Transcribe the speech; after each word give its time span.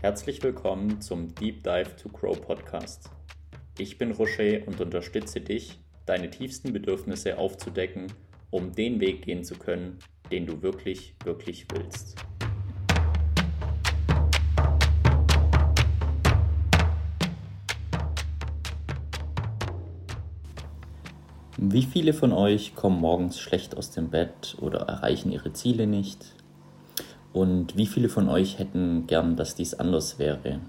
Herzlich 0.00 0.40
willkommen 0.44 1.00
zum 1.00 1.34
Deep 1.34 1.64
Dive 1.64 1.96
to 1.96 2.08
Grow 2.08 2.40
Podcast. 2.40 3.10
Ich 3.78 3.98
bin 3.98 4.12
Rocher 4.12 4.64
und 4.64 4.80
unterstütze 4.80 5.40
dich, 5.40 5.80
deine 6.06 6.30
tiefsten 6.30 6.72
Bedürfnisse 6.72 7.36
aufzudecken, 7.36 8.06
um 8.50 8.70
den 8.70 9.00
Weg 9.00 9.22
gehen 9.22 9.42
zu 9.42 9.56
können, 9.56 9.98
den 10.30 10.46
du 10.46 10.62
wirklich, 10.62 11.16
wirklich 11.24 11.66
willst. 11.72 12.14
Wie 21.56 21.82
viele 21.82 22.12
von 22.12 22.32
euch 22.32 22.76
kommen 22.76 23.00
morgens 23.00 23.40
schlecht 23.40 23.76
aus 23.76 23.90
dem 23.90 24.10
Bett 24.10 24.56
oder 24.60 24.82
erreichen 24.82 25.32
ihre 25.32 25.52
Ziele 25.52 25.88
nicht? 25.88 26.37
Und 27.32 27.76
wie 27.76 27.86
viele 27.86 28.08
von 28.08 28.28
euch 28.28 28.58
hätten 28.58 29.06
gern, 29.06 29.36
dass 29.36 29.54
dies 29.54 29.74
anders 29.74 30.18
wäre? 30.18 30.60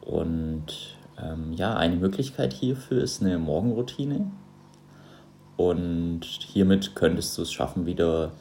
Und 0.00 0.96
ähm, 1.22 1.52
ja, 1.52 1.76
eine 1.76 1.96
Möglichkeit 1.96 2.52
hierfür 2.52 3.02
ist 3.02 3.22
eine 3.22 3.38
Morgenroutine. 3.38 4.30
Und 5.56 6.24
hiermit 6.24 6.94
könntest 6.94 7.36
du 7.36 7.42
es 7.42 7.52
schaffen, 7.52 7.84
wieder 7.86 8.32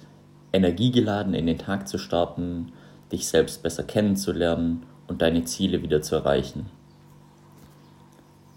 energiegeladen 0.53 1.33
in 1.33 1.47
den 1.47 1.57
Tag 1.57 1.87
zu 1.87 1.97
starten, 1.97 2.71
dich 3.11 3.27
selbst 3.27 3.63
besser 3.63 3.83
kennenzulernen 3.83 4.83
und 5.07 5.21
deine 5.21 5.43
Ziele 5.45 5.81
wieder 5.81 6.01
zu 6.01 6.15
erreichen. 6.15 6.67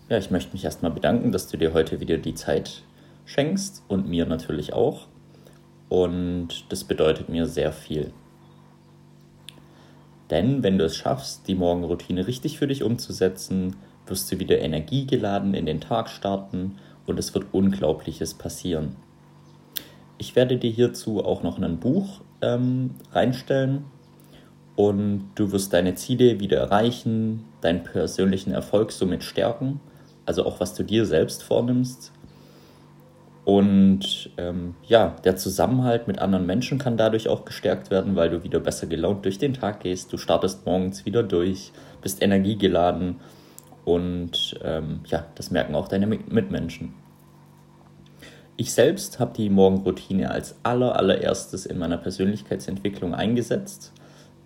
Ja, 0.08 0.18
ich 0.18 0.30
möchte 0.30 0.52
mich 0.52 0.64
erstmal 0.64 0.90
bedanken, 0.90 1.32
dass 1.32 1.46
du 1.48 1.56
dir 1.56 1.72
heute 1.72 2.00
wieder 2.00 2.18
die 2.18 2.34
Zeit 2.34 2.82
schenkst 3.24 3.84
und 3.88 4.08
mir 4.08 4.26
natürlich 4.26 4.72
auch. 4.72 5.06
Und 5.90 6.64
das 6.70 6.84
bedeutet 6.84 7.28
mir 7.28 7.44
sehr 7.44 7.72
viel. 7.72 8.14
Denn 10.30 10.62
wenn 10.62 10.78
du 10.78 10.86
es 10.86 10.96
schaffst, 10.96 11.46
die 11.48 11.54
Morgenroutine 11.54 12.26
richtig 12.26 12.58
für 12.58 12.66
dich 12.66 12.82
umzusetzen, 12.82 13.76
wirst 14.06 14.32
du 14.32 14.38
wieder 14.38 14.60
energiegeladen 14.60 15.52
in 15.52 15.66
den 15.66 15.82
Tag 15.82 16.08
starten 16.08 16.78
und 17.06 17.18
es 17.18 17.34
wird 17.34 17.52
Unglaubliches 17.52 18.32
passieren. 18.32 18.96
Ich 20.16 20.34
werde 20.34 20.56
dir 20.56 20.70
hierzu 20.70 21.22
auch 21.22 21.42
noch 21.42 21.60
ein 21.60 21.78
Buch 21.78 22.22
ähm, 22.40 22.94
reinstellen 23.12 23.84
und 24.76 25.30
du 25.34 25.52
wirst 25.52 25.74
deine 25.74 25.96
Ziele 25.96 26.40
wieder 26.40 26.58
erreichen, 26.58 27.44
deinen 27.60 27.82
persönlichen 27.82 28.52
Erfolg 28.52 28.92
somit 28.92 29.22
stärken 29.22 29.80
also 30.30 30.46
auch 30.46 30.60
was 30.60 30.74
du 30.74 30.84
dir 30.84 31.06
selbst 31.06 31.42
vornimmst. 31.42 32.12
Und 33.44 34.30
ähm, 34.36 34.74
ja, 34.86 35.16
der 35.24 35.36
Zusammenhalt 35.36 36.06
mit 36.06 36.18
anderen 36.18 36.46
Menschen 36.46 36.78
kann 36.78 36.96
dadurch 36.96 37.28
auch 37.28 37.44
gestärkt 37.44 37.90
werden, 37.90 38.14
weil 38.14 38.30
du 38.30 38.44
wieder 38.44 38.60
besser 38.60 38.86
gelaunt 38.86 39.24
durch 39.24 39.38
den 39.38 39.54
Tag 39.54 39.80
gehst. 39.80 40.12
Du 40.12 40.18
startest 40.18 40.66
morgens 40.66 41.06
wieder 41.06 41.22
durch, 41.22 41.72
bist 42.02 42.22
energiegeladen 42.22 43.16
und 43.84 44.58
ähm, 44.62 45.00
ja, 45.06 45.26
das 45.34 45.50
merken 45.50 45.74
auch 45.74 45.88
deine 45.88 46.06
Mitmenschen. 46.06 46.94
Ich 48.56 48.74
selbst 48.74 49.18
habe 49.18 49.32
die 49.34 49.48
Morgenroutine 49.48 50.30
als 50.30 50.56
aller, 50.62 50.96
allererstes 50.96 51.64
in 51.64 51.78
meiner 51.78 51.96
Persönlichkeitsentwicklung 51.96 53.14
eingesetzt. 53.14 53.94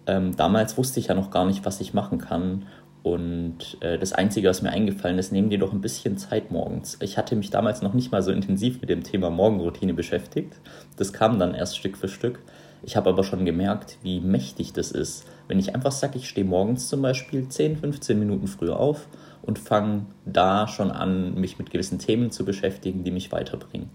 Ähm, 0.06 0.36
damals 0.36 0.78
wusste 0.78 1.00
ich 1.00 1.08
ja 1.08 1.14
noch 1.14 1.32
gar 1.32 1.46
nicht, 1.46 1.64
was 1.64 1.80
ich 1.80 1.94
machen 1.94 2.18
kann 2.18 2.66
und 3.04 3.76
äh, 3.80 3.98
das 3.98 4.14
Einzige, 4.14 4.48
was 4.48 4.62
mir 4.62 4.70
eingefallen 4.70 5.18
ist, 5.18 5.30
nehmen 5.30 5.50
dir 5.50 5.58
doch 5.58 5.74
ein 5.74 5.82
bisschen 5.82 6.16
Zeit 6.16 6.50
morgens. 6.50 6.96
Ich 7.02 7.18
hatte 7.18 7.36
mich 7.36 7.50
damals 7.50 7.82
noch 7.82 7.92
nicht 7.92 8.10
mal 8.10 8.22
so 8.22 8.32
intensiv 8.32 8.80
mit 8.80 8.88
dem 8.88 9.04
Thema 9.04 9.28
Morgenroutine 9.28 9.92
beschäftigt. 9.92 10.54
Das 10.96 11.12
kam 11.12 11.38
dann 11.38 11.54
erst 11.54 11.76
Stück 11.76 11.98
für 11.98 12.08
Stück. 12.08 12.40
Ich 12.82 12.96
habe 12.96 13.10
aber 13.10 13.22
schon 13.22 13.44
gemerkt, 13.44 13.98
wie 14.02 14.20
mächtig 14.20 14.72
das 14.72 14.90
ist, 14.90 15.26
wenn 15.48 15.58
ich 15.58 15.74
einfach 15.74 15.92
sage, 15.92 16.16
ich 16.16 16.30
stehe 16.30 16.46
morgens 16.46 16.88
zum 16.88 17.02
Beispiel 17.02 17.46
10, 17.46 17.76
15 17.76 18.18
Minuten 18.18 18.46
früher 18.46 18.80
auf 18.80 19.06
und 19.42 19.58
fange 19.58 20.06
da 20.24 20.66
schon 20.66 20.90
an, 20.90 21.34
mich 21.34 21.58
mit 21.58 21.70
gewissen 21.70 21.98
Themen 21.98 22.30
zu 22.30 22.46
beschäftigen, 22.46 23.04
die 23.04 23.10
mich 23.10 23.30
weiterbringen. 23.32 23.90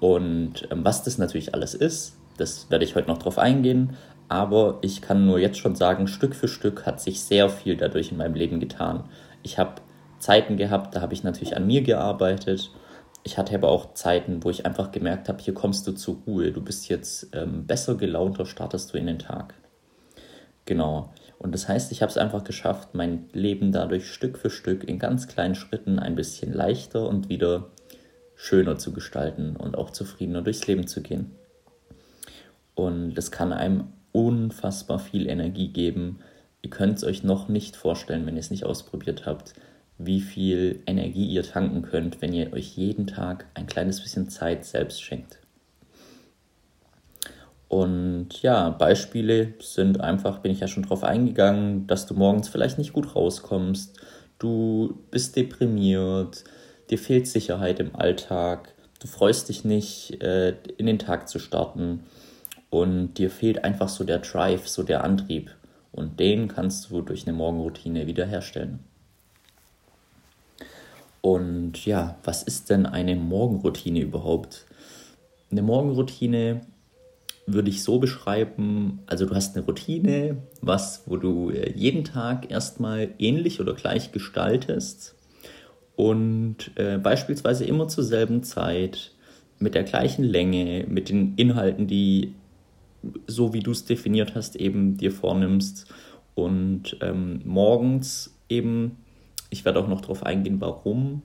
Und 0.00 0.66
ähm, 0.70 0.86
was 0.86 1.02
das 1.02 1.18
natürlich 1.18 1.52
alles 1.52 1.74
ist, 1.74 2.16
das 2.38 2.70
werde 2.70 2.86
ich 2.86 2.94
heute 2.94 3.08
noch 3.08 3.18
drauf 3.18 3.36
eingehen. 3.36 3.98
Aber 4.30 4.78
ich 4.80 5.02
kann 5.02 5.26
nur 5.26 5.40
jetzt 5.40 5.58
schon 5.58 5.74
sagen, 5.74 6.06
Stück 6.06 6.36
für 6.36 6.46
Stück 6.46 6.86
hat 6.86 7.00
sich 7.00 7.20
sehr 7.20 7.48
viel 7.50 7.76
dadurch 7.76 8.12
in 8.12 8.16
meinem 8.16 8.34
Leben 8.34 8.60
getan. 8.60 9.08
Ich 9.42 9.58
habe 9.58 9.82
Zeiten 10.20 10.56
gehabt, 10.56 10.94
da 10.94 11.00
habe 11.00 11.14
ich 11.14 11.24
natürlich 11.24 11.56
an 11.56 11.66
mir 11.66 11.82
gearbeitet. 11.82 12.70
Ich 13.24 13.38
hatte 13.38 13.56
aber 13.56 13.68
auch 13.68 13.94
Zeiten, 13.94 14.44
wo 14.44 14.50
ich 14.50 14.64
einfach 14.64 14.92
gemerkt 14.92 15.28
habe, 15.28 15.42
hier 15.42 15.52
kommst 15.52 15.84
du 15.88 15.92
zur 15.92 16.18
Ruhe. 16.28 16.52
Du 16.52 16.62
bist 16.62 16.88
jetzt 16.88 17.30
ähm, 17.32 17.66
besser 17.66 17.96
gelaunter, 17.96 18.46
startest 18.46 18.94
du 18.94 18.98
in 18.98 19.08
den 19.08 19.18
Tag. 19.18 19.54
Genau. 20.64 21.12
Und 21.40 21.52
das 21.52 21.66
heißt, 21.66 21.90
ich 21.90 22.00
habe 22.00 22.10
es 22.10 22.16
einfach 22.16 22.44
geschafft, 22.44 22.90
mein 22.94 23.28
Leben 23.32 23.72
dadurch 23.72 24.12
Stück 24.12 24.38
für 24.38 24.50
Stück 24.50 24.84
in 24.84 25.00
ganz 25.00 25.26
kleinen 25.26 25.56
Schritten 25.56 25.98
ein 25.98 26.14
bisschen 26.14 26.52
leichter 26.52 27.08
und 27.08 27.28
wieder 27.28 27.70
schöner 28.36 28.78
zu 28.78 28.92
gestalten 28.92 29.56
und 29.56 29.76
auch 29.76 29.90
zufriedener 29.90 30.42
durchs 30.42 30.68
Leben 30.68 30.86
zu 30.86 31.02
gehen. 31.02 31.32
Und 32.76 33.14
das 33.16 33.32
kann 33.32 33.52
einem 33.52 33.88
unfassbar 34.12 34.98
viel 34.98 35.28
Energie 35.28 35.68
geben. 35.68 36.20
Ihr 36.62 36.70
könnt 36.70 36.98
es 36.98 37.04
euch 37.04 37.22
noch 37.22 37.48
nicht 37.48 37.76
vorstellen, 37.76 38.26
wenn 38.26 38.36
ihr 38.36 38.40
es 38.40 38.50
nicht 38.50 38.64
ausprobiert 38.64 39.26
habt, 39.26 39.54
wie 39.98 40.20
viel 40.20 40.82
Energie 40.86 41.26
ihr 41.26 41.42
tanken 41.42 41.82
könnt, 41.82 42.22
wenn 42.22 42.32
ihr 42.32 42.52
euch 42.52 42.76
jeden 42.76 43.06
Tag 43.06 43.46
ein 43.54 43.66
kleines 43.66 44.00
bisschen 44.00 44.28
Zeit 44.28 44.64
selbst 44.64 45.02
schenkt. 45.02 45.38
Und 47.68 48.42
ja, 48.42 48.70
Beispiele 48.70 49.54
sind 49.60 50.00
einfach, 50.00 50.38
bin 50.38 50.50
ich 50.50 50.60
ja 50.60 50.66
schon 50.66 50.82
drauf 50.82 51.04
eingegangen, 51.04 51.86
dass 51.86 52.06
du 52.06 52.14
morgens 52.14 52.48
vielleicht 52.48 52.78
nicht 52.78 52.92
gut 52.92 53.14
rauskommst, 53.14 53.96
du 54.40 54.98
bist 55.12 55.36
deprimiert, 55.36 56.42
dir 56.90 56.98
fehlt 56.98 57.28
Sicherheit 57.28 57.78
im 57.78 57.94
Alltag, 57.94 58.74
du 58.98 59.06
freust 59.06 59.48
dich 59.48 59.64
nicht, 59.64 60.20
äh, 60.20 60.56
in 60.78 60.86
den 60.86 60.98
Tag 60.98 61.28
zu 61.28 61.38
starten 61.38 62.00
und 62.70 63.14
dir 63.14 63.30
fehlt 63.30 63.64
einfach 63.64 63.88
so 63.88 64.04
der 64.04 64.20
Drive, 64.20 64.68
so 64.68 64.82
der 64.82 65.04
Antrieb. 65.04 65.50
Und 65.92 66.20
den 66.20 66.48
kannst 66.48 66.90
du 66.90 67.02
durch 67.02 67.26
eine 67.26 67.36
Morgenroutine 67.36 68.06
wiederherstellen. 68.06 68.78
Und 71.20 71.84
ja, 71.84 72.16
was 72.24 72.44
ist 72.44 72.70
denn 72.70 72.86
eine 72.86 73.16
Morgenroutine 73.16 74.00
überhaupt? 74.00 74.66
Eine 75.50 75.62
Morgenroutine 75.62 76.62
würde 77.46 77.70
ich 77.70 77.82
so 77.82 77.98
beschreiben, 77.98 79.00
also 79.06 79.26
du 79.26 79.34
hast 79.34 79.56
eine 79.56 79.66
Routine, 79.66 80.36
was, 80.60 81.02
wo 81.06 81.16
du 81.16 81.50
äh, 81.50 81.72
jeden 81.72 82.04
Tag 82.04 82.50
erstmal 82.50 83.08
ähnlich 83.18 83.60
oder 83.60 83.74
gleich 83.74 84.12
gestaltest 84.12 85.16
und 85.96 86.70
äh, 86.76 86.98
beispielsweise 86.98 87.64
immer 87.64 87.88
zur 87.88 88.04
selben 88.04 88.44
Zeit, 88.44 89.12
mit 89.58 89.74
der 89.74 89.82
gleichen 89.82 90.24
Länge, 90.24 90.86
mit 90.88 91.10
den 91.10 91.34
Inhalten, 91.36 91.86
die 91.86 92.34
so 93.26 93.52
wie 93.52 93.60
du 93.60 93.70
es 93.70 93.84
definiert 93.84 94.34
hast, 94.34 94.56
eben 94.56 94.96
dir 94.96 95.12
vornimmst. 95.12 95.86
Und 96.34 96.96
ähm, 97.00 97.40
morgens 97.44 98.36
eben, 98.48 98.96
ich 99.50 99.64
werde 99.64 99.80
auch 99.80 99.88
noch 99.88 100.00
darauf 100.00 100.24
eingehen, 100.24 100.60
warum. 100.60 101.22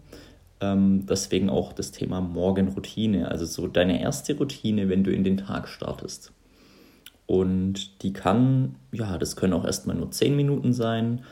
Ähm, 0.62 1.06
deswegen 1.06 1.50
auch 1.50 1.74
das 1.74 1.92
Thema 1.92 2.22
Morgenroutine, 2.22 3.30
also 3.30 3.46
so 3.46 3.68
deine 3.68 4.02
erste 4.02 4.38
Routine, 4.38 4.90
wenn 4.90 5.04
du 5.04 5.12
in 5.12 5.24
den 5.24 5.38
Tag 5.38 5.68
startest. 5.68 6.32
Und 7.28 8.04
die 8.04 8.14
kann, 8.14 8.76
ja, 8.92 9.18
das 9.18 9.36
können 9.36 9.54
auch 9.54 9.66
erstmal 9.66 9.96
nur 9.96 10.12
10 10.12 10.36
Minuten 10.36 10.74
sein. 10.74 11.24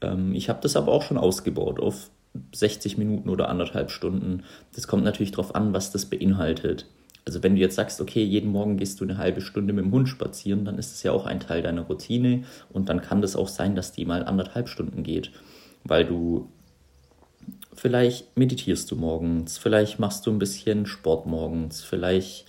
Ähm, 0.00 0.34
ich 0.34 0.48
habe 0.48 0.60
das 0.62 0.76
aber 0.76 0.92
auch 0.92 1.02
schon 1.02 1.18
ausgebaut 1.18 1.78
auf 1.78 2.10
60 2.54 2.98
Minuten 2.98 3.28
oder 3.28 3.48
anderthalb 3.48 3.90
Stunden. 3.90 4.42
Das 4.74 4.88
kommt 4.88 5.04
natürlich 5.04 5.32
darauf 5.32 5.54
an, 5.54 5.72
was 5.72 5.90
das 5.90 6.06
beinhaltet. 6.06 6.86
Also 7.24 7.42
wenn 7.42 7.54
du 7.54 7.60
jetzt 7.60 7.76
sagst, 7.76 8.00
okay, 8.00 8.22
jeden 8.24 8.50
Morgen 8.50 8.76
gehst 8.76 9.00
du 9.00 9.04
eine 9.04 9.18
halbe 9.18 9.40
Stunde 9.40 9.72
mit 9.72 9.84
dem 9.84 9.92
Hund 9.92 10.08
spazieren, 10.08 10.64
dann 10.64 10.78
ist 10.78 10.92
es 10.92 11.02
ja 11.02 11.12
auch 11.12 11.24
ein 11.24 11.40
Teil 11.40 11.62
deiner 11.62 11.82
Routine 11.82 12.44
und 12.72 12.88
dann 12.88 13.00
kann 13.00 13.22
das 13.22 13.36
auch 13.36 13.48
sein, 13.48 13.76
dass 13.76 13.92
die 13.92 14.04
mal 14.04 14.24
anderthalb 14.24 14.68
Stunden 14.68 15.02
geht, 15.02 15.30
weil 15.84 16.04
du 16.04 16.48
vielleicht 17.74 18.36
meditierst 18.36 18.90
du 18.90 18.96
morgens, 18.96 19.58
vielleicht 19.58 19.98
machst 19.98 20.26
du 20.26 20.30
ein 20.30 20.38
bisschen 20.38 20.86
Sport 20.86 21.26
morgens, 21.26 21.82
vielleicht 21.82 22.46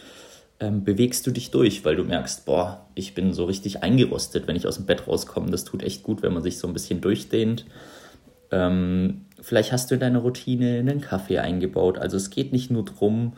ähm, 0.60 0.84
bewegst 0.84 1.26
du 1.28 1.32
dich 1.32 1.52
durch, 1.52 1.84
weil 1.86 1.96
du 1.96 2.04
merkst, 2.04 2.46
boah, 2.46 2.86
ich 2.96 3.14
bin 3.14 3.34
so 3.34 3.46
richtig 3.46 3.84
eingerostet, 3.84 4.48
wenn 4.48 4.56
ich 4.56 4.68
aus 4.68 4.78
dem 4.78 4.86
Bett 4.86 5.08
rauskomme. 5.08 5.52
Das 5.52 5.66
tut 5.66 5.84
echt 5.84 6.04
gut, 6.04 6.22
wenn 6.22 6.34
man 6.34 6.44
sich 6.44 6.58
so 6.58 6.68
ein 6.68 6.74
bisschen 6.74 7.02
durchdehnt. 7.02 7.66
Ähm, 8.52 9.26
vielleicht 9.42 9.72
hast 9.72 9.90
du 9.90 9.96
in 9.96 10.02
deiner 10.02 10.20
Routine 10.20 10.80
einen 10.80 11.02
Kaffee 11.02 11.40
eingebaut. 11.40 11.98
Also 11.98 12.18
es 12.18 12.30
geht 12.30 12.54
nicht 12.54 12.72
nur 12.72 12.86
darum, 12.86 13.34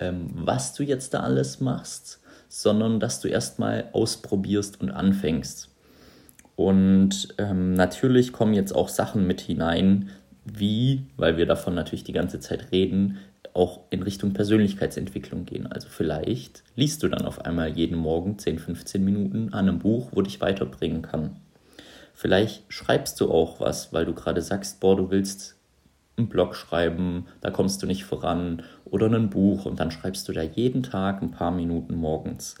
ähm, 0.00 0.26
was 0.34 0.74
du 0.74 0.82
jetzt 0.82 1.14
da 1.14 1.20
alles 1.20 1.60
machst, 1.60 2.20
sondern 2.48 2.98
dass 2.98 3.20
du 3.20 3.28
erstmal 3.28 3.88
ausprobierst 3.92 4.80
und 4.80 4.90
anfängst. 4.90 5.70
Und 6.56 7.28
ähm, 7.38 7.74
natürlich 7.74 8.32
kommen 8.32 8.54
jetzt 8.54 8.74
auch 8.74 8.88
Sachen 8.88 9.26
mit 9.26 9.40
hinein, 9.40 10.10
wie, 10.44 11.06
weil 11.16 11.36
wir 11.36 11.46
davon 11.46 11.74
natürlich 11.74 12.04
die 12.04 12.12
ganze 12.12 12.40
Zeit 12.40 12.72
reden, 12.72 13.18
auch 13.54 13.80
in 13.90 14.02
Richtung 14.02 14.32
Persönlichkeitsentwicklung 14.32 15.44
gehen. 15.44 15.66
Also 15.66 15.88
vielleicht 15.88 16.62
liest 16.76 17.02
du 17.02 17.08
dann 17.08 17.22
auf 17.22 17.44
einmal 17.44 17.70
jeden 17.70 17.96
Morgen 17.96 18.38
10, 18.38 18.58
15 18.58 19.04
Minuten 19.04 19.52
an 19.52 19.68
einem 19.68 19.78
Buch, 19.78 20.10
wo 20.12 20.22
dich 20.22 20.40
weiterbringen 20.40 21.02
kann. 21.02 21.36
Vielleicht 22.14 22.64
schreibst 22.68 23.20
du 23.20 23.30
auch 23.30 23.60
was, 23.60 23.92
weil 23.92 24.04
du 24.04 24.14
gerade 24.14 24.42
sagst, 24.42 24.80
boah, 24.80 24.96
du 24.96 25.10
willst 25.10 25.56
einen 26.16 26.28
Blog 26.28 26.54
schreiben, 26.54 27.26
da 27.40 27.50
kommst 27.50 27.82
du 27.82 27.86
nicht 27.86 28.04
voran 28.04 28.62
oder 28.84 29.06
ein 29.06 29.30
Buch 29.30 29.64
und 29.66 29.80
dann 29.80 29.90
schreibst 29.90 30.28
du 30.28 30.32
da 30.32 30.42
jeden 30.42 30.82
Tag 30.82 31.22
ein 31.22 31.30
paar 31.30 31.50
Minuten 31.50 31.94
morgens. 31.94 32.56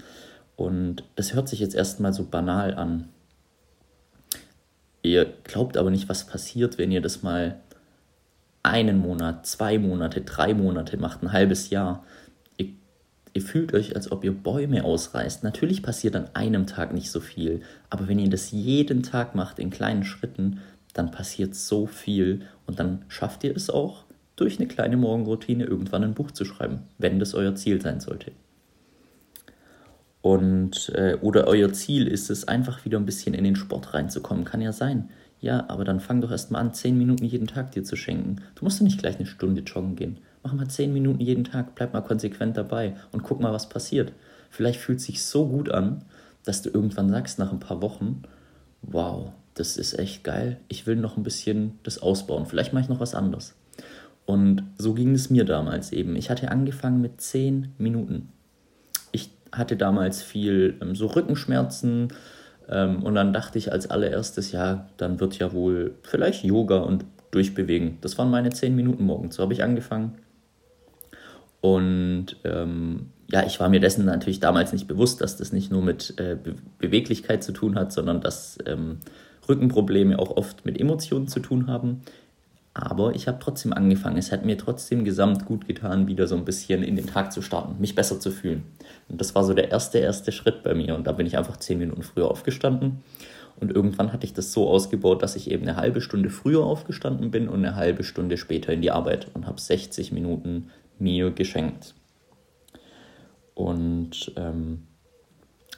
Und 0.56 1.04
das 1.16 1.34
hört 1.34 1.48
sich 1.48 1.60
jetzt 1.60 1.74
erstmal 1.74 2.12
so 2.12 2.24
banal 2.24 2.74
an. 2.74 3.08
Ihr 5.02 5.32
glaubt 5.44 5.76
aber 5.76 5.90
nicht, 5.90 6.08
was 6.08 6.26
passiert, 6.26 6.76
wenn 6.76 6.92
ihr 6.92 7.00
das 7.00 7.22
mal 7.22 7.60
einen 8.62 8.98
Monat, 8.98 9.46
zwei 9.46 9.78
Monate, 9.78 10.20
drei 10.20 10.52
Monate 10.52 10.98
macht, 10.98 11.22
ein 11.22 11.32
halbes 11.32 11.70
Jahr. 11.70 12.04
Ihr, 12.58 12.74
ihr 13.32 13.42
fühlt 13.42 13.72
euch, 13.72 13.96
als 13.96 14.12
ob 14.12 14.22
ihr 14.24 14.32
Bäume 14.32 14.84
ausreißt. 14.84 15.42
Natürlich 15.44 15.82
passiert 15.82 16.14
an 16.16 16.28
einem 16.34 16.66
Tag 16.66 16.92
nicht 16.92 17.10
so 17.10 17.20
viel, 17.20 17.62
aber 17.88 18.08
wenn 18.08 18.18
ihr 18.18 18.28
das 18.28 18.50
jeden 18.50 19.02
Tag 19.02 19.34
macht 19.34 19.58
in 19.58 19.70
kleinen 19.70 20.04
Schritten, 20.04 20.60
dann 20.92 21.10
passiert 21.10 21.54
so 21.54 21.86
viel 21.86 22.42
und 22.66 22.80
dann 22.80 23.04
schafft 23.08 23.44
ihr 23.44 23.54
es 23.54 23.70
auch, 23.70 24.04
durch 24.36 24.58
eine 24.58 24.68
kleine 24.68 24.96
Morgenroutine 24.96 25.64
irgendwann 25.64 26.04
ein 26.04 26.14
Buch 26.14 26.30
zu 26.30 26.44
schreiben, 26.44 26.80
wenn 26.98 27.18
das 27.18 27.34
euer 27.34 27.54
Ziel 27.54 27.80
sein 27.80 28.00
sollte. 28.00 28.32
Und, 30.22 30.90
äh, 30.94 31.16
oder 31.20 31.46
euer 31.46 31.72
Ziel 31.72 32.06
ist 32.06 32.30
es, 32.30 32.46
einfach 32.46 32.84
wieder 32.84 32.98
ein 32.98 33.06
bisschen 33.06 33.34
in 33.34 33.44
den 33.44 33.56
Sport 33.56 33.94
reinzukommen. 33.94 34.44
Kann 34.44 34.60
ja 34.60 34.72
sein. 34.72 35.08
Ja, 35.40 35.64
aber 35.68 35.84
dann 35.84 36.00
fang 36.00 36.20
doch 36.20 36.30
erst 36.30 36.50
mal 36.50 36.58
an, 36.58 36.74
zehn 36.74 36.98
Minuten 36.98 37.24
jeden 37.24 37.46
Tag 37.46 37.72
dir 37.72 37.82
zu 37.82 37.96
schenken. 37.96 38.36
Du 38.54 38.64
musst 38.64 38.80
ja 38.80 38.84
nicht 38.84 38.98
gleich 38.98 39.16
eine 39.16 39.26
Stunde 39.26 39.62
joggen 39.62 39.96
gehen. 39.96 40.18
Mach 40.42 40.52
mal 40.52 40.68
zehn 40.68 40.92
Minuten 40.92 41.20
jeden 41.20 41.44
Tag, 41.44 41.74
bleib 41.74 41.94
mal 41.94 42.02
konsequent 42.02 42.56
dabei 42.56 42.94
und 43.12 43.22
guck 43.22 43.40
mal, 43.40 43.52
was 43.52 43.68
passiert. 43.68 44.12
Vielleicht 44.50 44.80
fühlt 44.80 44.98
es 44.98 45.06
sich 45.06 45.22
so 45.22 45.46
gut 45.48 45.70
an, 45.70 46.04
dass 46.44 46.62
du 46.62 46.70
irgendwann 46.70 47.08
sagst 47.08 47.38
nach 47.38 47.52
ein 47.52 47.60
paar 47.60 47.80
Wochen, 47.80 48.22
wow, 48.82 49.32
das 49.54 49.76
ist 49.76 49.98
echt 49.98 50.24
geil. 50.24 50.58
Ich 50.68 50.86
will 50.86 50.96
noch 50.96 51.16
ein 51.16 51.22
bisschen 51.22 51.78
das 51.82 51.98
ausbauen. 51.98 52.46
Vielleicht 52.46 52.72
mache 52.72 52.84
ich 52.84 52.88
noch 52.88 53.00
was 53.00 53.14
anderes. 53.14 53.54
Und 54.26 54.62
so 54.78 54.94
ging 54.94 55.14
es 55.14 55.30
mir 55.30 55.44
damals 55.44 55.92
eben. 55.92 56.16
Ich 56.16 56.30
hatte 56.30 56.50
angefangen 56.50 57.00
mit 57.00 57.20
zehn 57.20 57.72
Minuten. 57.78 58.28
Ich 59.12 59.30
hatte 59.52 59.76
damals 59.76 60.22
viel 60.22 60.76
ähm, 60.80 60.94
so 60.94 61.06
Rückenschmerzen, 61.06 62.12
ähm, 62.70 63.02
und 63.02 63.16
dann 63.16 63.32
dachte 63.32 63.58
ich 63.58 63.72
als 63.72 63.90
allererstes, 63.90 64.52
ja, 64.52 64.88
dann 64.96 65.18
wird 65.20 65.38
ja 65.38 65.52
wohl 65.52 65.96
vielleicht 66.02 66.44
Yoga 66.44 66.78
und 66.78 67.04
durchbewegen. 67.32 67.98
Das 68.00 68.16
waren 68.16 68.30
meine 68.30 68.50
zehn 68.50 68.74
Minuten 68.76 69.04
morgens. 69.04 69.36
So 69.36 69.42
habe 69.42 69.52
ich 69.52 69.62
angefangen. 69.62 70.14
Und 71.60 72.36
ähm, 72.44 73.10
ja, 73.30 73.44
ich 73.44 73.60
war 73.60 73.68
mir 73.68 73.80
dessen 73.80 74.04
natürlich 74.04 74.40
damals 74.40 74.72
nicht 74.72 74.88
bewusst, 74.88 75.20
dass 75.20 75.36
das 75.36 75.52
nicht 75.52 75.70
nur 75.70 75.82
mit 75.82 76.14
äh, 76.18 76.36
Be 76.42 76.54
Beweglichkeit 76.78 77.44
zu 77.44 77.52
tun 77.52 77.74
hat, 77.76 77.92
sondern 77.92 78.20
dass 78.20 78.56
ähm, 78.66 78.98
Rückenprobleme 79.50 80.18
auch 80.18 80.36
oft 80.36 80.64
mit 80.64 80.80
Emotionen 80.80 81.28
zu 81.28 81.40
tun 81.40 81.66
haben. 81.66 82.00
Aber 82.72 83.14
ich 83.14 83.26
habe 83.26 83.38
trotzdem 83.40 83.72
angefangen. 83.72 84.16
Es 84.16 84.32
hat 84.32 84.44
mir 84.44 84.56
trotzdem 84.56 85.04
gesamt 85.04 85.44
gut 85.44 85.66
getan, 85.66 86.06
wieder 86.06 86.26
so 86.26 86.36
ein 86.36 86.44
bisschen 86.44 86.82
in 86.82 86.96
den 86.96 87.06
Tag 87.06 87.32
zu 87.32 87.42
starten, 87.42 87.80
mich 87.80 87.94
besser 87.94 88.20
zu 88.20 88.30
fühlen. 88.30 88.62
Und 89.08 89.20
das 89.20 89.34
war 89.34 89.44
so 89.44 89.52
der 89.52 89.70
erste, 89.70 89.98
erste 89.98 90.30
Schritt 90.30 90.62
bei 90.62 90.74
mir. 90.74 90.94
Und 90.94 91.06
da 91.06 91.12
bin 91.12 91.26
ich 91.26 91.36
einfach 91.36 91.56
zehn 91.56 91.78
Minuten 91.78 92.02
früher 92.02 92.30
aufgestanden. 92.30 93.02
Und 93.60 93.72
irgendwann 93.72 94.12
hatte 94.12 94.24
ich 94.24 94.32
das 94.32 94.52
so 94.52 94.68
ausgebaut, 94.68 95.22
dass 95.22 95.36
ich 95.36 95.50
eben 95.50 95.68
eine 95.68 95.76
halbe 95.76 96.00
Stunde 96.00 96.30
früher 96.30 96.64
aufgestanden 96.64 97.30
bin 97.30 97.48
und 97.48 97.58
eine 97.58 97.74
halbe 97.74 98.04
Stunde 98.04 98.38
später 98.38 98.72
in 98.72 98.80
die 98.80 98.92
Arbeit 98.92 99.26
und 99.34 99.46
habe 99.46 99.60
60 99.60 100.12
Minuten 100.12 100.70
mir 100.98 101.30
geschenkt. 101.30 101.94
Und 103.54 104.32
ähm, 104.36 104.84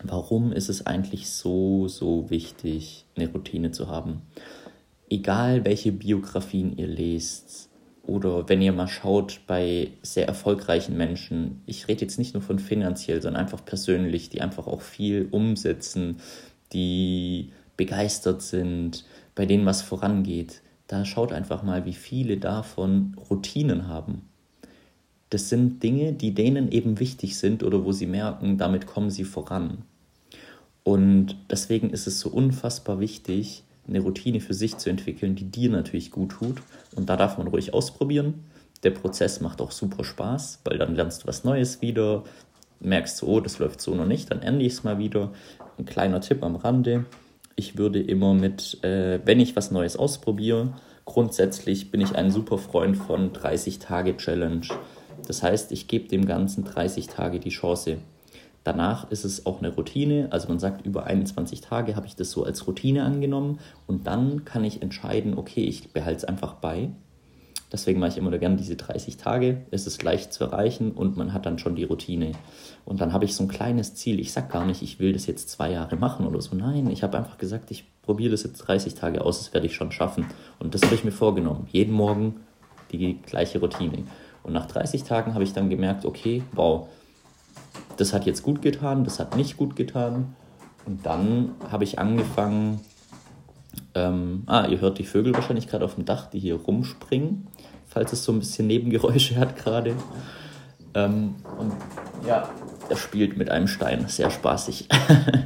warum 0.05 0.53
ist 0.53 0.69
es 0.69 0.87
eigentlich 0.87 1.31
so, 1.31 1.89
so 1.89 2.31
wichtig, 2.31 3.07
eine 3.17 3.29
Routine 3.29 3.71
zu 3.71 3.89
haben? 3.89 4.23
egal 5.13 5.65
welche 5.65 5.93
Biografien 5.93 6.77
ihr 6.79 6.87
lest 6.87 7.69
oder 8.03 8.49
wenn 8.49 8.63
ihr 8.63 8.73
mal 8.73 8.89
schaut 8.89 9.41
bei 9.47 9.91
sehr 10.03 10.27
erfolgreichen 10.27 10.97
Menschen, 10.97 11.61
ich 11.67 11.87
rede 11.87 12.01
jetzt 12.01 12.19
nicht 12.19 12.33
nur 12.33 12.43
von 12.43 12.59
finanziell, 12.59 13.21
sondern 13.21 13.43
einfach 13.43 13.65
persönlich, 13.65 14.31
die 14.31 14.41
einfach 14.41 14.67
auch 14.67 14.81
viel 14.81 15.29
umsetzen, 15.31 16.17
die 16.73 17.53
begeistert 17.77 18.43
sind, 18.43 19.05
bei 19.35 19.45
denen 19.45 19.67
was 19.67 19.83
vorangeht, 19.83 20.63
da 20.87 21.05
schaut 21.05 21.33
einfach 21.33 21.63
mal, 21.63 21.85
wie 21.85 21.93
viele 21.93 22.39
davon 22.39 23.15
Routinen 23.31 23.89
haben. 23.89 24.23
Das 25.31 25.49
sind 25.49 25.83
Dinge, 25.83 26.13
die 26.13 26.35
denen 26.35 26.73
eben 26.73 27.01
wichtig 27.01 27.39
sind 27.39 27.63
oder 27.63 27.85
wo 27.85 27.93
sie 27.93 28.07
merken, 28.07 28.59
damit 28.59 28.87
kommen 28.87 29.11
sie 29.11 29.25
voran. 29.25 29.85
Und 30.85 31.37
deswegen 31.51 31.91
ist 31.91 32.07
es 32.07 32.21
so 32.21 32.29
unfassbar 32.31 33.01
wichtig, 33.01 33.65
eine 33.87 34.01
Routine 34.01 34.41
für 34.41 34.55
sich 34.55 34.77
zu 34.79 34.91
entwickeln, 34.91 35.35
die 35.35 35.51
dir 35.51 35.71
natürlich 35.71 36.11
gut 36.11 36.33
tut. 36.33 36.63
Und 36.95 37.09
da 37.09 37.17
darf 37.17 37.39
man 37.39 37.49
ruhig 37.49 37.75
ausprobieren. 37.75 38.45
Der 38.83 38.91
Prozess 38.91 39.41
macht 39.41 39.61
auch 39.61 39.71
super 39.71 40.05
Spaß, 40.05 40.61
weil 40.65 40.79
dann 40.79 40.97
lernst 40.97 41.23
du 41.23 41.29
was 41.29 41.45
Neues 41.45 41.83
wieder, 41.83 42.25
merkst 42.81 43.23
du, 43.23 43.27
oh, 43.27 43.41
das 43.41 43.59
läuft 43.59 43.81
so 43.81 43.95
noch 43.95 44.07
nicht, 44.07 44.31
dann 44.31 44.43
ändere 44.43 44.67
ich 44.67 44.73
es 44.73 44.85
mal 44.85 44.99
wieder. 44.99 45.33
Ein 45.79 45.85
kleiner 45.85 46.21
Tipp 46.21 46.43
am 46.43 46.57
Rande. 46.57 47.05
Ich 47.55 47.79
würde 47.79 48.01
immer 48.01 48.35
mit, 48.35 48.83
äh, 48.83 49.21
wenn 49.25 49.41
ich 49.41 49.55
was 49.55 49.71
Neues 49.71 49.97
ausprobiere, 49.97 50.73
grundsätzlich 51.05 51.91
bin 51.91 52.01
ich 52.01 52.15
ein 52.17 52.31
super 52.31 52.59
Freund 52.59 52.97
von 52.97 53.33
30 53.33 53.79
Tage 53.79 54.17
Challenge. 54.17 54.67
Das 55.27 55.43
heißt, 55.43 55.71
ich 55.73 55.87
gebe 55.87 56.09
dem 56.09 56.27
Ganzen 56.27 56.65
30 56.65 57.07
Tage 57.07 57.39
die 57.39 57.51
Chance. 57.51 57.99
Danach 58.65 59.11
ist 59.11 59.25
es 59.25 59.45
auch 59.45 59.59
eine 59.59 59.75
Routine, 59.75 60.29
also 60.31 60.49
man 60.49 60.61
sagt, 60.61 60.87
über 60.87 61.05
21 61.05 61.61
Tage 61.61 61.97
habe 61.97 62.07
ich 62.07 62.15
das 62.15 62.31
so 62.31 62.45
als 62.45 62.67
Routine 62.67 63.03
angenommen 63.03 63.59
und 63.87 64.07
dann 64.07 64.45
kann 64.45 64.65
ich 64.65 64.83
entscheiden, 64.83 65.37
okay, 65.37 65.65
ich 65.65 65.93
behalte 65.93 66.19
es 66.19 66.25
einfach 66.25 66.55
bei. 66.55 66.91
Deswegen 67.73 68.01
mache 68.01 68.11
ich 68.11 68.19
immer 68.19 68.37
gerne 68.37 68.57
diese 68.57 68.77
30 68.77 69.17
Tage. 69.17 69.63
Es 69.71 69.87
ist 69.87 70.03
leicht 70.03 70.33
zu 70.33 70.45
erreichen 70.45 70.93
und 70.93 71.17
man 71.17 71.33
hat 71.33 71.47
dann 71.47 71.59
schon 71.59 71.75
die 71.75 71.85
Routine. 71.85 72.33
Und 72.85 73.01
dann 73.01 73.15
habe 73.15 73.25
ich 73.25 73.35
so 73.35 73.45
ein 73.45 73.49
kleines 73.49 73.95
Ziel. 73.95 74.21
Ich 74.21 74.33
sage 74.33 74.49
gar 74.53 74.67
nicht, 74.67 74.83
ich 74.83 75.01
will 75.01 75.15
das 75.15 75.27
jetzt 75.27 75.49
zwei 75.49 75.73
Jahre 75.73 75.97
machen 75.97 76.27
oder 76.27 76.41
so. 76.43 76.55
Nein, 76.55 76.91
ich 76.91 77.03
habe 77.03 77.17
einfach 77.17 77.39
gesagt, 77.39 77.71
ich 77.71 77.87
probiere 78.03 78.33
das 78.33 78.43
jetzt 78.43 78.59
30 78.59 78.95
Tage 78.95 79.25
aus, 79.25 79.39
das 79.39 79.55
werde 79.55 79.67
ich 79.67 79.75
schon 79.75 79.91
schaffen. 79.91 80.27
Und 80.59 80.75
das 80.75 80.83
habe 80.83 80.95
ich 80.95 81.03
mir 81.03 81.13
vorgenommen. 81.13 81.67
Jeden 81.73 81.95
Morgen 81.95 82.41
die 82.93 83.19
gleiche 83.23 83.59
Routine. 83.59 84.05
Und 84.43 84.53
nach 84.53 84.67
30 84.67 85.05
Tagen 85.05 85.33
habe 85.33 85.45
ich 85.45 85.55
dann 85.55 85.71
gemerkt, 85.71 86.05
okay, 86.05 86.43
wow, 86.53 86.89
das 87.97 88.13
hat 88.13 88.27
jetzt 88.27 88.43
gut 88.43 88.63
getan, 88.63 89.05
das 89.05 89.19
hat 89.19 89.37
nicht 89.37 89.57
gut 89.57 89.77
getan. 89.77 90.35
Und 90.85 91.07
dann 91.07 91.53
habe 91.71 91.85
ich 91.85 91.99
angefangen, 91.99 92.81
ähm, 93.95 94.43
ah, 94.47 94.67
ihr 94.67 94.81
hört 94.81 94.99
die 94.99 95.05
Vögel 95.05 95.35
wahrscheinlich 95.35 95.69
gerade 95.69 95.85
auf 95.85 95.95
dem 95.95 96.05
Dach, 96.05 96.27
die 96.27 96.39
hier 96.39 96.57
rumspringen, 96.57 97.47
falls 97.87 98.13
es 98.13 98.25
so 98.25 98.33
ein 98.33 98.41
bisschen 98.41 98.67
Nebengeräusche 98.67 99.37
hat 99.37 99.57
gerade. 99.57 99.95
Ähm, 100.95 101.37
und 101.59 101.73
ja, 102.27 102.49
er 102.89 102.97
spielt 102.97 103.37
mit 103.37 103.51
einem 103.51 103.69
Stein, 103.69 104.09
sehr 104.09 104.31
spaßig. 104.31 104.89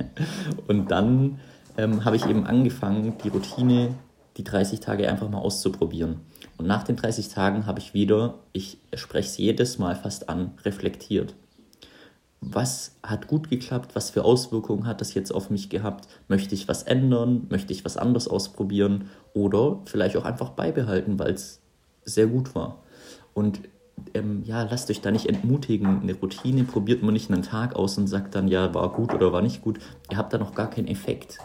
und 0.68 0.90
dann 0.90 1.38
ähm, 1.76 2.04
habe 2.04 2.16
ich 2.16 2.26
eben 2.26 2.46
angefangen, 2.46 3.14
die 3.22 3.28
Routine, 3.28 3.94
die 4.36 4.44
30 4.44 4.80
Tage 4.80 5.08
einfach 5.08 5.28
mal 5.28 5.38
auszuprobieren. 5.38 6.20
Und 6.56 6.66
nach 6.66 6.84
den 6.84 6.96
30 6.96 7.28
Tagen 7.28 7.66
habe 7.66 7.80
ich 7.80 7.92
wieder, 7.92 8.34
ich 8.52 8.78
spreche 8.94 9.28
es 9.28 9.36
jedes 9.36 9.78
Mal 9.78 9.94
fast 9.94 10.28
an, 10.30 10.52
reflektiert 10.64 11.34
was 12.48 12.96
hat 13.02 13.26
gut 13.26 13.50
geklappt, 13.50 13.96
was 13.96 14.10
für 14.10 14.24
Auswirkungen 14.24 14.86
hat 14.86 15.00
das 15.00 15.14
jetzt 15.14 15.32
auf 15.32 15.50
mich 15.50 15.68
gehabt, 15.68 16.06
möchte 16.28 16.54
ich 16.54 16.68
was 16.68 16.84
ändern, 16.84 17.46
möchte 17.50 17.72
ich 17.72 17.84
was 17.84 17.96
anderes 17.96 18.28
ausprobieren 18.28 19.10
oder 19.34 19.80
vielleicht 19.86 20.16
auch 20.16 20.24
einfach 20.24 20.50
beibehalten, 20.50 21.18
weil 21.18 21.32
es 21.32 21.60
sehr 22.04 22.28
gut 22.28 22.54
war. 22.54 22.82
Und 23.34 23.60
ähm, 24.14 24.42
ja, 24.44 24.62
lasst 24.62 24.90
euch 24.90 25.00
da 25.00 25.10
nicht 25.10 25.26
entmutigen. 25.26 26.02
Eine 26.02 26.14
Routine 26.14 26.64
probiert 26.64 27.02
man 27.02 27.14
nicht 27.14 27.30
einen 27.30 27.42
Tag 27.42 27.74
aus 27.74 27.98
und 27.98 28.06
sagt 28.06 28.34
dann, 28.34 28.46
ja, 28.46 28.72
war 28.74 28.92
gut 28.92 29.12
oder 29.12 29.32
war 29.32 29.42
nicht 29.42 29.62
gut. 29.62 29.78
Ihr 30.10 30.16
habt 30.16 30.32
da 30.32 30.38
noch 30.38 30.54
gar 30.54 30.70
keinen 30.70 30.88
Effekt. 30.88 31.38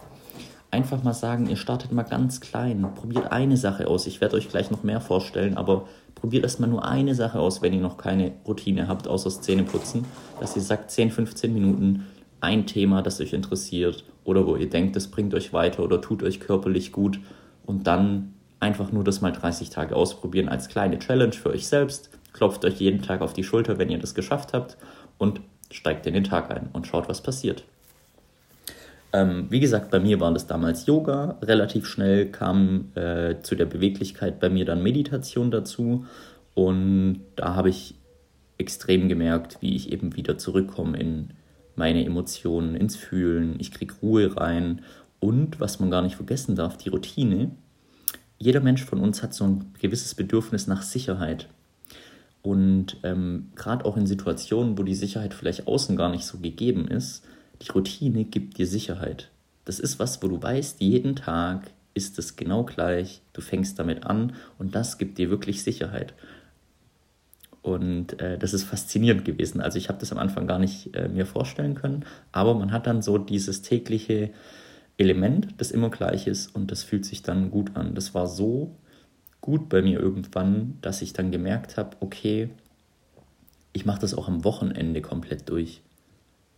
Einfach 0.69 1.03
mal 1.03 1.13
sagen, 1.13 1.47
ihr 1.47 1.57
startet 1.57 1.91
mal 1.91 2.03
ganz 2.03 2.39
klein, 2.39 2.87
probiert 2.95 3.31
eine 3.31 3.57
Sache 3.57 3.87
aus. 3.87 4.07
Ich 4.07 4.21
werde 4.21 4.37
euch 4.37 4.49
gleich 4.49 4.71
noch 4.71 4.83
mehr 4.83 5.01
vorstellen, 5.01 5.57
aber 5.57 5.87
probiert 6.21 6.43
erstmal 6.43 6.69
nur 6.69 6.85
eine 6.85 7.15
Sache 7.15 7.39
aus, 7.39 7.61
wenn 7.61 7.73
ihr 7.73 7.81
noch 7.81 7.97
keine 7.97 8.31
Routine 8.47 8.87
habt, 8.87 9.07
außer 9.07 9.29
Zähneputzen, 9.29 10.05
dass 10.39 10.55
ihr 10.55 10.61
sagt 10.61 10.91
10, 10.91 11.11
15 11.11 11.51
Minuten 11.51 12.05
ein 12.39 12.67
Thema, 12.67 13.01
das 13.01 13.19
euch 13.19 13.33
interessiert 13.33 14.05
oder 14.23 14.45
wo 14.45 14.55
ihr 14.55 14.69
denkt, 14.69 14.95
das 14.95 15.07
bringt 15.07 15.33
euch 15.33 15.51
weiter 15.51 15.83
oder 15.83 15.99
tut 15.99 16.23
euch 16.23 16.39
körperlich 16.39 16.91
gut 16.91 17.19
und 17.65 17.87
dann 17.87 18.33
einfach 18.59 18.91
nur 18.91 19.03
das 19.03 19.21
mal 19.21 19.31
30 19.31 19.71
Tage 19.71 19.95
ausprobieren 19.95 20.47
als 20.47 20.69
kleine 20.69 20.99
Challenge 20.99 21.33
für 21.33 21.49
euch 21.49 21.67
selbst. 21.67 22.11
Klopft 22.33 22.63
euch 22.63 22.79
jeden 22.79 23.01
Tag 23.01 23.21
auf 23.21 23.33
die 23.33 23.43
Schulter, 23.43 23.79
wenn 23.79 23.89
ihr 23.89 23.99
das 23.99 24.13
geschafft 24.13 24.53
habt 24.53 24.77
und 25.17 25.41
steigt 25.71 26.05
in 26.05 26.13
den 26.13 26.23
Tag 26.23 26.51
ein 26.51 26.69
und 26.71 26.85
schaut, 26.85 27.09
was 27.09 27.21
passiert. 27.21 27.63
Ähm, 29.13 29.47
wie 29.49 29.59
gesagt, 29.59 29.91
bei 29.91 29.99
mir 29.99 30.19
war 30.19 30.33
das 30.33 30.47
damals 30.47 30.85
Yoga. 30.85 31.37
Relativ 31.41 31.85
schnell 31.85 32.31
kam 32.31 32.91
äh, 32.95 33.35
zu 33.41 33.55
der 33.55 33.65
Beweglichkeit 33.65 34.39
bei 34.39 34.49
mir 34.49 34.65
dann 34.65 34.83
Meditation 34.83 35.51
dazu. 35.51 36.05
Und 36.53 37.21
da 37.35 37.55
habe 37.55 37.69
ich 37.69 37.95
extrem 38.57 39.09
gemerkt, 39.09 39.57
wie 39.61 39.75
ich 39.75 39.91
eben 39.91 40.15
wieder 40.15 40.37
zurückkomme 40.37 40.97
in 40.97 41.31
meine 41.75 42.05
Emotionen, 42.05 42.75
ins 42.75 42.95
Fühlen. 42.95 43.55
Ich 43.59 43.71
kriege 43.71 43.95
Ruhe 44.01 44.37
rein 44.37 44.81
Und 45.19 45.59
was 45.59 45.79
man 45.79 45.91
gar 45.91 46.01
nicht 46.01 46.15
vergessen 46.15 46.55
darf, 46.55 46.77
die 46.77 46.89
Routine. 46.89 47.51
Jeder 48.39 48.59
Mensch 48.59 48.83
von 48.83 48.99
uns 48.99 49.21
hat 49.21 49.33
so 49.33 49.43
ein 49.45 49.73
gewisses 49.79 50.15
Bedürfnis 50.15 50.67
nach 50.67 50.81
Sicherheit. 50.81 51.47
Und 52.41 52.97
ähm, 53.03 53.51
gerade 53.55 53.85
auch 53.85 53.97
in 53.97 54.07
Situationen, 54.07 54.77
wo 54.77 54.83
die 54.83 54.95
Sicherheit 54.95 55.33
vielleicht 55.35 55.67
außen 55.67 55.95
gar 55.95 56.09
nicht 56.09 56.25
so 56.25 56.39
gegeben 56.39 56.87
ist, 56.87 57.23
die 57.61 57.71
Routine 57.71 58.25
gibt 58.25 58.57
dir 58.57 58.67
Sicherheit. 58.67 59.29
Das 59.65 59.79
ist 59.79 59.99
was, 59.99 60.21
wo 60.23 60.27
du 60.27 60.41
weißt, 60.41 60.81
jeden 60.81 61.15
Tag 61.15 61.71
ist 61.93 62.17
es 62.19 62.35
genau 62.35 62.63
gleich, 62.63 63.21
du 63.33 63.41
fängst 63.41 63.77
damit 63.77 64.05
an 64.05 64.33
und 64.57 64.75
das 64.75 64.97
gibt 64.97 65.17
dir 65.17 65.29
wirklich 65.29 65.63
Sicherheit. 65.63 66.13
Und 67.61 68.19
äh, 68.19 68.39
das 68.39 68.53
ist 68.53 68.63
faszinierend 68.63 69.23
gewesen. 69.23 69.61
Also 69.61 69.77
ich 69.77 69.87
habe 69.89 69.99
das 69.99 70.11
am 70.11 70.17
Anfang 70.17 70.47
gar 70.47 70.57
nicht 70.57 70.95
äh, 70.95 71.07
mir 71.07 71.25
vorstellen 71.25 71.75
können, 71.75 72.05
aber 72.31 72.55
man 72.55 72.71
hat 72.71 72.87
dann 72.87 73.01
so 73.01 73.17
dieses 73.17 73.61
tägliche 73.61 74.31
Element, 74.97 75.49
das 75.57 75.71
immer 75.71 75.89
gleich 75.89 76.27
ist 76.27 76.55
und 76.55 76.71
das 76.71 76.83
fühlt 76.83 77.05
sich 77.05 77.21
dann 77.21 77.51
gut 77.51 77.75
an. 77.75 77.93
Das 77.93 78.13
war 78.13 78.27
so 78.27 78.75
gut 79.41 79.69
bei 79.69 79.81
mir 79.81 79.99
irgendwann, 79.99 80.77
dass 80.81 81.01
ich 81.01 81.13
dann 81.13 81.31
gemerkt 81.31 81.77
habe, 81.77 81.97
okay, 81.99 82.49
ich 83.73 83.85
mache 83.85 84.01
das 84.01 84.13
auch 84.13 84.27
am 84.27 84.43
Wochenende 84.43 85.01
komplett 85.01 85.49
durch. 85.49 85.81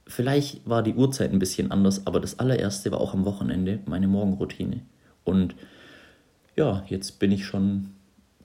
Vielleicht 0.05 0.67
war 0.67 0.83
die 0.83 0.95
Uhrzeit 0.95 1.31
ein 1.31 1.39
bisschen 1.39 1.71
anders, 1.71 2.05
aber 2.05 2.19
das 2.19 2.39
allererste 2.39 2.91
war 2.91 2.99
auch 2.99 3.13
am 3.13 3.25
Wochenende 3.25 3.79
meine 3.85 4.07
Morgenroutine. 4.07 4.81
Und 5.23 5.55
ja, 6.55 6.83
jetzt 6.87 7.19
bin 7.19 7.31
ich 7.31 7.45
schon 7.45 7.91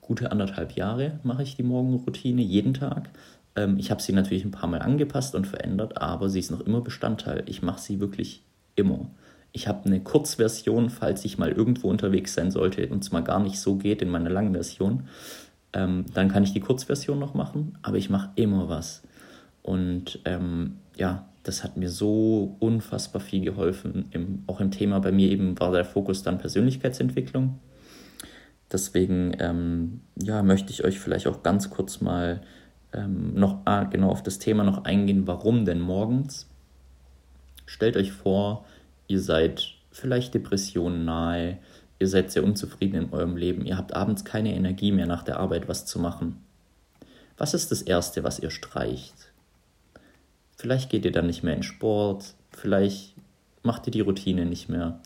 gute 0.00 0.32
anderthalb 0.32 0.72
Jahre, 0.72 1.20
mache 1.22 1.42
ich 1.42 1.56
die 1.56 1.62
Morgenroutine 1.62 2.42
jeden 2.42 2.74
Tag. 2.74 3.10
Ähm, 3.56 3.78
ich 3.78 3.90
habe 3.90 4.00
sie 4.00 4.12
natürlich 4.12 4.44
ein 4.44 4.52
paar 4.52 4.68
Mal 4.68 4.80
angepasst 4.80 5.34
und 5.34 5.46
verändert, 5.46 6.00
aber 6.00 6.28
sie 6.30 6.38
ist 6.38 6.50
noch 6.50 6.60
immer 6.60 6.80
Bestandteil. 6.80 7.42
Ich 7.46 7.62
mache 7.62 7.80
sie 7.80 8.00
wirklich 8.00 8.42
immer. 8.76 9.10
Ich 9.52 9.66
habe 9.66 9.86
eine 9.86 10.00
Kurzversion, 10.00 10.90
falls 10.90 11.24
ich 11.24 11.38
mal 11.38 11.50
irgendwo 11.50 11.88
unterwegs 11.88 12.34
sein 12.34 12.50
sollte 12.50 12.86
und 12.88 13.02
es 13.02 13.12
mal 13.12 13.22
gar 13.22 13.40
nicht 13.40 13.58
so 13.58 13.76
geht 13.76 14.02
in 14.02 14.10
meiner 14.10 14.30
langen 14.30 14.52
Version. 14.52 15.04
Ähm, 15.72 16.06
dann 16.14 16.28
kann 16.28 16.44
ich 16.44 16.52
die 16.52 16.60
Kurzversion 16.60 17.18
noch 17.18 17.34
machen, 17.34 17.76
aber 17.82 17.96
ich 17.96 18.08
mache 18.08 18.30
immer 18.36 18.68
was. 18.68 19.02
Und 19.62 20.20
ähm, 20.24 20.76
ja, 20.96 21.27
das 21.42 21.64
hat 21.64 21.76
mir 21.76 21.88
so 21.88 22.56
unfassbar 22.58 23.20
viel 23.20 23.44
geholfen. 23.44 24.06
Im, 24.10 24.42
auch 24.46 24.60
im 24.60 24.70
Thema 24.70 25.00
bei 25.00 25.12
mir 25.12 25.30
eben 25.30 25.58
war 25.58 25.72
der 25.72 25.84
Fokus 25.84 26.22
dann 26.22 26.38
Persönlichkeitsentwicklung. 26.38 27.58
Deswegen 28.70 29.34
ähm, 29.38 30.00
ja, 30.20 30.42
möchte 30.42 30.72
ich 30.72 30.84
euch 30.84 31.00
vielleicht 31.00 31.26
auch 31.26 31.42
ganz 31.42 31.70
kurz 31.70 32.00
mal 32.00 32.42
ähm, 32.92 33.34
noch 33.34 33.60
ah, 33.64 33.84
genau 33.84 34.10
auf 34.10 34.22
das 34.22 34.38
Thema 34.38 34.64
noch 34.64 34.84
eingehen, 34.84 35.26
warum 35.26 35.64
denn 35.64 35.80
morgens. 35.80 36.46
Stellt 37.66 37.96
euch 37.96 38.12
vor, 38.12 38.66
ihr 39.06 39.20
seid 39.20 39.74
vielleicht 39.90 40.34
Depressionen 40.34 41.04
nahe, 41.04 41.58
ihr 41.98 42.08
seid 42.08 42.30
sehr 42.30 42.44
unzufrieden 42.44 43.04
in 43.04 43.12
eurem 43.12 43.36
Leben, 43.36 43.64
ihr 43.64 43.76
habt 43.76 43.94
abends 43.94 44.24
keine 44.24 44.54
Energie 44.54 44.92
mehr 44.92 45.06
nach 45.06 45.22
der 45.22 45.38
Arbeit 45.38 45.68
was 45.68 45.86
zu 45.86 45.98
machen. 45.98 46.44
Was 47.36 47.54
ist 47.54 47.70
das 47.70 47.82
Erste, 47.82 48.24
was 48.24 48.38
ihr 48.38 48.50
streicht? 48.50 49.27
Vielleicht 50.58 50.90
geht 50.90 51.04
ihr 51.04 51.12
dann 51.12 51.28
nicht 51.28 51.44
mehr 51.44 51.54
in 51.54 51.62
Sport, 51.62 52.34
vielleicht 52.50 53.14
macht 53.62 53.86
ihr 53.86 53.92
die 53.92 54.00
Routine 54.00 54.44
nicht 54.44 54.68
mehr. 54.68 54.98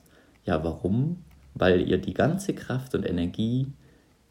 Ja, 0.47 0.65
warum? 0.65 1.19
Weil 1.53 1.87
ihr 1.87 1.99
die 1.99 2.15
ganze 2.15 2.55
Kraft 2.55 2.95
und 2.95 3.05
Energie, 3.05 3.67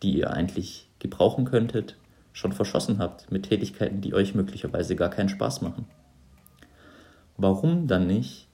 die 0.01 0.17
ihr 0.17 0.31
eigentlich 0.31 0.89
gebrauchen 0.97 1.45
könntet, 1.45 1.95
schon 2.33 2.53
verschossen 2.53 2.97
habt 2.97 3.31
mit 3.31 3.43
Tätigkeiten, 3.43 4.01
die 4.01 4.15
euch 4.15 4.33
möglicherweise 4.33 4.95
gar 4.95 5.11
keinen 5.11 5.29
Spaß 5.29 5.61
machen. 5.61 5.85
Warum 7.37 7.85
dann 7.85 8.07
nicht 8.07 8.47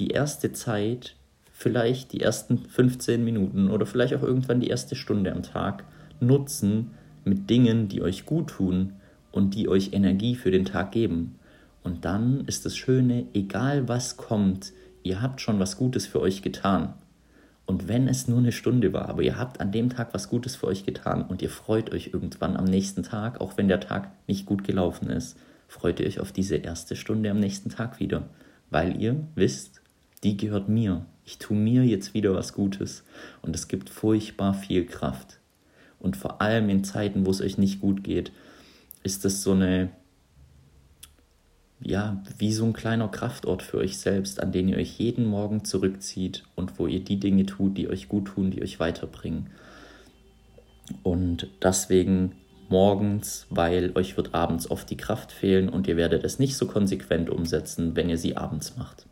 die 0.00 0.08
erste 0.08 0.52
Zeit, 0.52 1.14
vielleicht 1.52 2.12
die 2.12 2.20
ersten 2.20 2.58
15 2.58 3.24
Minuten 3.24 3.70
oder 3.70 3.86
vielleicht 3.86 4.14
auch 4.14 4.24
irgendwann 4.24 4.58
die 4.58 4.70
erste 4.70 4.96
Stunde 4.96 5.30
am 5.30 5.44
Tag 5.44 5.84
nutzen 6.18 6.94
mit 7.24 7.48
Dingen, 7.48 7.86
die 7.86 8.02
euch 8.02 8.26
gut 8.26 8.48
tun 8.48 8.94
und 9.30 9.54
die 9.54 9.68
euch 9.68 9.92
Energie 9.92 10.34
für 10.34 10.50
den 10.50 10.64
Tag 10.64 10.90
geben. 10.90 11.37
Und 11.88 12.04
dann 12.04 12.44
ist 12.44 12.66
das 12.66 12.76
Schöne, 12.76 13.28
egal 13.32 13.88
was 13.88 14.18
kommt, 14.18 14.74
ihr 15.04 15.22
habt 15.22 15.40
schon 15.40 15.58
was 15.58 15.78
Gutes 15.78 16.06
für 16.06 16.20
euch 16.20 16.42
getan. 16.42 16.92
Und 17.64 17.88
wenn 17.88 18.08
es 18.08 18.28
nur 18.28 18.36
eine 18.36 18.52
Stunde 18.52 18.92
war, 18.92 19.08
aber 19.08 19.22
ihr 19.22 19.38
habt 19.38 19.58
an 19.62 19.72
dem 19.72 19.88
Tag 19.88 20.12
was 20.12 20.28
Gutes 20.28 20.54
für 20.54 20.66
euch 20.66 20.84
getan 20.84 21.22
und 21.22 21.40
ihr 21.40 21.48
freut 21.48 21.90
euch 21.90 22.10
irgendwann 22.12 22.58
am 22.58 22.66
nächsten 22.66 23.04
Tag, 23.04 23.40
auch 23.40 23.56
wenn 23.56 23.68
der 23.68 23.80
Tag 23.80 24.10
nicht 24.26 24.44
gut 24.44 24.64
gelaufen 24.64 25.08
ist, 25.08 25.38
freut 25.66 25.98
ihr 25.98 26.06
euch 26.06 26.20
auf 26.20 26.30
diese 26.30 26.56
erste 26.56 26.94
Stunde 26.94 27.30
am 27.30 27.40
nächsten 27.40 27.70
Tag 27.70 28.00
wieder, 28.00 28.28
weil 28.68 29.00
ihr 29.00 29.16
wisst, 29.34 29.80
die 30.24 30.36
gehört 30.36 30.68
mir. 30.68 31.06
Ich 31.24 31.38
tue 31.38 31.56
mir 31.56 31.84
jetzt 31.84 32.12
wieder 32.12 32.34
was 32.34 32.52
Gutes 32.52 33.02
und 33.40 33.56
es 33.56 33.66
gibt 33.66 33.88
furchtbar 33.88 34.52
viel 34.52 34.84
Kraft. 34.84 35.38
Und 35.98 36.18
vor 36.18 36.42
allem 36.42 36.68
in 36.68 36.84
Zeiten, 36.84 37.24
wo 37.24 37.30
es 37.30 37.40
euch 37.40 37.56
nicht 37.56 37.80
gut 37.80 38.04
geht, 38.04 38.30
ist 39.04 39.24
das 39.24 39.42
so 39.42 39.52
eine, 39.52 39.88
ja, 41.80 42.22
wie 42.38 42.52
so 42.52 42.64
ein 42.64 42.72
kleiner 42.72 43.08
Kraftort 43.08 43.62
für 43.62 43.78
euch 43.78 43.98
selbst, 43.98 44.42
an 44.42 44.52
den 44.52 44.68
ihr 44.68 44.76
euch 44.76 44.98
jeden 44.98 45.26
Morgen 45.26 45.64
zurückzieht 45.64 46.44
und 46.56 46.78
wo 46.78 46.86
ihr 46.86 47.00
die 47.00 47.20
Dinge 47.20 47.46
tut, 47.46 47.78
die 47.78 47.88
euch 47.88 48.08
gut 48.08 48.26
tun, 48.26 48.50
die 48.50 48.62
euch 48.62 48.80
weiterbringen. 48.80 49.50
Und 51.02 51.48
deswegen 51.62 52.32
morgens, 52.68 53.46
weil 53.50 53.92
euch 53.94 54.16
wird 54.16 54.34
abends 54.34 54.70
oft 54.70 54.90
die 54.90 54.96
Kraft 54.96 55.32
fehlen 55.32 55.68
und 55.68 55.86
ihr 55.86 55.96
werdet 55.96 56.24
es 56.24 56.38
nicht 56.38 56.56
so 56.56 56.66
konsequent 56.66 57.30
umsetzen, 57.30 57.94
wenn 57.96 58.10
ihr 58.10 58.18
sie 58.18 58.36
abends 58.36 58.76
macht. 58.76 59.06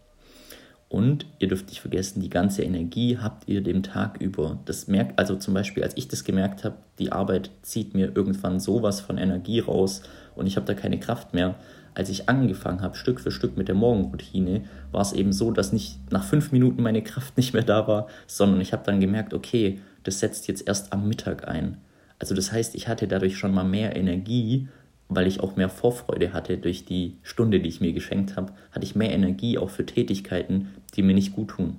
Und 0.89 1.27
ihr 1.41 1.49
dürft 1.49 1.69
nicht 1.69 1.81
vergessen, 1.81 2.21
die 2.21 2.31
ganze 2.31 2.63
Energie 2.63 3.19
habt 3.19 3.49
ihr 3.49 3.61
dem 3.61 3.83
Tag 3.83 4.21
über. 4.21 4.61
Das 4.67 4.87
merkt, 4.87 5.19
also 5.19 5.35
zum 5.35 5.53
Beispiel, 5.53 5.83
als 5.83 5.97
ich 5.97 6.07
das 6.07 6.23
gemerkt 6.23 6.65
habe, 6.65 6.77
die 6.99 7.11
Arbeit 7.11 7.51
zieht 7.63 7.95
mir 7.95 8.15
irgendwann 8.15 8.61
sowas 8.61 9.01
von 9.01 9.19
Energie 9.19 9.61
raus 9.61 10.03
und 10.37 10.47
ich 10.47 10.57
habe 10.57 10.67
da 10.67 10.75
keine 10.75 11.01
Kraft 11.01 11.35
mehr. 11.35 11.57
Als 11.97 12.11
ich 12.11 12.29
angefangen 12.29 12.83
habe, 12.83 12.97
Stück 12.97 13.21
für 13.21 13.31
Stück 13.31 13.57
mit 13.57 13.69
der 13.69 13.75
Morgenroutine, 13.75 14.65
war 14.93 15.01
es 15.01 15.13
eben 15.13 15.33
so, 15.33 15.51
dass 15.51 15.73
nicht 15.73 15.99
nach 16.13 16.25
fünf 16.25 16.53
Minuten 16.53 16.83
meine 16.83 17.03
Kraft 17.03 17.37
nicht 17.37 17.55
mehr 17.55 17.65
da 17.65 17.89
war, 17.89 18.07
sondern 18.27 18.61
ich 18.61 18.73
habe 18.73 18.85
dann 18.85 19.01
gemerkt, 19.01 19.33
okay, 19.33 19.81
das 20.05 20.21
setzt 20.21 20.47
jetzt 20.47 20.69
erst 20.69 20.93
am 20.93 21.09
Mittag 21.09 21.49
ein. 21.49 21.79
Also 22.19 22.35
das 22.35 22.53
heißt, 22.53 22.75
ich 22.75 22.87
hatte 22.87 23.09
dadurch 23.09 23.37
schon 23.37 23.55
mal 23.55 23.65
mehr 23.65 23.97
Energie 23.97 24.69
weil 25.09 25.27
ich 25.27 25.41
auch 25.41 25.57
mehr 25.57 25.69
Vorfreude 25.69 26.33
hatte 26.33 26.59
durch 26.59 26.85
die 26.85 27.17
Stunde, 27.23 27.61
die 27.61 27.69
ich 27.69 27.81
mir 27.81 27.93
geschenkt 27.93 28.37
habe, 28.37 28.53
hatte 28.73 28.85
ich 28.85 28.97
mehr 28.97 29.13
Energie 29.13 29.59
auch 29.59 29.71
für 29.71 29.87
Tätigkeiten, 29.87 30.69
die 30.95 31.03
mir 31.03 31.15
nicht 31.15 31.35
gut 31.35 31.49
tun. 31.49 31.77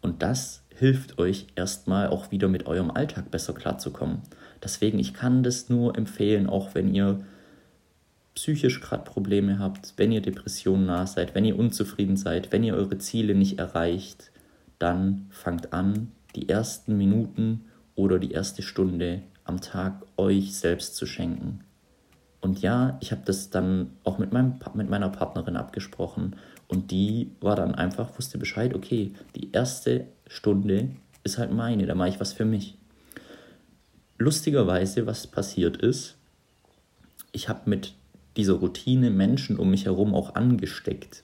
Und 0.00 0.22
das 0.22 0.62
hilft 0.74 1.18
euch 1.18 1.46
erstmal 1.56 2.08
auch 2.08 2.30
wieder 2.30 2.48
mit 2.48 2.66
eurem 2.66 2.90
Alltag 2.90 3.30
besser 3.30 3.54
klarzukommen. 3.54 4.20
Deswegen, 4.62 4.98
ich 4.98 5.14
kann 5.14 5.42
das 5.42 5.68
nur 5.68 5.96
empfehlen, 5.96 6.46
auch 6.46 6.74
wenn 6.74 6.94
ihr 6.94 7.20
psychisch 8.36 8.80
gerade 8.80 9.02
Probleme 9.02 9.58
habt, 9.58 9.94
wenn 9.96 10.12
ihr 10.12 10.20
Depressionen 10.20 10.86
nah 10.86 11.06
seid, 11.06 11.34
wenn 11.34 11.44
ihr 11.44 11.58
unzufrieden 11.58 12.16
seid, 12.16 12.52
wenn 12.52 12.62
ihr 12.62 12.74
eure 12.74 12.98
Ziele 12.98 13.34
nicht 13.34 13.58
erreicht, 13.58 14.30
dann 14.78 15.26
fangt 15.30 15.72
an, 15.72 16.12
die 16.36 16.48
ersten 16.48 16.96
Minuten 16.96 17.64
oder 17.94 18.18
die 18.18 18.32
erste 18.32 18.62
Stunde 18.62 19.22
am 19.44 19.60
Tag 19.60 20.02
euch 20.16 20.54
selbst 20.54 20.96
zu 20.96 21.06
schenken. 21.06 21.60
Und 22.42 22.60
ja, 22.60 22.98
ich 23.00 23.10
habe 23.10 23.22
das 23.24 23.48
dann 23.48 23.92
auch 24.04 24.18
mit, 24.18 24.32
meinem, 24.32 24.60
mit 24.74 24.90
meiner 24.90 25.08
Partnerin 25.08 25.56
abgesprochen. 25.56 26.36
Und 26.68 26.90
die 26.90 27.32
war 27.40 27.56
dann 27.56 27.74
einfach, 27.74 28.18
wusste 28.18 28.36
Bescheid, 28.36 28.74
okay, 28.74 29.12
die 29.34 29.50
erste 29.52 30.08
Stunde 30.26 30.90
ist 31.24 31.38
halt 31.38 31.52
meine, 31.52 31.86
da 31.86 31.94
mache 31.94 32.10
ich 32.10 32.20
was 32.20 32.34
für 32.34 32.44
mich. 32.44 32.76
Lustigerweise, 34.18 35.06
was 35.06 35.26
passiert 35.26 35.78
ist, 35.78 36.16
ich 37.32 37.48
habe 37.48 37.68
mit 37.68 37.94
dieser 38.36 38.54
Routine 38.54 39.10
Menschen 39.10 39.58
um 39.58 39.70
mich 39.70 39.84
herum 39.84 40.14
auch 40.14 40.34
angesteckt. 40.34 41.22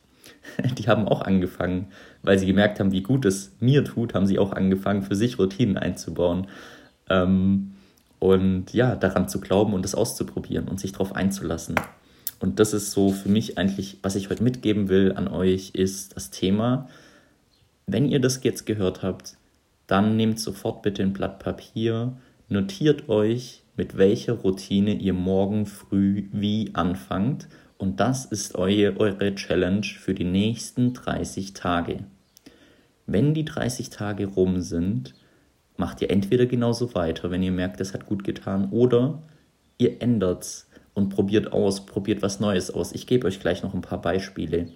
Die 0.78 0.88
haben 0.88 1.08
auch 1.08 1.22
angefangen, 1.22 1.88
weil 2.22 2.38
sie 2.38 2.46
gemerkt 2.46 2.80
haben, 2.80 2.92
wie 2.92 3.02
gut 3.02 3.24
es 3.24 3.52
mir 3.60 3.84
tut, 3.84 4.14
haben 4.14 4.26
sie 4.26 4.38
auch 4.38 4.52
angefangen, 4.52 5.02
für 5.02 5.14
sich 5.14 5.38
Routinen 5.38 5.76
einzubauen. 5.76 6.46
Ähm, 7.08 7.72
und 8.18 8.72
ja, 8.72 8.94
daran 8.94 9.28
zu 9.28 9.40
glauben 9.40 9.74
und 9.74 9.82
das 9.84 9.96
auszuprobieren 9.96 10.68
und 10.68 10.78
sich 10.78 10.92
darauf 10.92 11.16
einzulassen. 11.16 11.74
Und 12.38 12.60
das 12.60 12.72
ist 12.72 12.92
so 12.92 13.10
für 13.10 13.28
mich 13.28 13.58
eigentlich, 13.58 13.98
was 14.02 14.14
ich 14.14 14.30
heute 14.30 14.42
mitgeben 14.42 14.88
will 14.88 15.12
an 15.16 15.28
euch, 15.28 15.70
ist 15.74 16.16
das 16.16 16.30
Thema, 16.30 16.88
wenn 17.86 18.08
ihr 18.08 18.20
das 18.20 18.42
jetzt 18.42 18.64
gehört 18.64 19.02
habt, 19.02 19.36
dann 19.86 20.16
nehmt 20.16 20.40
sofort 20.40 20.82
bitte 20.82 21.02
ein 21.02 21.12
Blatt 21.12 21.38
Papier, 21.38 22.16
notiert 22.48 23.08
euch, 23.08 23.61
mit 23.76 23.96
welcher 23.96 24.34
Routine 24.34 24.94
ihr 24.94 25.14
morgen 25.14 25.66
früh 25.66 26.28
wie 26.32 26.74
anfangt. 26.74 27.48
Und 27.78 28.00
das 28.00 28.24
ist 28.24 28.54
eure, 28.54 28.98
eure 29.00 29.34
Challenge 29.34 29.84
für 29.84 30.14
die 30.14 30.24
nächsten 30.24 30.92
30 30.92 31.54
Tage. 31.54 32.04
Wenn 33.06 33.34
die 33.34 33.44
30 33.44 33.90
Tage 33.90 34.26
rum 34.26 34.60
sind, 34.60 35.14
macht 35.76 36.00
ihr 36.00 36.10
entweder 36.10 36.46
genauso 36.46 36.94
weiter, 36.94 37.30
wenn 37.30 37.42
ihr 37.42 37.52
merkt, 37.52 37.80
es 37.80 37.94
hat 37.94 38.06
gut 38.06 38.24
getan, 38.24 38.70
oder 38.70 39.22
ihr 39.78 40.00
ändert's 40.00 40.68
und 40.94 41.08
probiert 41.08 41.52
aus, 41.52 41.86
probiert 41.86 42.22
was 42.22 42.40
Neues 42.40 42.70
aus. 42.70 42.92
Ich 42.92 43.06
gebe 43.06 43.26
euch 43.26 43.40
gleich 43.40 43.62
noch 43.62 43.74
ein 43.74 43.80
paar 43.80 44.00
Beispiele. 44.00 44.68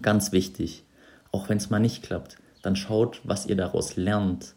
Ganz 0.00 0.32
wichtig, 0.32 0.84
auch 1.32 1.48
wenn 1.48 1.58
es 1.58 1.70
mal 1.70 1.80
nicht 1.80 2.02
klappt, 2.02 2.38
dann 2.62 2.76
schaut, 2.76 3.20
was 3.24 3.46
ihr 3.46 3.56
daraus 3.56 3.96
lernt 3.96 4.54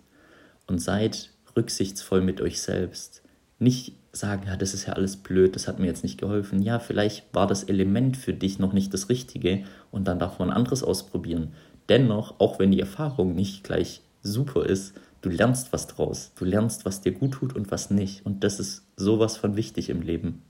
und 0.68 0.80
seid 0.80 1.32
rücksichtsvoll 1.56 2.22
mit 2.22 2.40
euch 2.40 2.62
selbst. 2.62 3.24
Nicht 3.60 3.94
sagen, 4.12 4.44
ja, 4.48 4.56
das 4.56 4.74
ist 4.74 4.88
ja 4.88 4.94
alles 4.94 5.18
blöd, 5.18 5.56
das 5.56 5.68
hat 5.68 5.80
mir 5.80 5.88
jetzt 5.88 6.04
nicht 6.04 6.20
geholfen. 6.20 6.62
Ja, 6.62 6.80
vielleicht 6.80 7.34
war 7.34 7.48
das 7.48 7.64
Element 7.64 8.18
für 8.18 8.34
dich 8.34 8.60
noch 8.60 8.74
nicht 8.74 8.94
das 8.94 9.10
Richtige 9.10 9.64
und 9.92 10.08
dann 10.08 10.20
darf 10.20 10.40
man 10.40 10.50
anderes 10.50 10.84
ausprobieren. 10.84 11.54
Dennoch, 11.90 12.40
auch 12.40 12.60
wenn 12.60 12.72
die 12.72 12.80
Erfahrung 12.80 13.36
nicht 13.36 13.64
gleich 13.64 14.02
super 14.22 14.66
ist, 14.66 14.94
du 15.22 15.30
lernst 15.30 15.74
was 15.74 15.88
draus. 15.88 16.32
Du 16.36 16.46
lernst, 16.46 16.86
was 16.86 17.02
dir 17.02 17.12
gut 17.12 17.34
tut 17.34 17.56
und 17.56 17.72
was 17.72 17.92
nicht. 17.92 18.26
Und 18.26 18.44
das 18.44 18.60
ist 18.60 18.86
sowas 18.96 19.38
von 19.38 19.56
wichtig 19.56 19.90
im 19.90 20.02
Leben. 20.02 20.42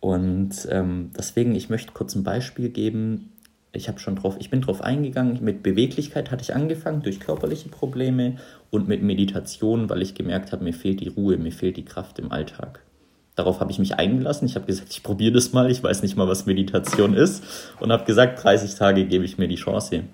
Und 0.00 0.66
ähm, 0.70 1.10
deswegen, 1.16 1.54
ich 1.54 1.68
möchte 1.68 1.92
kurz 1.92 2.14
ein 2.14 2.24
Beispiel 2.24 2.70
geben. 2.70 3.32
Ich 3.72 3.88
habe 3.88 4.00
schon 4.00 4.16
drauf, 4.16 4.36
ich 4.40 4.50
bin 4.50 4.62
drauf 4.62 4.82
eingegangen. 4.82 5.42
Mit 5.42 5.62
Beweglichkeit 5.62 6.30
hatte 6.30 6.42
ich 6.42 6.54
angefangen 6.54 7.02
durch 7.02 7.20
körperliche 7.20 7.68
Probleme 7.68 8.36
und 8.70 8.88
mit 8.88 9.02
Meditation, 9.02 9.88
weil 9.88 10.02
ich 10.02 10.14
gemerkt 10.14 10.52
habe, 10.52 10.64
mir 10.64 10.74
fehlt 10.74 11.00
die 11.00 11.08
Ruhe, 11.08 11.36
mir 11.36 11.52
fehlt 11.52 11.76
die 11.76 11.84
Kraft 11.84 12.18
im 12.18 12.32
Alltag. 12.32 12.80
Darauf 13.36 13.60
habe 13.60 13.70
ich 13.70 13.78
mich 13.78 13.94
eingelassen. 13.94 14.46
Ich 14.46 14.56
habe 14.56 14.66
gesagt, 14.66 14.90
ich 14.90 15.02
probiere 15.02 15.32
das 15.32 15.52
mal. 15.52 15.70
Ich 15.70 15.82
weiß 15.82 16.02
nicht 16.02 16.16
mal, 16.16 16.26
was 16.26 16.46
Meditation 16.46 17.14
ist. 17.14 17.44
Und 17.78 17.92
habe 17.92 18.04
gesagt, 18.04 18.42
30 18.42 18.74
Tage 18.74 19.06
gebe 19.06 19.24
ich 19.24 19.38
mir 19.38 19.48
die 19.48 19.54
Chance. 19.54 20.04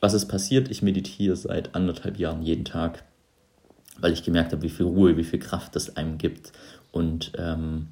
Was 0.00 0.12
ist 0.12 0.26
passiert? 0.26 0.70
Ich 0.70 0.82
meditiere 0.82 1.36
seit 1.36 1.74
anderthalb 1.74 2.18
Jahren 2.18 2.42
jeden 2.42 2.66
Tag, 2.66 3.02
weil 3.98 4.12
ich 4.12 4.22
gemerkt 4.22 4.52
habe, 4.52 4.62
wie 4.62 4.68
viel 4.68 4.86
Ruhe, 4.86 5.16
wie 5.16 5.24
viel 5.24 5.38
Kraft 5.38 5.74
das 5.74 5.96
einem 5.96 6.18
gibt. 6.18 6.52
Und 6.92 7.32
ähm, 7.38 7.88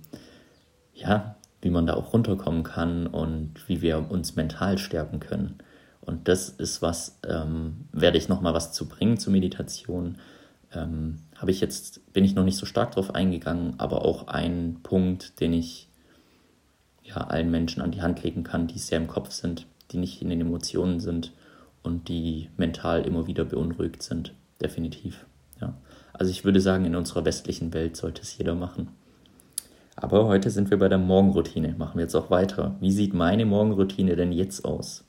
ja, 0.95 1.37
wie 1.63 1.71
man 1.71 1.87
da 1.87 1.95
auch 1.95 2.13
runterkommen 2.13 2.65
kann 2.65 3.07
und 3.07 3.69
wie 3.69 3.81
wir 3.81 4.11
uns 4.11 4.37
mental 4.37 4.79
stärken 4.79 5.21
können. 5.21 5.59
Und 6.01 6.27
das 6.27 6.49
ist 6.49 6.83
was, 6.83 7.21
ähm, 7.27 7.87
werde 7.93 8.19
ich 8.19 8.29
nochmal 8.29 8.53
was 8.53 8.73
zu 8.73 8.89
bringen 8.89 9.17
zur 9.19 9.33
Meditation. 9.33 10.19
Ähm, 10.75 11.21
habe 11.37 11.53
ich 11.53 11.61
jetzt, 11.61 12.13
bin 12.13 12.25
ich 12.25 12.35
noch 12.35 12.45
nicht 12.45 12.57
so 12.57 12.67
stark 12.67 12.91
drauf 12.93 13.15
eingegangen, 13.15 13.75
aber 13.79 14.05
auch 14.05 14.27
ein 14.27 14.81
Punkt, 14.83 15.41
den 15.41 15.53
ich 15.53 15.89
ja 17.05 17.17
allen 17.17 17.51
Menschen 17.51 17.83
an 17.83 17.93
die 17.93 18.03
Hand 18.03 18.23
legen 18.25 18.43
kann, 18.43 18.67
die 18.67 18.79
sehr 18.79 18.99
im 18.99 19.07
Kopf 19.07 19.31
sind, 19.31 19.67
die 19.93 19.99
nicht 19.99 20.21
in 20.21 20.31
den 20.31 20.41
Emotionen 20.41 20.99
sind 20.99 21.33
und 21.85 22.09
die 22.09 22.49
mental 22.57 23.07
immer 23.07 23.29
wieder 23.29 23.45
beunruhigt 23.45 24.03
sind. 24.03 24.35
Definitiv. 24.61 25.27
Ja. 25.61 25.75
Also 26.13 26.31
ich 26.31 26.45
würde 26.45 26.61
sagen, 26.61 26.85
in 26.85 26.97
unserer 26.97 27.25
westlichen 27.25 27.73
Welt 27.73 27.97
sollte 27.97 28.23
es 28.23 28.37
jeder 28.37 28.55
machen. 28.55 28.89
Aber 30.03 30.27
heute 30.27 30.51
sind 30.51 30.69
wir 30.69 30.81
bei 30.81 30.89
der 30.89 30.99
Morgenroutine. 30.99 31.77
Machen 31.79 31.99
wir 31.99 32.03
jetzt 32.03 32.17
auch 32.17 32.29
weiter. 32.29 32.75
Wie 32.81 32.91
sieht 32.91 33.15
meine 33.15 33.47
Morgenroutine 33.47 34.17
denn 34.17 34.33
jetzt 34.33 34.65
aus? 34.65 35.05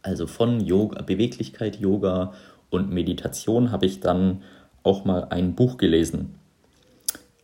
Also 0.00 0.26
von 0.26 0.60
Yoga, 0.60 1.02
Beweglichkeit, 1.02 1.78
Yoga 1.78 2.32
und 2.70 2.90
Meditation 2.90 3.70
habe 3.70 3.84
ich 3.84 4.00
dann 4.00 4.42
auch 4.82 5.04
mal 5.04 5.26
ein 5.28 5.54
Buch 5.54 5.76
gelesen 5.76 6.36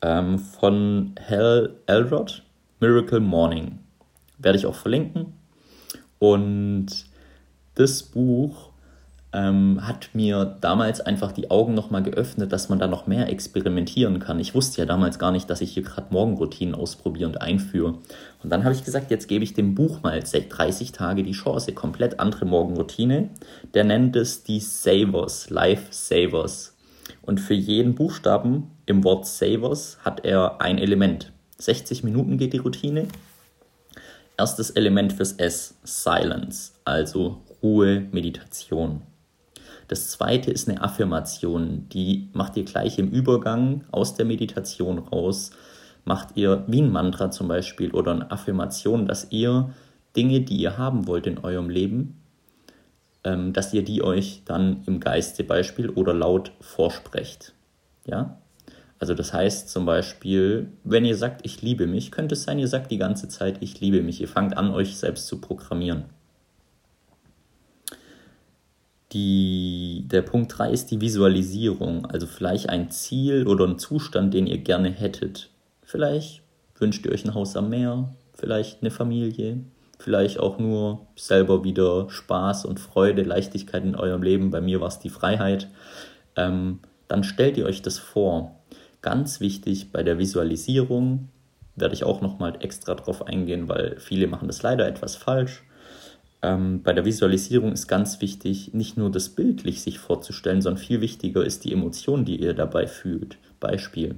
ähm, 0.01 0.39
von 0.39 1.15
Hal 1.29 1.77
Elrod, 1.85 2.43
Miracle 2.81 3.21
Morning. 3.21 3.81
Werde 4.39 4.57
ich 4.57 4.65
auch 4.65 4.75
verlinken. 4.75 5.35
Und 6.19 6.87
das 7.75 8.03
Buch 8.03 8.71
ähm, 9.35 9.81
hat 9.85 10.11
mir 10.15 10.57
damals 10.61 11.01
einfach 11.01 11.33
die 11.33 11.51
Augen 11.51 11.75
nochmal 11.75 12.05
geöffnet, 12.05 12.53
dass 12.53 12.69
man 12.69 12.79
da 12.79 12.87
noch 12.87 13.09
mehr 13.09 13.29
experimentieren 13.29 14.21
kann. 14.21 14.39
Ich 14.39 14.55
wusste 14.55 14.81
ja 14.81 14.87
damals 14.87 15.19
gar 15.19 15.33
nicht, 15.33 15.51
dass 15.51 15.61
ich 15.61 15.73
hier 15.73 15.83
gerade 15.83 16.07
Morgenroutinen 16.11 16.75
ausprobiere 16.75 17.29
und 17.29 17.43
einführe. 17.43 17.99
Und 18.43 18.51
dann 18.51 18.63
habe 18.63 18.75
ich 18.75 18.85
gesagt, 18.85 19.11
jetzt 19.11 19.27
gebe 19.27 19.43
ich 19.43 19.53
dem 19.53 19.75
Buch 19.75 20.03
mal 20.03 20.21
30 20.21 20.93
Tage 20.93 21.25
die 21.25 21.33
Chance, 21.33 21.73
komplett 21.73 22.21
andere 22.21 22.47
Morgenroutine. 22.47 23.31
Der 23.75 23.83
nennt 23.83 24.15
es 24.15 24.45
die 24.45 24.61
Savers, 24.61 25.51
Life 25.51 25.89
Savers. 25.91 26.77
Und 27.21 27.41
für 27.41 27.55
jeden 27.55 27.97
Buchstaben 27.97 28.71
im 28.87 29.03
Wort 29.03 29.27
Savers 29.27 29.99
hat 30.05 30.25
er 30.25 30.61
ein 30.61 30.79
Element. 30.79 31.33
60 31.59 32.05
Minuten 32.05 32.39
geht 32.39 32.53
die 32.53 32.59
Routine. 32.59 33.09
Erstes 34.37 34.71
Element 34.71 35.13
fürs 35.13 35.33
S, 35.33 35.77
Silence, 35.83 36.73
also 36.85 37.39
Ruhe, 37.63 38.07
Meditation. 38.13 39.03
Das 39.89 40.11
zweite 40.11 40.51
ist 40.51 40.69
eine 40.69 40.83
Affirmation, 40.83 41.89
die 41.91 42.29
macht 42.33 42.57
ihr 42.57 42.65
gleich 42.65 42.99
im 42.99 43.11
Übergang 43.11 43.85
aus 43.91 44.15
der 44.15 44.25
Meditation 44.25 44.99
raus. 44.99 45.51
Macht 46.05 46.37
ihr 46.37 46.65
wie 46.67 46.83
ein 46.83 46.93
Mantra 46.93 47.31
zum 47.31 47.49
Beispiel 47.49 47.91
oder 47.93 48.13
eine 48.13 48.31
Affirmation, 48.31 49.07
dass 49.07 49.31
ihr 49.31 49.71
Dinge, 50.17 50.41
die 50.41 50.57
ihr 50.57 50.79
haben 50.79 51.07
wollt 51.07 51.27
in 51.27 51.39
eurem 51.39 51.71
Leben, 51.71 52.21
ähm, 53.25 53.53
dass 53.53 53.73
ihr 53.73 53.83
die 53.83 54.03
euch 54.03 54.43
dann 54.45 54.83
im 54.87 55.01
Geiste 55.01 55.45
Beispiel 55.45 55.91
oder 55.91 56.15
laut 56.15 56.53
vorsprecht. 56.61 57.55
Ja? 58.07 58.39
Also 58.99 59.15
das 59.15 59.33
heißt 59.33 59.69
zum 59.69 59.87
Beispiel, 59.87 60.73
wenn 60.85 61.05
ihr 61.05 61.17
sagt, 61.17 61.45
ich 61.45 61.63
liebe 61.63 61.87
mich, 61.87 62.11
könnte 62.11 62.35
es 62.35 62.45
sein, 62.45 62.59
ihr 62.59 62.69
sagt 62.69 62.91
die 62.91 62.99
ganze 62.99 63.29
Zeit, 63.29 63.59
ich 63.61 63.81
liebe 63.81 64.03
mich. 64.03 64.21
Ihr 64.21 64.29
fangt 64.29 64.57
an, 64.57 64.71
euch 64.71 64.97
selbst 64.97 65.27
zu 65.27 65.41
programmieren. 65.41 66.05
Die, 69.15 70.05
der 70.09 70.23
Punkt 70.23 70.59
3 70.59 70.73
ist 70.73 70.91
die 70.91 71.01
Visualisierung, 71.01 72.05
also 72.07 72.27
vielleicht 72.27 72.69
ein 72.69 72.91
Ziel 72.91 73.47
oder 73.47 73.65
ein 73.65 73.79
Zustand, 73.79 74.35
den 74.35 74.49
ihr 74.49 74.59
gerne 74.59 74.91
hättet. 74.91 75.51
Vielleicht 75.85 76.43
wünscht 76.77 77.07
ihr 77.07 77.13
euch 77.13 77.25
ein 77.25 77.35
Haus 77.35 77.57
am 77.57 77.71
Meer, 77.71 78.13
vielleicht 78.35 78.83
eine 78.83 78.91
Familie, 78.91 79.61
vielleicht 80.01 80.41
auch 80.41 80.59
nur 80.59 81.07
selber 81.15 81.63
wieder 81.63 82.11
Spaß 82.11 82.65
und 82.65 82.81
Freude, 82.81 83.23
Leichtigkeit 83.23 83.85
in 83.85 83.95
eurem 83.95 84.23
Leben. 84.23 84.51
Bei 84.51 84.61
mir 84.61 84.81
war 84.81 84.89
es 84.89 84.99
die 84.99 85.11
Freiheit. 85.11 85.69
Ähm, 86.35 86.81
dann 87.07 87.23
stellt 87.23 87.57
ihr 87.57 87.67
euch 87.67 87.83
das 87.83 88.01
vor. 88.01 88.59
Ganz 89.01 89.39
wichtig 89.39 89.93
bei 89.93 90.03
der 90.03 90.19
Visualisierung 90.19 91.29
werde 91.77 91.95
ich 91.95 92.03
auch 92.03 92.21
nochmal 92.21 92.57
extra 92.61 92.95
drauf 92.95 93.29
eingehen, 93.29 93.69
weil 93.69 93.97
viele 94.01 94.27
machen 94.27 94.49
das 94.49 94.63
leider 94.63 94.89
etwas 94.89 95.15
falsch 95.15 95.63
ähm, 96.45 96.83
bei 96.83 96.93
der 96.93 97.07
Visualisierung 97.07 97.73
ist 97.73 97.87
ganz 97.87 98.21
wichtig, 98.21 98.75
nicht 98.75 98.99
nur 98.99 99.11
das 99.11 99.31
bildlich 99.31 99.81
sich 99.81 99.99
vorzustellen, 99.99 100.61
sondern 100.61 100.83
viel 100.83 101.01
wichtiger 101.01 101.43
ist 101.43 101.65
die 101.65 101.73
Emotion, 101.73 102.27
die 102.27 102.39
ihr 102.39 102.53
dabei 102.53 102.87
fühlt. 102.87 103.39
Beispiel. 103.61 104.17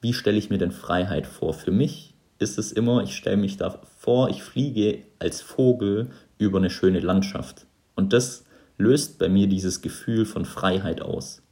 Wie 0.00 0.12
stelle 0.12 0.38
ich 0.38 0.50
mir 0.50 0.58
denn 0.58 0.70
Freiheit 0.70 1.26
vor? 1.26 1.52
Für 1.52 1.72
mich 1.72 2.14
ist 2.38 2.58
es 2.58 2.70
immer, 2.70 3.02
ich 3.02 3.16
stelle 3.16 3.38
mich 3.38 3.56
da 3.56 3.80
vor, 3.98 4.30
ich 4.30 4.44
fliege 4.44 4.98
als 5.18 5.40
Vogel 5.40 6.10
über 6.38 6.58
eine 6.58 6.70
schöne 6.70 7.00
Landschaft. 7.00 7.66
Und 7.96 8.12
das 8.12 8.44
löst 8.78 9.18
bei 9.18 9.28
mir 9.28 9.48
dieses 9.48 9.82
Gefühl 9.82 10.26
von 10.26 10.44
Freiheit 10.44 11.02
aus. 11.02 11.42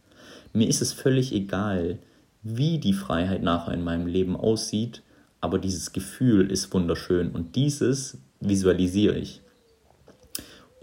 Mir 0.53 0.69
ist 0.69 0.83
es 0.83 0.93
völlig 0.93 1.33
egal, 1.33 1.99
wie 2.43 2.79
die 2.79 2.93
Freiheit 2.93 3.43
nachher 3.43 3.75
in 3.75 3.83
meinem 3.83 4.07
Leben 4.07 4.37
aussieht, 4.37 5.03
aber 5.41 5.59
dieses 5.59 5.93
Gefühl 5.93 6.49
ist 6.53 6.73
wunderschön 6.73 7.33
und 7.33 7.57
dieses 7.57 8.19
visualisiere 8.39 9.19
ich. 9.19 9.41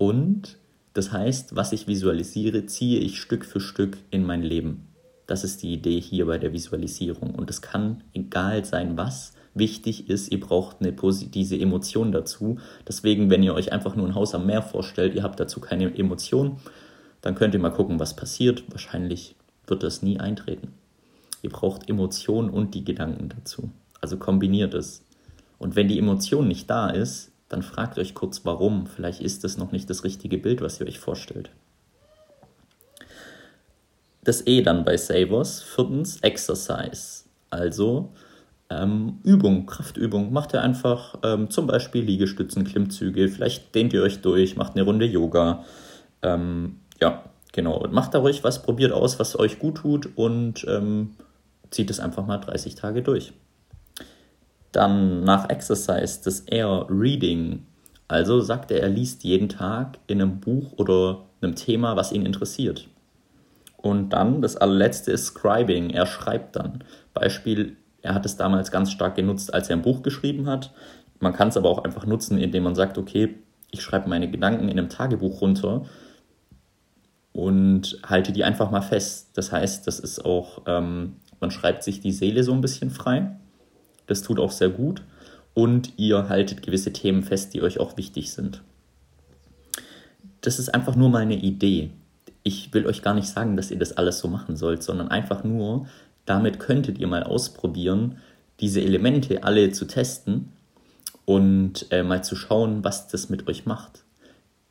Und 0.02 0.58
das 0.96 1.12
heißt, 1.12 1.56
was 1.56 1.74
ich 1.74 1.86
visualisiere, 1.86 2.66
ziehe 2.66 3.00
ich 3.00 3.22
Stück 3.22 3.46
für 3.46 3.60
Stück 3.60 4.00
in 4.10 4.26
mein 4.26 4.42
Leben. 4.42 4.88
Das 5.28 5.44
ist 5.44 5.62
die 5.62 5.72
Idee 5.72 6.02
hier 6.02 6.26
bei 6.26 6.40
der 6.40 6.54
Visualisierung. 6.54 7.36
Und 7.36 7.52
es 7.52 7.62
kann 7.62 8.04
egal 8.12 8.66
sein, 8.66 8.98
was 8.98 9.34
wichtig 9.54 10.10
ist. 10.10 10.32
Ihr 10.32 10.40
braucht 10.40 10.78
eine 10.80 10.92
diese 10.92 11.56
Emotion 11.56 12.12
dazu. 12.12 12.58
Deswegen, 12.88 13.30
wenn 13.30 13.44
ihr 13.44 13.54
euch 13.54 13.74
einfach 13.74 13.96
nur 13.96 14.08
ein 14.08 14.16
Haus 14.16 14.34
am 14.34 14.48
Meer 14.48 14.64
vorstellt, 14.64 15.14
ihr 15.14 15.22
habt 15.22 15.40
dazu 15.40 15.60
keine 15.60 15.96
Emotion, 15.96 16.58
dann 17.22 17.36
könnt 17.36 17.54
ihr 17.54 17.60
mal 17.60 17.70
gucken, 17.70 18.00
was 18.00 18.16
passiert. 18.16 18.64
Wahrscheinlich 18.72 19.36
wird 19.68 19.84
das 19.84 20.02
nie 20.02 20.20
eintreten. 20.20 20.74
Ihr 21.44 21.52
braucht 21.52 21.88
Emotionen 21.88 22.50
und 22.50 22.74
die 22.74 22.84
Gedanken 22.84 23.30
dazu. 23.30 23.70
Also 24.02 24.18
kombiniert 24.18 24.74
es. 24.74 25.06
Und 25.60 25.76
wenn 25.76 25.88
die 25.88 26.00
Emotion 26.00 26.48
nicht 26.48 26.68
da 26.72 26.90
ist, 26.90 27.31
dann 27.52 27.64
fragt 27.64 27.98
euch 27.98 28.14
kurz 28.14 28.46
warum. 28.46 28.88
Vielleicht 28.88 29.22
ist 29.22 29.44
das 29.44 29.58
noch 29.58 29.72
nicht 29.72 29.90
das 29.90 30.04
richtige 30.04 30.38
Bild, 30.38 30.62
was 30.62 30.80
ihr 30.80 30.88
euch 30.88 31.00
vorstellt. 31.00 31.52
Das 34.24 34.46
E 34.46 34.62
dann 34.62 34.86
bei 34.86 34.98
Savers. 34.98 35.64
Viertens, 35.64 36.20
Exercise. 36.22 37.24
Also 37.50 38.14
ähm, 38.70 39.20
Übung, 39.24 39.66
Kraftübung. 39.66 40.32
Macht 40.32 40.54
ihr 40.54 40.62
einfach 40.62 41.16
ähm, 41.24 41.50
zum 41.50 41.68
Beispiel 41.68 42.04
Liegestützen, 42.04 42.64
Klimmzüge. 42.64 43.28
Vielleicht 43.28 43.76
dehnt 43.76 43.94
ihr 43.94 44.04
euch 44.04 44.22
durch, 44.22 44.56
macht 44.56 44.76
eine 44.76 44.84
Runde 44.84 45.06
Yoga. 45.06 45.66
Ähm, 46.22 46.78
ja, 47.02 47.24
genau. 47.52 47.78
Und 47.78 47.92
macht 47.94 48.14
da 48.14 48.20
ruhig 48.20 48.44
was, 48.44 48.64
probiert 48.64 48.92
aus, 48.92 49.20
was 49.20 49.38
euch 49.38 49.60
gut 49.60 49.78
tut 49.78 50.10
und 50.16 50.66
ähm, 50.70 51.16
zieht 51.70 51.90
es 51.90 52.00
einfach 52.00 52.26
mal 52.26 52.38
30 52.38 52.76
Tage 52.76 53.02
durch. 53.02 53.34
Dann 54.72 55.24
nach 55.24 55.50
Exercise 55.50 56.22
das 56.24 56.42
Air 56.42 56.86
Reading. 56.90 57.66
Also 58.08 58.42
sagt 58.42 58.72
er, 58.72 58.82
er 58.82 58.90
liest 58.90 59.24
jeden 59.24 59.50
Tag 59.50 59.98
in 60.08 60.22
einem 60.22 60.40
Buch 60.40 60.74
oder 60.78 61.26
einem 61.42 61.56
Thema, 61.56 61.96
was 61.96 62.12
ihn 62.12 62.26
interessiert. 62.26 62.88
Und 63.78 64.10
dann 64.10 64.42
das 64.42 64.58
allerletzte 64.58 65.12
ist 65.12 65.28
Scribing. 65.28 65.90
Er 65.90 66.06
schreibt 66.06 66.56
dann. 66.56 66.84
Beispiel, 67.14 67.78
er 68.02 68.14
hat 68.14 68.26
es 68.26 68.38
damals 68.38 68.72
ganz 68.72 68.92
stark 68.92 69.16
genutzt, 69.16 69.54
als 69.54 69.70
er 69.70 69.76
ein 69.76 69.82
Buch 69.82 70.04
geschrieben 70.04 70.48
hat. 70.48 70.74
Man 71.20 71.34
kann 71.34 71.50
es 71.50 71.58
aber 71.58 71.70
auch 71.70 71.84
einfach 71.84 72.06
nutzen, 72.06 72.38
indem 72.38 72.64
man 72.64 72.76
sagt, 72.76 72.98
okay, 72.98 73.36
ich 73.72 73.82
schreibe 73.82 74.10
meine 74.10 74.30
Gedanken 74.30 74.70
in 74.70 74.78
einem 74.78 74.90
Tagebuch 74.90 75.42
runter 75.42 75.86
und 77.32 78.00
halte 78.04 78.32
die 78.32 78.44
einfach 78.44 78.72
mal 78.72 78.82
fest. 78.82 79.32
Das 79.36 79.52
heißt, 79.52 79.88
das 79.88 80.00
ist 80.00 80.26
auch, 80.26 80.64
ähm, 80.68 81.18
man 81.40 81.52
schreibt 81.52 81.84
sich 81.84 82.02
die 82.02 82.12
Seele 82.12 82.44
so 82.44 82.54
ein 82.54 82.62
bisschen 82.62 82.90
frei. 82.90 83.38
Das 84.08 84.22
tut 84.22 84.40
auch 84.40 84.52
sehr 84.52 84.70
gut. 84.70 85.04
Und 85.54 85.94
ihr 85.98 86.30
haltet 86.30 86.62
gewisse 86.62 86.94
Themen 86.94 87.24
fest, 87.24 87.54
die 87.54 87.62
euch 87.62 87.80
auch 87.80 87.98
wichtig 87.98 88.32
sind. 88.32 88.62
Das 90.42 90.60
ist 90.60 90.74
einfach 90.74 90.96
nur 90.96 91.10
mal 91.10 91.22
eine 91.22 91.36
Idee. 91.36 91.92
Ich 92.44 92.74
will 92.74 92.88
euch 92.88 93.02
gar 93.02 93.14
nicht 93.14 93.28
sagen, 93.28 93.56
dass 93.56 93.70
ihr 93.70 93.78
das 93.78 93.98
alles 93.98 94.20
so 94.20 94.28
machen 94.28 94.56
sollt, 94.56 94.82
sondern 94.82 95.10
einfach 95.10 95.44
nur, 95.44 95.88
damit 96.26 96.60
könntet 96.60 96.98
ihr 96.98 97.08
mal 97.08 97.24
ausprobieren, 97.24 98.18
diese 98.60 98.82
Elemente 98.82 99.44
alle 99.44 99.72
zu 99.72 99.86
testen 99.86 100.50
und 101.26 101.88
äh, 101.92 102.04
mal 102.04 102.24
zu 102.24 102.36
schauen, 102.36 102.84
was 102.84 103.08
das 103.08 103.30
mit 103.30 103.48
euch 103.48 103.66
macht. 103.66 104.04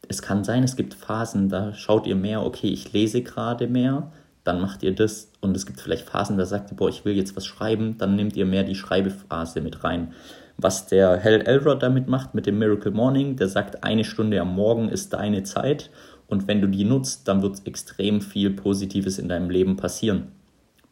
Es 0.08 0.22
kann 0.22 0.42
sein, 0.42 0.64
es 0.64 0.76
gibt 0.76 0.94
Phasen, 0.94 1.48
da 1.48 1.72
schaut 1.74 2.06
ihr 2.06 2.16
mehr, 2.16 2.44
okay, 2.44 2.68
ich 2.68 2.92
lese 2.92 3.22
gerade 3.22 3.68
mehr, 3.68 4.10
dann 4.44 4.60
macht 4.60 4.82
ihr 4.82 4.94
das 4.94 5.30
und 5.40 5.56
es 5.56 5.66
gibt 5.66 5.80
vielleicht 5.80 6.08
Phasen, 6.08 6.38
da 6.38 6.46
sagt 6.46 6.70
ihr, 6.70 6.76
boah, 6.76 6.88
ich 6.88 7.04
will 7.04 7.16
jetzt 7.16 7.36
was 7.36 7.46
schreiben, 7.46 7.96
dann 7.98 8.16
nehmt 8.16 8.36
ihr 8.36 8.46
mehr 8.46 8.64
die 8.64 8.74
Schreibephase 8.74 9.60
mit 9.60 9.84
rein. 9.84 10.12
Was 10.56 10.86
der 10.86 11.22
Hal 11.22 11.42
Elrod 11.42 11.82
damit 11.82 12.08
macht 12.08 12.34
mit 12.34 12.46
dem 12.46 12.58
Miracle 12.58 12.92
Morning, 12.92 13.36
der 13.36 13.48
sagt, 13.48 13.84
eine 13.84 14.04
Stunde 14.04 14.40
am 14.40 14.54
Morgen 14.54 14.88
ist 14.88 15.12
deine 15.12 15.42
Zeit 15.42 15.90
und 16.26 16.48
wenn 16.48 16.60
du 16.60 16.68
die 16.68 16.84
nutzt, 16.84 17.28
dann 17.28 17.42
wird 17.42 17.66
extrem 17.66 18.20
viel 18.20 18.50
Positives 18.50 19.18
in 19.18 19.28
deinem 19.28 19.50
Leben 19.50 19.76
passieren. 19.76 20.28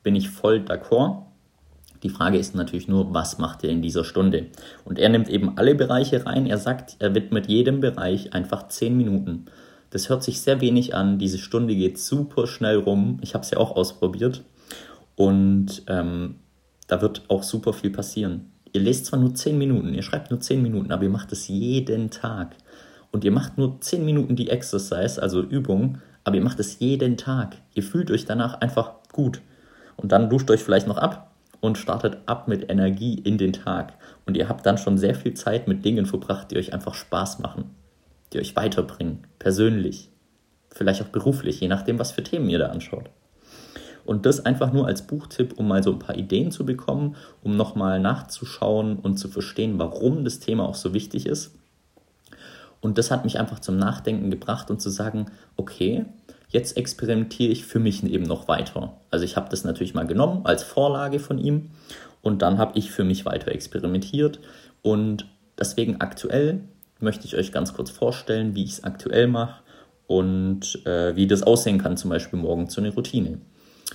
Bin 0.03 0.17
ich 0.17 0.31
voll 0.31 0.59
d'accord. 0.59 1.23
Die 2.03 2.11
Frage 2.11 2.39
ist 2.39 2.55
natürlich 2.55 2.89
nur, 2.89 3.13
was 3.13 3.39
macht 3.39 3.65
er 3.65 3.71
in 3.71 3.83
dieser 3.83 4.05
Stunde? 4.05 4.47
Und 4.85 4.99
er 4.99 5.09
nimmt 5.09 5.29
eben 5.29 5.57
alle 5.57 5.75
Bereiche 5.75 6.25
rein. 6.27 6.47
Er 6.47 6.59
sagt, 6.59 6.97
er 7.01 7.15
widmet 7.15 7.49
jedem 7.49 7.81
Bereich 7.81 8.33
einfach 8.35 8.69
10 8.69 8.97
Minuten. 8.97 9.47
Das 9.90 10.09
hört 10.09 10.22
sich 10.22 10.40
sehr 10.40 10.61
wenig 10.61 10.94
an. 10.94 11.18
Diese 11.18 11.38
Stunde 11.38 11.74
geht 11.74 11.98
super 11.98 12.46
schnell 12.46 12.79
rum. 12.79 13.18
Ich 13.22 13.35
habe 13.35 13.42
es 13.42 13.51
ja 13.51 13.59
auch 13.59 13.77
ausprobiert. 13.77 14.44
Und 15.16 15.83
ähm, 15.87 16.37
da 16.87 17.01
wird 17.01 17.22
auch 17.29 17.42
super 17.42 17.72
viel 17.72 17.90
passieren. 17.90 18.53
Ihr 18.72 18.83
lest 18.83 19.07
zwar 19.07 19.18
nur 19.18 19.35
10 19.35 19.57
Minuten, 19.57 19.94
ihr 19.94 20.03
schreibt 20.03 20.31
nur 20.31 20.40
10 20.40 20.62
Minuten, 20.62 20.92
aber 20.92 21.05
ihr 21.05 21.11
macht 21.11 21.33
es 21.33 21.48
jeden 21.48 22.11
Tag. 22.11 22.55
Und 23.11 23.24
ihr 23.24 23.31
macht 23.31 23.57
nur 23.57 23.81
10 23.81 24.05
Minuten 24.05 24.37
die 24.37 24.51
Exercise, 24.51 25.20
also 25.20 25.42
Übung, 25.42 25.98
aber 26.24 26.37
ihr 26.37 26.42
macht 26.42 26.61
es 26.61 26.79
jeden 26.79 27.16
Tag. 27.16 27.57
Ihr 27.74 27.83
fühlt 27.83 28.11
euch 28.11 28.27
danach 28.27 28.61
einfach 28.61 28.92
gut. 29.12 29.40
Und 29.96 30.12
dann 30.12 30.29
duscht 30.29 30.51
euch 30.51 30.62
vielleicht 30.62 30.87
noch 30.87 30.98
ab 30.98 31.31
und 31.61 31.79
startet 31.79 32.18
ab 32.27 32.46
mit 32.46 32.70
Energie 32.70 33.14
in 33.14 33.38
den 33.38 33.53
Tag. 33.53 33.94
Und 34.27 34.37
ihr 34.37 34.48
habt 34.48 34.66
dann 34.66 34.79
schon 34.79 34.98
sehr 34.98 35.14
viel 35.14 35.35
Zeit 35.35 35.66
mit 35.66 35.85
Dingen 35.85 36.07
verbracht, 36.07 36.51
die 36.51 36.59
euch 36.59 36.72
einfach 36.72 36.94
Spaß 36.94 37.40
machen, 37.40 37.70
die 38.33 38.38
euch 38.38 38.57
weiterbringen, 38.57 39.27
persönlich, 39.38 40.11
vielleicht 40.71 41.03
auch 41.03 41.09
beruflich, 41.09 41.61
je 41.61 41.69
nachdem, 41.69 41.99
was 41.99 42.12
für 42.12 42.23
Themen 42.23 42.49
ihr 42.51 42.59
da 42.59 42.67
anschaut. 42.67 43.11
Und 44.05 44.25
das 44.25 44.45
einfach 44.45 44.73
nur 44.73 44.87
als 44.87 45.07
Buchtipp, 45.07 45.59
um 45.59 45.69
mal 45.69 45.83
so 45.83 45.93
ein 45.93 45.99
paar 45.99 46.17
Ideen 46.17 46.51
zu 46.51 46.64
bekommen, 46.64 47.17
um 47.43 47.57
nochmal 47.57 48.01
nachzuschauen 48.01 48.99
und 48.99 49.19
zu 49.19 49.29
verstehen, 49.29 49.79
warum 49.79 50.25
das 50.25 50.41
Thema 50.41 50.67
auch 50.67 50.75
so 50.75 50.95
wichtig 50.95 51.27
ist. 51.27 51.55
Und 52.81 52.97
das 52.97 53.11
hat 53.11 53.25
mich 53.25 53.38
einfach 53.38 53.59
zum 53.59 53.77
Nachdenken 53.77 54.31
gebracht 54.31 54.71
und 54.71 54.81
zu 54.81 54.88
sagen, 54.88 55.27
okay, 55.57 56.07
Jetzt 56.51 56.79
experimentiere 56.79 57.53
ich 57.53 57.67
für 57.67 57.79
mich 57.79 58.03
eben 58.03 58.25
noch 58.25 58.49
weiter. 58.49 58.95
Also 59.11 59.25
ich 59.25 59.37
habe 59.37 59.51
das 59.51 59.64
natürlich 59.64 59.95
mal 59.95 60.07
genommen 60.07 60.47
als 60.47 60.62
Vorlage 60.62 61.19
von 61.19 61.38
ihm 61.38 61.71
und 62.23 62.41
dann 62.41 62.59
habe 62.59 62.79
ich 62.79 62.91
für 62.91 63.05
mich 63.05 63.27
weiter 63.27 63.53
experimentiert 63.53 64.41
und 64.83 65.27
deswegen 65.59 66.01
aktuell 66.01 66.61
möchte 67.01 67.27
ich 67.27 67.37
euch 67.37 67.53
ganz 67.53 67.75
kurz 67.75 67.91
vorstellen, 67.91 68.55
wie 68.55 68.65
ich 68.65 68.73
es 68.73 68.85
aktuell 68.85 69.27
mache 69.27 69.63
und 70.07 70.85
äh, 70.87 71.15
wie 71.17 71.27
das 71.27 71.43
aussehen 71.43 71.79
kann, 71.79 71.97
zum 71.97 72.11
Beispiel 72.11 72.39
morgen 72.39 72.69
zu 72.69 72.81
einer 72.81 72.93
Routine. 72.95 73.41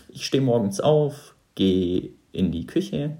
Ich 0.09 0.25
stehe 0.25 0.43
morgens 0.43 0.79
auf, 0.79 1.35
gehe 1.55 2.11
in 2.31 2.51
die 2.51 2.65
Küche, 2.65 3.17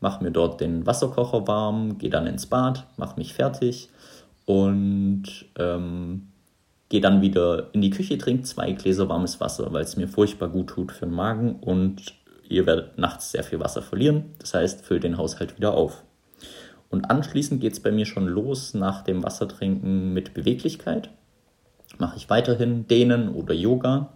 mache 0.00 0.22
mir 0.22 0.30
dort 0.30 0.60
den 0.60 0.86
Wasserkocher 0.86 1.46
warm, 1.46 1.98
gehe 1.98 2.10
dann 2.10 2.26
ins 2.26 2.46
Bad, 2.46 2.86
mache 2.96 3.18
mich 3.18 3.34
fertig 3.34 3.88
und 4.44 5.24
ähm, 5.58 6.28
gehe 6.88 7.00
dann 7.00 7.22
wieder 7.22 7.72
in 7.72 7.80
die 7.80 7.90
Küche, 7.90 8.18
trinke 8.18 8.42
zwei 8.42 8.72
Gläser 8.72 9.08
warmes 9.08 9.40
Wasser, 9.40 9.72
weil 9.72 9.84
es 9.84 9.96
mir 9.96 10.08
furchtbar 10.08 10.48
gut 10.48 10.68
tut 10.68 10.92
für 10.92 11.06
den 11.06 11.14
Magen 11.14 11.56
und 11.56 12.14
ihr 12.48 12.66
werdet 12.66 12.98
nachts 12.98 13.32
sehr 13.32 13.44
viel 13.44 13.60
Wasser 13.60 13.82
verlieren. 13.82 14.34
Das 14.38 14.54
heißt, 14.54 14.84
füllt 14.84 15.04
den 15.04 15.16
Haushalt 15.16 15.56
wieder 15.56 15.74
auf. 15.74 16.02
Und 16.92 17.10
anschließend 17.10 17.60
geht 17.60 17.72
es 17.72 17.80
bei 17.80 17.90
mir 17.90 18.06
schon 18.06 18.28
los 18.28 18.74
nach 18.74 19.02
dem 19.02 19.24
Wassertrinken 19.24 20.12
mit 20.12 20.34
Beweglichkeit. 20.34 21.10
Mache 21.98 22.16
ich 22.16 22.30
weiterhin 22.30 22.86
Dehnen 22.86 23.30
oder 23.30 23.54
Yoga. 23.54 24.12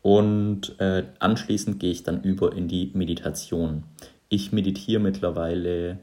Und 0.00 0.80
äh, 0.80 1.04
anschließend 1.18 1.78
gehe 1.78 1.90
ich 1.90 2.04
dann 2.04 2.22
über 2.22 2.56
in 2.56 2.68
die 2.68 2.92
Meditation. 2.94 3.82
Ich 4.30 4.52
meditiere 4.52 5.02
mittlerweile 5.02 5.98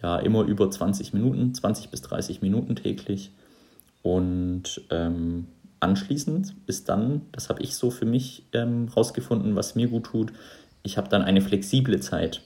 ja 0.00 0.18
immer 0.18 0.42
über 0.42 0.70
20 0.70 1.14
Minuten, 1.14 1.54
20 1.54 1.88
bis 1.88 2.02
30 2.02 2.42
Minuten 2.42 2.76
täglich 2.76 3.32
und 4.04 4.82
ähm, 4.90 5.46
anschließend 5.80 6.54
ist 6.66 6.90
dann, 6.90 7.22
das 7.32 7.48
habe 7.48 7.62
ich 7.62 7.74
so 7.74 7.90
für 7.90 8.04
mich 8.04 8.44
ähm, 8.52 8.88
rausgefunden, 8.94 9.56
was 9.56 9.74
mir 9.74 9.88
gut 9.88 10.04
tut, 10.04 10.32
ich 10.82 10.98
habe 10.98 11.08
dann 11.08 11.22
eine 11.22 11.40
flexible 11.40 11.98
Zeit. 12.00 12.42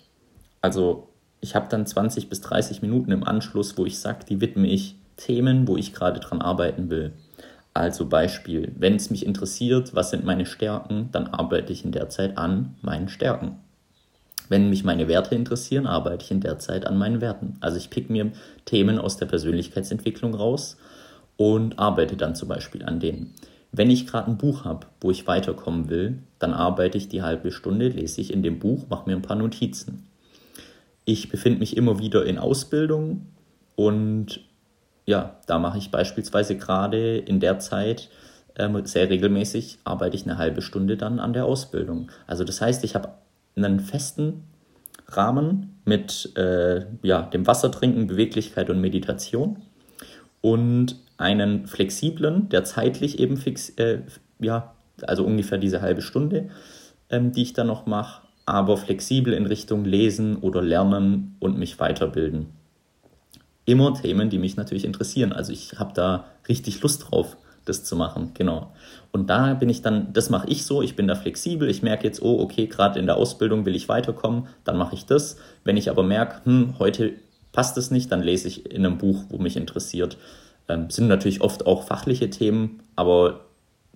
Also 0.61 1.08
ich 1.41 1.55
habe 1.55 1.69
dann 1.69 1.87
20 1.87 2.29
bis 2.29 2.41
30 2.41 2.83
Minuten 2.83 3.13
im 3.13 3.25
Anschluss, 3.25 3.79
wo 3.79 3.87
ich 3.87 3.99
sage, 3.99 4.25
die 4.29 4.41
widme 4.41 4.67
ich 4.67 4.97
Themen, 5.17 5.69
wo 5.69 5.77
ich 5.77 5.93
gerade 5.93 6.21
dran 6.21 6.41
arbeiten 6.41 6.91
will. 6.91 7.13
Also 7.75 8.07
Beispiel, 8.07 8.73
wenn 8.77 8.97
es 8.97 9.11
mich 9.11 9.25
interessiert, 9.25 9.95
was 9.95 10.11
sind 10.11 10.25
meine 10.25 10.47
Stärken, 10.47 11.11
dann 11.13 11.29
arbeite 11.29 11.73
ich 11.73 11.85
in 11.85 11.93
der 11.93 12.09
Zeit 12.09 12.37
an 12.39 12.75
meinen 12.83 13.09
Stärken. 13.09 13.59
Wenn 14.49 14.71
mich 14.71 14.83
meine 14.83 15.09
Werte 15.09 15.35
interessieren, 15.35 15.87
arbeite 15.87 16.25
ich 16.25 16.31
in 16.31 16.41
der 16.41 16.59
Zeit 16.59 16.87
an 16.87 16.99
meinen 16.99 17.21
Werten. 17.21 17.57
Also 17.61 17.77
ich 17.77 17.91
pick 17.91 18.09
mir 18.11 18.33
Themen 18.65 18.99
aus 18.99 19.17
der 19.19 19.27
Persönlichkeitsentwicklung 19.27 20.35
raus 20.35 20.77
und 21.37 21.79
arbeite 21.79 22.17
dann 22.17 22.35
zum 22.35 22.49
Beispiel 22.49 22.85
an 22.85 22.99
denen. 22.99 23.35
Wenn 23.71 23.91
ich 23.91 24.07
gerade 24.07 24.31
ein 24.31 24.39
Buch 24.39 24.65
habe, 24.65 24.87
wo 25.01 25.11
ich 25.11 25.27
weiterkommen 25.27 25.91
will, 25.91 26.19
dann 26.39 26.55
arbeite 26.55 26.97
ich 26.97 27.09
die 27.09 27.23
halbe 27.23 27.53
Stunde, 27.53 27.89
lese 27.89 28.21
ich 28.23 28.33
in 28.33 28.43
dem 28.43 28.59
Buch, 28.59 28.87
mache 28.89 29.09
mir 29.09 29.15
ein 29.15 29.23
paar 29.23 29.37
Notizen. 29.37 30.08
Ich 31.09 31.31
befinde 31.31 31.61
mich 31.61 31.75
immer 31.75 31.99
wieder 31.99 32.27
in 32.27 32.37
Ausbildung 32.37 33.29
und 33.77 34.41
ja, 35.07 35.41
da 35.47 35.59
mache 35.59 35.79
ich 35.79 35.91
beispielsweise 35.91 36.59
gerade 36.59 37.17
in 37.17 37.41
der 37.41 37.59
Zeit 37.61 38.11
ähm, 38.59 38.85
sehr 38.85 39.09
regelmäßig, 39.09 39.79
arbeite 39.85 40.17
ich 40.17 40.25
eine 40.25 40.37
halbe 40.37 40.61
Stunde 40.61 40.99
dann 40.99 41.19
an 41.19 41.33
der 41.33 41.47
Ausbildung. 41.47 42.11
Also 42.27 42.45
das 42.45 42.61
heißt, 42.61 42.85
ich 42.85 42.95
habe 42.95 43.09
einen 43.57 43.81
festen 43.81 44.45
Rahmen 45.07 45.81
mit 45.87 46.37
äh, 46.37 46.85
ja, 47.01 47.23
dem 47.23 47.47
Wassertrinken, 47.47 48.07
Beweglichkeit 48.07 48.69
und 48.69 48.83
Meditation 48.83 49.63
und 50.43 50.97
einen 51.17 51.69
flexiblen, 51.69 52.51
der 52.51 52.65
zeitlich 52.65 53.19
eben 53.19 53.39
fix, 53.39 53.71
äh, 53.79 54.01
ja, 54.41 54.75
also 55.07 55.25
ungefähr 55.25 55.57
diese 55.57 55.81
halbe 55.81 56.03
Stunde, 56.03 56.51
ähm, 57.09 57.33
die 57.33 57.45
ich 57.45 57.55
dann 57.55 57.69
noch 57.69 57.87
mache, 57.87 58.28
aber 58.49 58.77
flexibel 58.77 59.35
in 59.35 59.47
Richtung 59.47 59.85
Lesen 59.85 60.37
oder 60.37 60.63
Lernen 60.63 61.37
und 61.39 61.59
mich 61.59 61.79
weiterbilden. 61.79 62.47
Immer 63.67 63.93
Themen, 63.95 64.31
die 64.31 64.39
mich 64.39 64.57
natürlich 64.57 64.87
interessieren. 64.87 65.33
Also 65.33 65.53
ich 65.53 65.79
habe 65.79 65.93
da 65.93 66.25
richtig 66.49 66.81
Lust 66.81 67.11
drauf, 67.11 67.37
das 67.67 67.85
zu 67.85 67.97
machen, 67.97 68.31
genau. 68.33 68.73
Und 69.13 69.29
da 69.29 69.53
bin 69.53 69.69
ich 69.69 69.83
dann, 69.83 70.13
das 70.15 70.31
mache 70.31 70.49
ich 70.49 70.65
so, 70.65 70.81
ich 70.81 70.97
bin 70.97 71.07
da 71.07 71.15
flexibel, 71.15 71.69
ich 71.69 71.83
merke 71.83 72.07
jetzt, 72.07 72.23
oh, 72.23 72.41
okay, 72.41 72.67
gerade 72.67 72.99
in 72.99 73.07
der 73.07 73.17
Ausbildung 73.17 73.67
will 73.67 73.77
ich 73.77 73.89
weiterkommen, 73.89 74.47
dann 74.65 74.79
mache 74.79 74.95
ich 74.95 75.05
das. 75.05 75.37
Wenn 75.65 75.77
ich 75.77 75.91
aber 75.91 76.03
merke, 76.03 76.45
hm, 76.45 76.79
heute 76.79 77.13
passt 77.53 77.77
es 77.77 77.91
nicht, 77.91 78.11
dann 78.11 78.23
lese 78.23 78.49
ich 78.49 78.71
in 78.71 78.87
einem 78.87 78.97
Buch, 78.97 79.25
wo 79.29 79.37
mich 79.37 79.57
interessiert. 79.57 80.17
Ähm, 80.69 80.89
sind 80.89 81.09
natürlich 81.09 81.43
oft 81.43 81.67
auch 81.67 81.85
fachliche 81.85 82.31
Themen, 82.31 82.81
aber 82.97 83.48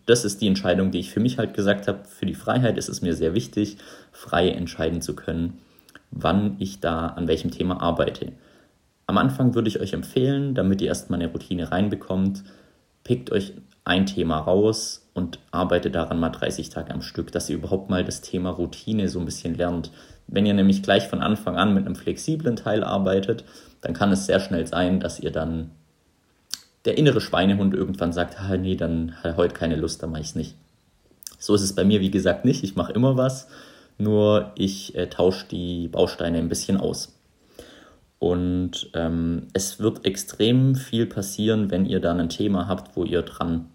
das 0.06 0.24
ist 0.24 0.40
die 0.40 0.48
Entscheidung, 0.48 0.90
die 0.90 0.98
ich 0.98 1.10
für 1.10 1.20
mich 1.20 1.38
halt 1.38 1.54
gesagt 1.54 1.88
habe. 1.88 2.04
Für 2.04 2.26
die 2.26 2.34
Freiheit 2.34 2.78
ist 2.78 2.88
es 2.88 3.02
mir 3.02 3.14
sehr 3.14 3.34
wichtig, 3.34 3.76
frei 4.10 4.48
entscheiden 4.50 5.00
zu 5.00 5.14
können, 5.14 5.58
wann 6.10 6.56
ich 6.58 6.80
da 6.80 7.08
an 7.08 7.28
welchem 7.28 7.50
Thema 7.50 7.80
arbeite. 7.80 8.32
Am 9.06 9.18
Anfang 9.18 9.54
würde 9.54 9.68
ich 9.68 9.80
euch 9.80 9.92
empfehlen, 9.92 10.54
damit 10.54 10.80
ihr 10.80 10.88
erstmal 10.88 11.20
eine 11.20 11.30
Routine 11.30 11.70
reinbekommt, 11.70 12.44
pickt 13.04 13.30
euch 13.30 13.54
ein 13.84 14.06
Thema 14.06 14.38
raus 14.38 15.10
und 15.12 15.40
arbeitet 15.50 15.94
daran 15.94 16.20
mal 16.20 16.30
30 16.30 16.70
Tage 16.70 16.94
am 16.94 17.02
Stück, 17.02 17.32
dass 17.32 17.50
ihr 17.50 17.56
überhaupt 17.56 17.90
mal 17.90 18.04
das 18.04 18.20
Thema 18.20 18.50
Routine 18.50 19.08
so 19.08 19.18
ein 19.18 19.24
bisschen 19.24 19.54
lernt. 19.54 19.90
Wenn 20.28 20.46
ihr 20.46 20.54
nämlich 20.54 20.82
gleich 20.82 21.08
von 21.08 21.20
Anfang 21.20 21.56
an 21.56 21.74
mit 21.74 21.84
einem 21.84 21.96
flexiblen 21.96 22.56
Teil 22.56 22.84
arbeitet, 22.84 23.44
dann 23.80 23.92
kann 23.92 24.12
es 24.12 24.26
sehr 24.26 24.40
schnell 24.40 24.66
sein, 24.66 25.00
dass 25.00 25.18
ihr 25.18 25.32
dann 25.32 25.70
der 26.84 26.98
innere 26.98 27.20
Schweinehund 27.20 27.74
irgendwann 27.74 28.12
sagt, 28.12 28.40
ah, 28.40 28.56
nee, 28.56 28.76
dann 28.76 29.14
er 29.22 29.36
heute 29.36 29.54
keine 29.54 29.76
Lust, 29.76 30.02
dann 30.02 30.10
mache 30.10 30.22
ich 30.22 30.28
es 30.28 30.34
nicht. 30.34 30.56
So 31.38 31.54
ist 31.54 31.62
es 31.62 31.74
bei 31.74 31.84
mir, 31.84 32.00
wie 32.00 32.10
gesagt, 32.10 32.44
nicht. 32.44 32.62
Ich 32.64 32.76
mache 32.76 32.92
immer 32.92 33.16
was, 33.16 33.48
nur 33.98 34.52
ich 34.54 34.94
äh, 34.94 35.08
tausche 35.08 35.46
die 35.48 35.88
Bausteine 35.88 36.38
ein 36.38 36.48
bisschen 36.48 36.76
aus. 36.76 37.18
Und 38.18 38.90
ähm, 38.94 39.48
es 39.52 39.80
wird 39.80 40.04
extrem 40.04 40.76
viel 40.76 41.06
passieren, 41.06 41.70
wenn 41.72 41.86
ihr 41.86 41.98
dann 41.98 42.20
ein 42.20 42.28
Thema 42.28 42.68
habt, 42.68 42.96
wo 42.96 43.04
ihr 43.04 43.22
dran 43.22 43.66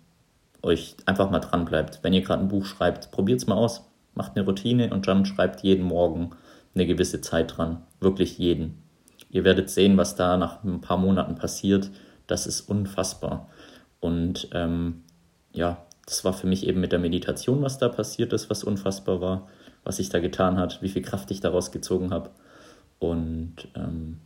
euch 0.61 0.95
einfach 1.05 1.29
mal 1.29 1.39
dran 1.39 1.65
bleibt. 1.65 1.99
Wenn 2.03 2.13
ihr 2.13 2.21
gerade 2.21 2.43
ein 2.43 2.47
Buch 2.47 2.65
schreibt, 2.65 3.11
probiert 3.11 3.39
es 3.39 3.47
mal 3.47 3.55
aus, 3.55 3.83
macht 4.15 4.35
eine 4.35 4.45
Routine 4.45 4.89
und 4.91 5.07
dann 5.07 5.25
schreibt 5.25 5.63
jeden 5.63 5.85
Morgen 5.85 6.31
eine 6.75 6.85
gewisse 6.85 7.21
Zeit 7.21 7.57
dran. 7.57 7.83
Wirklich 7.99 8.37
jeden. 8.37 8.81
Ihr 9.29 9.43
werdet 9.43 9.69
sehen, 9.69 9.97
was 9.97 10.15
da 10.15 10.37
nach 10.37 10.63
ein 10.63 10.81
paar 10.81 10.97
Monaten 10.97 11.35
passiert. 11.35 11.89
Das 12.27 12.45
ist 12.47 12.61
unfassbar. 12.61 13.49
Und 13.99 14.49
ähm, 14.53 15.03
ja, 15.53 15.85
das 16.05 16.23
war 16.23 16.33
für 16.33 16.47
mich 16.47 16.67
eben 16.67 16.79
mit 16.79 16.91
der 16.91 16.99
Meditation, 16.99 17.61
was 17.61 17.79
da 17.79 17.89
passiert 17.89 18.31
ist, 18.33 18.49
was 18.49 18.63
unfassbar 18.63 19.21
war, 19.21 19.47
was 19.83 19.97
sich 19.97 20.09
da 20.09 20.19
getan 20.19 20.57
hat, 20.57 20.81
wie 20.81 20.89
viel 20.89 21.01
Kraft 21.01 21.31
ich 21.31 21.41
daraus 21.41 21.71
gezogen 21.71 22.11
habe. 22.11 22.29
Und 22.99 23.67
ähm, 23.75 24.19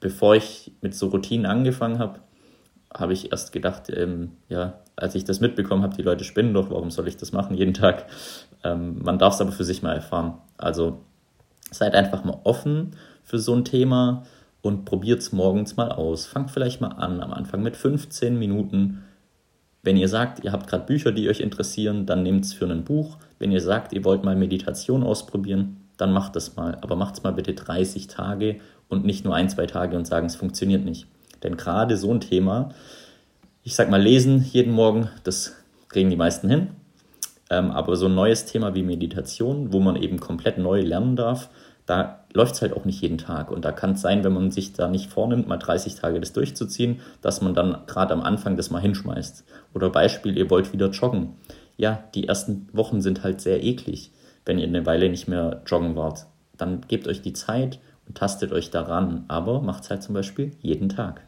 bevor 0.00 0.34
ich 0.36 0.72
mit 0.80 0.94
so 0.94 1.08
Routinen 1.08 1.46
angefangen 1.46 1.98
habe, 1.98 2.20
habe 2.92 3.12
ich 3.12 3.32
erst 3.32 3.52
gedacht, 3.52 3.90
ähm, 3.90 4.32
ja, 4.48 4.80
als 4.96 5.14
ich 5.14 5.24
das 5.24 5.40
mitbekommen 5.40 5.82
habe, 5.82 5.96
die 5.96 6.02
Leute 6.02 6.24
spinnen 6.24 6.54
doch, 6.54 6.70
warum 6.70 6.90
soll 6.90 7.08
ich 7.08 7.16
das 7.16 7.32
machen 7.32 7.56
jeden 7.56 7.74
Tag? 7.74 8.06
Ähm, 8.62 9.00
man 9.02 9.18
darf 9.18 9.34
es 9.34 9.40
aber 9.40 9.52
für 9.52 9.64
sich 9.64 9.82
mal 9.82 9.94
erfahren. 9.94 10.38
Also 10.56 11.00
seid 11.70 11.94
einfach 11.94 12.24
mal 12.24 12.40
offen 12.44 12.96
für 13.24 13.38
so 13.38 13.54
ein 13.54 13.64
Thema 13.64 14.24
und 14.64 14.86
probiert 14.86 15.20
es 15.20 15.30
morgens 15.30 15.76
mal 15.76 15.92
aus. 15.92 16.24
Fangt 16.24 16.50
vielleicht 16.50 16.80
mal 16.80 16.88
an, 16.88 17.20
am 17.20 17.34
Anfang 17.34 17.62
mit 17.62 17.76
15 17.76 18.38
Minuten. 18.38 19.04
Wenn 19.82 19.98
ihr 19.98 20.08
sagt, 20.08 20.42
ihr 20.42 20.52
habt 20.52 20.68
gerade 20.68 20.86
Bücher, 20.86 21.12
die 21.12 21.28
euch 21.28 21.40
interessieren, 21.40 22.06
dann 22.06 22.22
nehmt 22.22 22.46
es 22.46 22.54
für 22.54 22.64
ein 22.64 22.82
Buch. 22.82 23.18
Wenn 23.38 23.52
ihr 23.52 23.60
sagt, 23.60 23.92
ihr 23.92 24.06
wollt 24.06 24.24
mal 24.24 24.34
Meditation 24.34 25.02
ausprobieren, 25.02 25.82
dann 25.98 26.14
macht 26.14 26.34
das 26.34 26.56
mal. 26.56 26.78
Aber 26.80 26.96
macht 26.96 27.12
es 27.12 27.22
mal 27.22 27.34
bitte 27.34 27.52
30 27.52 28.06
Tage 28.06 28.56
und 28.88 29.04
nicht 29.04 29.22
nur 29.26 29.34
ein, 29.34 29.50
zwei 29.50 29.66
Tage 29.66 29.98
und 29.98 30.06
sagen, 30.06 30.28
es 30.28 30.36
funktioniert 30.36 30.86
nicht. 30.86 31.08
Denn 31.42 31.58
gerade 31.58 31.98
so 31.98 32.10
ein 32.10 32.22
Thema, 32.22 32.70
ich 33.64 33.74
sag 33.74 33.90
mal, 33.90 34.00
lesen 34.00 34.42
jeden 34.50 34.72
Morgen, 34.72 35.10
das 35.24 35.56
kriegen 35.90 36.08
die 36.08 36.16
meisten 36.16 36.48
hin. 36.48 36.68
Ähm, 37.50 37.70
aber 37.70 37.96
so 37.96 38.06
ein 38.06 38.14
neues 38.14 38.46
Thema 38.46 38.74
wie 38.74 38.82
Meditation, 38.82 39.74
wo 39.74 39.80
man 39.80 39.96
eben 39.96 40.18
komplett 40.20 40.56
neu 40.56 40.80
lernen 40.80 41.16
darf, 41.16 41.50
da 41.84 42.23
läuft 42.34 42.56
es 42.56 42.62
halt 42.62 42.72
auch 42.74 42.84
nicht 42.84 43.00
jeden 43.00 43.18
Tag. 43.18 43.50
Und 43.50 43.64
da 43.64 43.72
kann 43.72 43.92
es 43.92 44.02
sein, 44.02 44.24
wenn 44.24 44.34
man 44.34 44.50
sich 44.50 44.72
da 44.72 44.88
nicht 44.88 45.10
vornimmt, 45.10 45.48
mal 45.48 45.56
30 45.56 45.94
Tage 45.94 46.20
das 46.20 46.32
durchzuziehen, 46.32 47.00
dass 47.22 47.40
man 47.40 47.54
dann 47.54 47.86
gerade 47.86 48.12
am 48.12 48.20
Anfang 48.20 48.56
das 48.56 48.70
mal 48.70 48.80
hinschmeißt. 48.80 49.44
Oder 49.72 49.88
Beispiel, 49.88 50.36
ihr 50.36 50.50
wollt 50.50 50.72
wieder 50.72 50.90
joggen. 50.90 51.36
Ja, 51.76 52.04
die 52.14 52.26
ersten 52.28 52.68
Wochen 52.72 53.00
sind 53.00 53.22
halt 53.22 53.40
sehr 53.40 53.62
eklig, 53.62 54.10
wenn 54.44 54.58
ihr 54.58 54.66
eine 54.66 54.84
Weile 54.84 55.08
nicht 55.08 55.28
mehr 55.28 55.62
joggen 55.66 55.96
wart. 55.96 56.26
Dann 56.58 56.82
gebt 56.88 57.06
euch 57.08 57.22
die 57.22 57.32
Zeit 57.32 57.78
und 58.06 58.16
tastet 58.16 58.52
euch 58.52 58.70
daran, 58.70 59.24
aber 59.28 59.62
macht 59.62 59.84
es 59.84 59.90
halt 59.90 60.02
zum 60.02 60.14
Beispiel 60.14 60.52
jeden 60.60 60.88
Tag. 60.88 61.22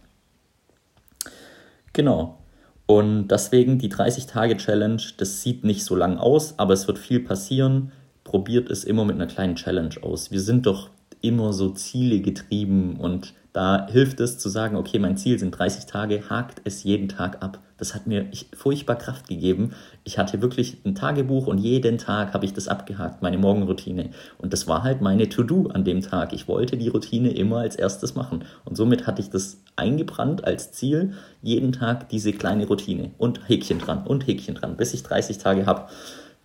Genau. 1.92 2.38
Und 2.86 3.28
deswegen 3.28 3.78
die 3.78 3.90
30-Tage-Challenge, 3.90 5.02
das 5.16 5.42
sieht 5.42 5.64
nicht 5.64 5.84
so 5.84 5.96
lang 5.96 6.18
aus, 6.18 6.58
aber 6.58 6.74
es 6.74 6.86
wird 6.86 6.98
viel 6.98 7.20
passieren 7.20 7.92
probiert 8.26 8.70
es 8.70 8.82
immer 8.82 9.04
mit 9.04 9.14
einer 9.14 9.28
kleinen 9.28 9.54
Challenge 9.54 9.94
aus. 10.02 10.32
Wir 10.32 10.40
sind 10.40 10.66
doch 10.66 10.90
immer 11.26 11.52
so 11.52 11.70
Ziele 11.70 12.20
getrieben 12.20 12.96
und 12.96 13.34
da 13.52 13.86
hilft 13.88 14.20
es 14.20 14.38
zu 14.38 14.50
sagen, 14.50 14.76
okay, 14.76 14.98
mein 14.98 15.16
Ziel 15.16 15.38
sind 15.38 15.52
30 15.52 15.86
Tage, 15.86 16.28
hakt 16.28 16.60
es 16.64 16.84
jeden 16.84 17.08
Tag 17.08 17.42
ab. 17.42 17.58
Das 17.78 17.94
hat 17.94 18.06
mir 18.06 18.26
furchtbar 18.54 18.96
Kraft 18.96 19.28
gegeben. 19.28 19.72
Ich 20.04 20.18
hatte 20.18 20.42
wirklich 20.42 20.78
ein 20.84 20.94
Tagebuch 20.94 21.46
und 21.46 21.56
jeden 21.56 21.96
Tag 21.96 22.34
habe 22.34 22.44
ich 22.44 22.52
das 22.52 22.68
abgehakt, 22.68 23.22
meine 23.22 23.38
Morgenroutine. 23.38 24.10
Und 24.36 24.52
das 24.52 24.66
war 24.66 24.82
halt 24.82 25.00
meine 25.00 25.30
To-Do 25.30 25.68
an 25.68 25.84
dem 25.84 26.02
Tag. 26.02 26.34
Ich 26.34 26.48
wollte 26.48 26.76
die 26.76 26.88
Routine 26.88 27.30
immer 27.30 27.58
als 27.58 27.76
erstes 27.76 28.14
machen. 28.14 28.44
Und 28.66 28.76
somit 28.76 29.06
hatte 29.06 29.22
ich 29.22 29.30
das 29.30 29.62
eingebrannt 29.74 30.44
als 30.44 30.72
Ziel, 30.72 31.14
jeden 31.42 31.72
Tag 31.72 32.10
diese 32.10 32.32
kleine 32.32 32.66
Routine 32.66 33.12
und 33.16 33.48
Häkchen 33.48 33.78
dran 33.78 34.06
und 34.06 34.26
Häkchen 34.26 34.54
dran, 34.54 34.76
bis 34.76 34.92
ich 34.92 35.02
30 35.02 35.38
Tage 35.38 35.64
habe. 35.64 35.88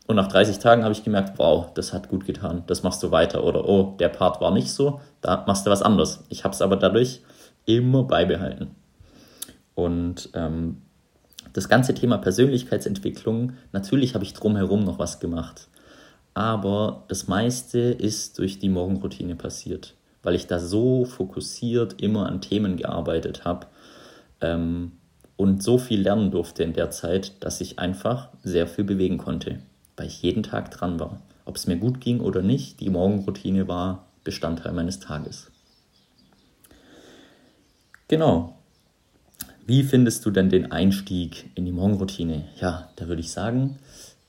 Und 0.07 0.15
nach 0.15 0.27
30 0.27 0.59
Tagen 0.59 0.83
habe 0.83 0.93
ich 0.93 1.03
gemerkt, 1.03 1.37
wow, 1.37 1.73
das 1.73 1.93
hat 1.93 2.09
gut 2.09 2.25
getan, 2.25 2.63
das 2.67 2.83
machst 2.83 3.01
du 3.03 3.11
weiter. 3.11 3.43
Oder 3.43 3.67
oh, 3.67 3.95
der 3.99 4.09
Part 4.09 4.41
war 4.41 4.51
nicht 4.51 4.71
so, 4.71 4.99
da 5.21 5.43
machst 5.47 5.65
du 5.65 5.71
was 5.71 5.81
anderes. 5.81 6.23
Ich 6.29 6.43
habe 6.43 6.53
es 6.53 6.61
aber 6.61 6.75
dadurch 6.75 7.21
immer 7.65 8.03
beibehalten. 8.03 8.75
Und 9.75 10.29
ähm, 10.33 10.81
das 11.53 11.69
ganze 11.69 11.93
Thema 11.93 12.17
Persönlichkeitsentwicklung, 12.17 13.53
natürlich 13.71 14.13
habe 14.13 14.23
ich 14.23 14.33
drumherum 14.33 14.83
noch 14.83 14.99
was 14.99 15.19
gemacht. 15.19 15.67
Aber 16.33 17.03
das 17.07 17.27
meiste 17.27 17.79
ist 17.79 18.39
durch 18.39 18.59
die 18.59 18.69
Morgenroutine 18.69 19.35
passiert, 19.35 19.95
weil 20.23 20.35
ich 20.35 20.47
da 20.47 20.59
so 20.59 21.05
fokussiert 21.05 22.01
immer 22.01 22.25
an 22.27 22.41
Themen 22.41 22.77
gearbeitet 22.77 23.43
habe 23.43 23.67
ähm, 24.39 24.93
und 25.35 25.61
so 25.61 25.77
viel 25.77 26.01
lernen 26.01 26.31
durfte 26.31 26.63
in 26.63 26.73
der 26.73 26.89
Zeit, 26.89 27.43
dass 27.43 27.59
ich 27.61 27.79
einfach 27.79 28.29
sehr 28.43 28.65
viel 28.65 28.85
bewegen 28.85 29.17
konnte 29.17 29.59
weil 30.01 30.07
ich 30.07 30.23
jeden 30.23 30.41
Tag 30.41 30.71
dran 30.71 30.99
war. 30.99 31.21
Ob 31.45 31.57
es 31.57 31.67
mir 31.67 31.77
gut 31.77 32.01
ging 32.01 32.21
oder 32.21 32.41
nicht, 32.41 32.79
die 32.79 32.89
Morgenroutine 32.89 33.67
war 33.67 34.07
Bestandteil 34.23 34.73
meines 34.73 34.99
Tages. 34.99 35.51
Genau. 38.07 38.57
Wie 39.67 39.83
findest 39.83 40.25
du 40.25 40.31
denn 40.31 40.49
den 40.49 40.71
Einstieg 40.71 41.51
in 41.53 41.65
die 41.65 41.71
Morgenroutine? 41.71 42.45
Ja, 42.59 42.89
da 42.95 43.07
würde 43.07 43.21
ich 43.21 43.31
sagen, 43.31 43.77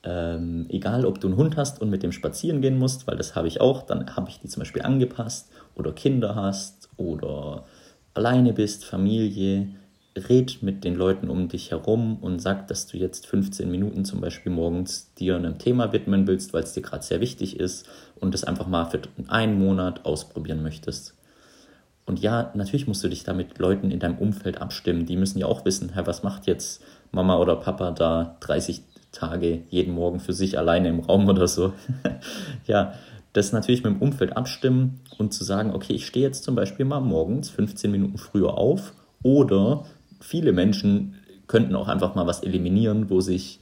ähm, 0.03 0.67
egal 0.69 1.07
ob 1.07 1.19
du 1.19 1.27
einen 1.27 1.37
Hund 1.37 1.57
hast 1.57 1.81
und 1.81 1.89
mit 1.89 2.03
dem 2.03 2.11
spazieren 2.11 2.61
gehen 2.61 2.77
musst, 2.77 3.07
weil 3.07 3.17
das 3.17 3.33
habe 3.33 3.47
ich 3.47 3.59
auch, 3.59 3.81
dann 3.81 4.15
habe 4.15 4.29
ich 4.29 4.41
die 4.41 4.49
zum 4.49 4.61
Beispiel 4.61 4.83
angepasst 4.83 5.49
oder 5.73 5.91
Kinder 5.91 6.35
hast 6.35 6.87
oder 6.97 7.65
alleine 8.13 8.53
bist, 8.53 8.85
Familie, 8.85 9.69
red 10.15 10.61
mit 10.61 10.83
den 10.83 10.95
Leuten 10.95 11.29
um 11.29 11.47
dich 11.47 11.71
herum 11.71 12.17
und 12.21 12.39
sag, 12.39 12.67
dass 12.67 12.87
du 12.87 12.97
jetzt 12.97 13.25
15 13.27 13.69
Minuten 13.69 14.05
zum 14.05 14.21
Beispiel 14.21 14.51
morgens 14.51 15.13
dir 15.15 15.35
einem 15.35 15.57
Thema 15.57 15.91
widmen 15.91 16.27
willst, 16.27 16.53
weil 16.53 16.63
es 16.63 16.73
dir 16.73 16.81
gerade 16.81 17.03
sehr 17.03 17.19
wichtig 17.19 17.59
ist 17.59 17.87
und 18.19 18.33
das 18.33 18.43
einfach 18.43 18.67
mal 18.67 18.85
für 18.85 19.01
einen 19.27 19.57
Monat 19.57 20.05
ausprobieren 20.05 20.61
möchtest. 20.61 21.15
Und 22.05 22.19
ja, 22.19 22.51
natürlich 22.53 22.87
musst 22.87 23.03
du 23.03 23.07
dich 23.07 23.23
da 23.23 23.33
mit 23.33 23.57
Leuten 23.59 23.89
in 23.89 23.99
deinem 23.99 24.17
Umfeld 24.17 24.61
abstimmen. 24.61 25.05
Die 25.05 25.15
müssen 25.15 25.39
ja 25.39 25.45
auch 25.45 25.65
wissen, 25.65 25.91
hey, 25.93 26.05
was 26.05 26.21
macht 26.21 26.47
jetzt 26.47 26.83
Mama 27.11 27.37
oder 27.37 27.55
Papa 27.55 27.91
da 27.91 28.37
30 28.41 28.81
Tage 29.11 29.61
jeden 29.69 29.93
Morgen 29.93 30.19
für 30.19 30.33
sich 30.33 30.57
alleine 30.57 30.89
im 30.89 30.99
Raum 30.99 31.29
oder 31.29 31.47
so. 31.47 31.73
ja, 32.67 32.93
das 33.31 33.51
natürlich 33.51 33.83
mit 33.83 33.93
dem 33.93 34.01
Umfeld 34.01 34.35
abstimmen 34.35 34.99
und 35.17 35.33
zu 35.33 35.43
sagen, 35.43 35.73
okay, 35.73 35.93
ich 35.93 36.05
stehe 36.05 36.25
jetzt 36.25 36.43
zum 36.43 36.55
Beispiel 36.55 36.85
mal 36.85 36.99
morgens 36.99 37.49
15 37.49 37.89
Minuten 37.89 38.17
früher 38.17 38.57
auf 38.57 38.93
oder 39.23 39.85
viele 40.23 40.53
Menschen 40.53 41.15
könnten 41.47 41.75
auch 41.75 41.87
einfach 41.87 42.15
mal 42.15 42.25
was 42.25 42.41
eliminieren, 42.41 43.09
wo 43.09 43.21
sich, 43.21 43.59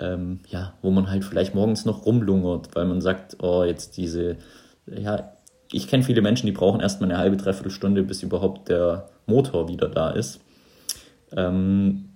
ähm, 0.00 0.40
ja, 0.48 0.74
wo 0.82 0.90
man 0.90 1.10
halt 1.10 1.24
vielleicht 1.24 1.54
morgens 1.54 1.84
noch 1.84 2.04
rumlungert, 2.04 2.74
weil 2.74 2.86
man 2.86 3.00
sagt, 3.00 3.36
oh, 3.42 3.64
jetzt 3.64 3.96
diese, 3.96 4.36
ja, 4.86 5.32
ich 5.72 5.88
kenne 5.88 6.02
viele 6.02 6.22
Menschen, 6.22 6.46
die 6.46 6.52
brauchen 6.52 6.80
erstmal 6.80 7.10
eine 7.10 7.18
halbe, 7.18 7.36
dreiviertel 7.36 7.70
Stunde, 7.70 8.02
bis 8.02 8.22
überhaupt 8.22 8.68
der 8.68 9.08
Motor 9.26 9.68
wieder 9.68 9.88
da 9.88 10.10
ist. 10.10 10.40
Ähm, 11.36 12.10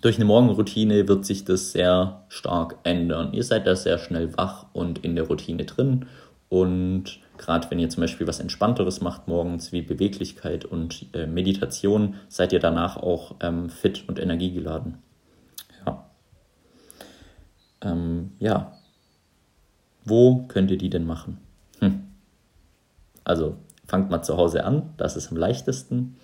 durch 0.00 0.16
eine 0.16 0.24
Morgenroutine 0.24 1.08
wird 1.08 1.24
sich 1.24 1.44
das 1.44 1.72
sehr 1.72 2.24
stark 2.28 2.76
ändern. 2.84 3.32
Ihr 3.32 3.44
seid 3.44 3.66
da 3.66 3.74
sehr 3.76 3.98
schnell 3.98 4.36
wach 4.36 4.66
und 4.72 5.04
in 5.04 5.16
der 5.16 5.26
Routine 5.26 5.64
drin 5.64 6.06
und 6.48 7.20
Gerade 7.38 7.70
wenn 7.70 7.78
ihr 7.78 7.88
zum 7.88 8.02
Beispiel 8.02 8.26
was 8.26 8.40
Entspannteres 8.40 9.00
macht 9.00 9.28
morgens, 9.28 9.72
wie 9.72 9.82
Beweglichkeit 9.82 10.64
und 10.64 11.06
äh, 11.14 11.26
Meditation, 11.26 12.16
seid 12.28 12.52
ihr 12.52 12.58
danach 12.58 12.96
auch 12.96 13.36
ähm, 13.40 13.70
fit 13.70 14.04
und 14.08 14.18
energiegeladen. 14.18 14.98
Ja. 15.86 16.10
Ähm, 17.80 18.32
ja. 18.38 18.72
Wo 20.04 20.44
könnt 20.48 20.70
ihr 20.70 20.78
die 20.78 20.90
denn 20.90 21.06
machen? 21.06 21.38
Hm. 21.80 22.08
Also 23.24 23.56
fangt 23.86 24.10
mal 24.10 24.22
zu 24.22 24.36
Hause 24.36 24.64
an, 24.64 24.90
das 24.96 25.16
ist 25.16 25.30
am 25.30 25.36
leichtesten. 25.36 26.16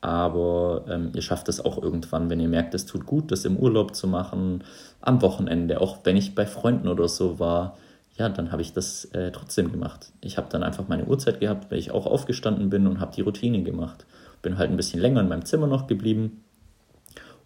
Aber 0.00 0.84
ähm, 0.86 1.12
ihr 1.14 1.22
schafft 1.22 1.48
es 1.48 1.64
auch 1.64 1.82
irgendwann, 1.82 2.28
wenn 2.28 2.38
ihr 2.38 2.48
merkt, 2.48 2.74
es 2.74 2.84
tut 2.84 3.06
gut, 3.06 3.32
das 3.32 3.46
im 3.46 3.56
Urlaub 3.56 3.94
zu 3.94 4.06
machen, 4.06 4.62
am 5.00 5.22
Wochenende, 5.22 5.80
auch 5.80 6.00
wenn 6.04 6.18
ich 6.18 6.34
bei 6.34 6.44
Freunden 6.44 6.88
oder 6.88 7.08
so 7.08 7.38
war 7.38 7.78
ja, 8.16 8.28
dann 8.28 8.52
habe 8.52 8.62
ich 8.62 8.72
das 8.72 9.06
äh, 9.06 9.32
trotzdem 9.32 9.72
gemacht. 9.72 10.12
Ich 10.20 10.36
habe 10.36 10.48
dann 10.50 10.62
einfach 10.62 10.88
meine 10.88 11.04
Uhrzeit 11.04 11.40
gehabt, 11.40 11.70
weil 11.70 11.78
ich 11.78 11.90
auch 11.90 12.06
aufgestanden 12.06 12.70
bin 12.70 12.86
und 12.86 13.00
habe 13.00 13.14
die 13.14 13.22
Routine 13.22 13.62
gemacht. 13.62 14.06
Bin 14.42 14.56
halt 14.56 14.70
ein 14.70 14.76
bisschen 14.76 15.00
länger 15.00 15.20
in 15.20 15.28
meinem 15.28 15.44
Zimmer 15.44 15.66
noch 15.66 15.86
geblieben 15.86 16.44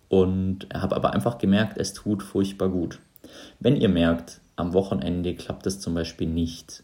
und 0.09 0.67
habe 0.75 0.97
aber 0.97 1.13
einfach 1.13 1.39
gemerkt, 1.39 1.79
es 1.79 1.95
tut 1.95 2.23
furchtbar 2.23 2.69
gut. 2.69 2.99
Wenn 3.61 3.77
ihr 3.77 3.89
merkt, 3.89 4.41
am 4.57 4.73
Wochenende 4.75 5.35
klappt 5.35 5.67
es 5.67 5.81
zum 5.81 5.95
Beispiel 5.95 6.29
nicht, 6.29 6.83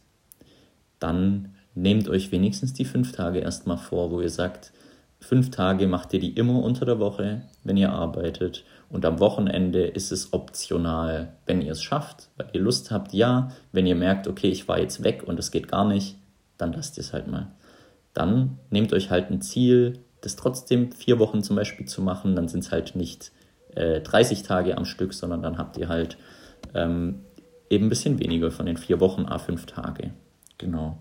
dann 0.98 1.54
nehmt 1.74 2.08
euch 2.08 2.32
wenigstens 2.32 2.72
die 2.72 2.84
fünf 2.84 3.12
Tage 3.12 3.40
erstmal 3.40 3.78
vor, 3.78 4.10
wo 4.10 4.20
ihr 4.20 4.30
sagt, 4.30 4.72
fünf 5.20 5.50
Tage 5.50 5.86
macht 5.86 6.12
ihr 6.14 6.20
die 6.20 6.34
immer 6.34 6.62
unter 6.62 6.86
der 6.86 6.98
Woche, 6.98 7.42
wenn 7.64 7.76
ihr 7.76 7.92
arbeitet 7.92 8.64
und 8.94 9.04
am 9.04 9.18
Wochenende 9.18 9.84
ist 9.84 10.12
es 10.12 10.32
optional, 10.32 11.32
wenn 11.46 11.60
ihr 11.60 11.72
es 11.72 11.82
schafft, 11.82 12.28
weil 12.36 12.46
ihr 12.52 12.60
Lust 12.60 12.92
habt, 12.92 13.12
ja. 13.12 13.50
Wenn 13.72 13.88
ihr 13.88 13.96
merkt, 13.96 14.28
okay, 14.28 14.48
ich 14.48 14.68
war 14.68 14.78
jetzt 14.78 15.02
weg 15.02 15.24
und 15.26 15.36
es 15.40 15.50
geht 15.50 15.66
gar 15.66 15.84
nicht, 15.84 16.16
dann 16.58 16.72
lasst 16.72 16.96
ihr 16.96 17.00
es 17.00 17.12
halt 17.12 17.26
mal. 17.26 17.50
dann 18.12 18.60
nehmt 18.70 18.92
euch 18.92 19.10
halt 19.10 19.32
ein 19.32 19.40
Ziel, 19.40 19.98
das 20.20 20.36
trotzdem 20.36 20.92
vier 20.92 21.18
Wochen 21.18 21.42
zum 21.42 21.56
Beispiel 21.56 21.86
zu 21.86 22.02
machen. 22.02 22.36
Dann 22.36 22.46
sind 22.46 22.60
es 22.60 22.70
halt 22.70 22.94
nicht 22.94 23.32
äh, 23.74 24.00
30 24.00 24.44
Tage 24.44 24.78
am 24.78 24.84
Stück, 24.84 25.12
sondern 25.12 25.42
dann 25.42 25.58
habt 25.58 25.76
ihr 25.76 25.88
halt 25.88 26.16
ähm, 26.72 27.22
eben 27.68 27.86
ein 27.86 27.88
bisschen 27.88 28.20
weniger 28.20 28.52
von 28.52 28.66
den 28.66 28.76
vier 28.76 29.00
Wochen, 29.00 29.26
a 29.26 29.38
fünf 29.38 29.66
Tage. 29.66 30.12
Genau. 30.56 30.98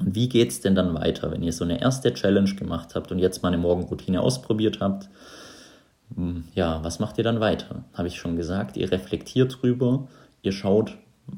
Und 0.00 0.14
wie 0.14 0.30
geht 0.30 0.48
es 0.48 0.62
denn 0.62 0.74
dann 0.74 0.94
weiter, 0.94 1.30
wenn 1.30 1.42
ihr 1.42 1.52
so 1.52 1.64
eine 1.64 1.82
erste 1.82 2.14
Challenge 2.14 2.54
gemacht 2.54 2.94
habt 2.94 3.12
und 3.12 3.18
jetzt 3.18 3.42
mal 3.42 3.48
eine 3.48 3.58
Morgenroutine 3.58 4.22
ausprobiert 4.22 4.78
habt? 4.80 5.10
Hm, 6.14 6.44
ja, 6.54 6.82
was 6.82 6.98
macht 6.98 7.18
ihr 7.18 7.24
dann 7.24 7.40
weiter? 7.40 7.84
Habe 7.92 8.08
ich 8.08 8.16
schon 8.16 8.36
gesagt, 8.36 8.76
ihr 8.76 8.90
reflektiert 8.90 9.58
drüber, 9.60 10.08
ihr 10.42 10.52
schaut, 10.52 10.96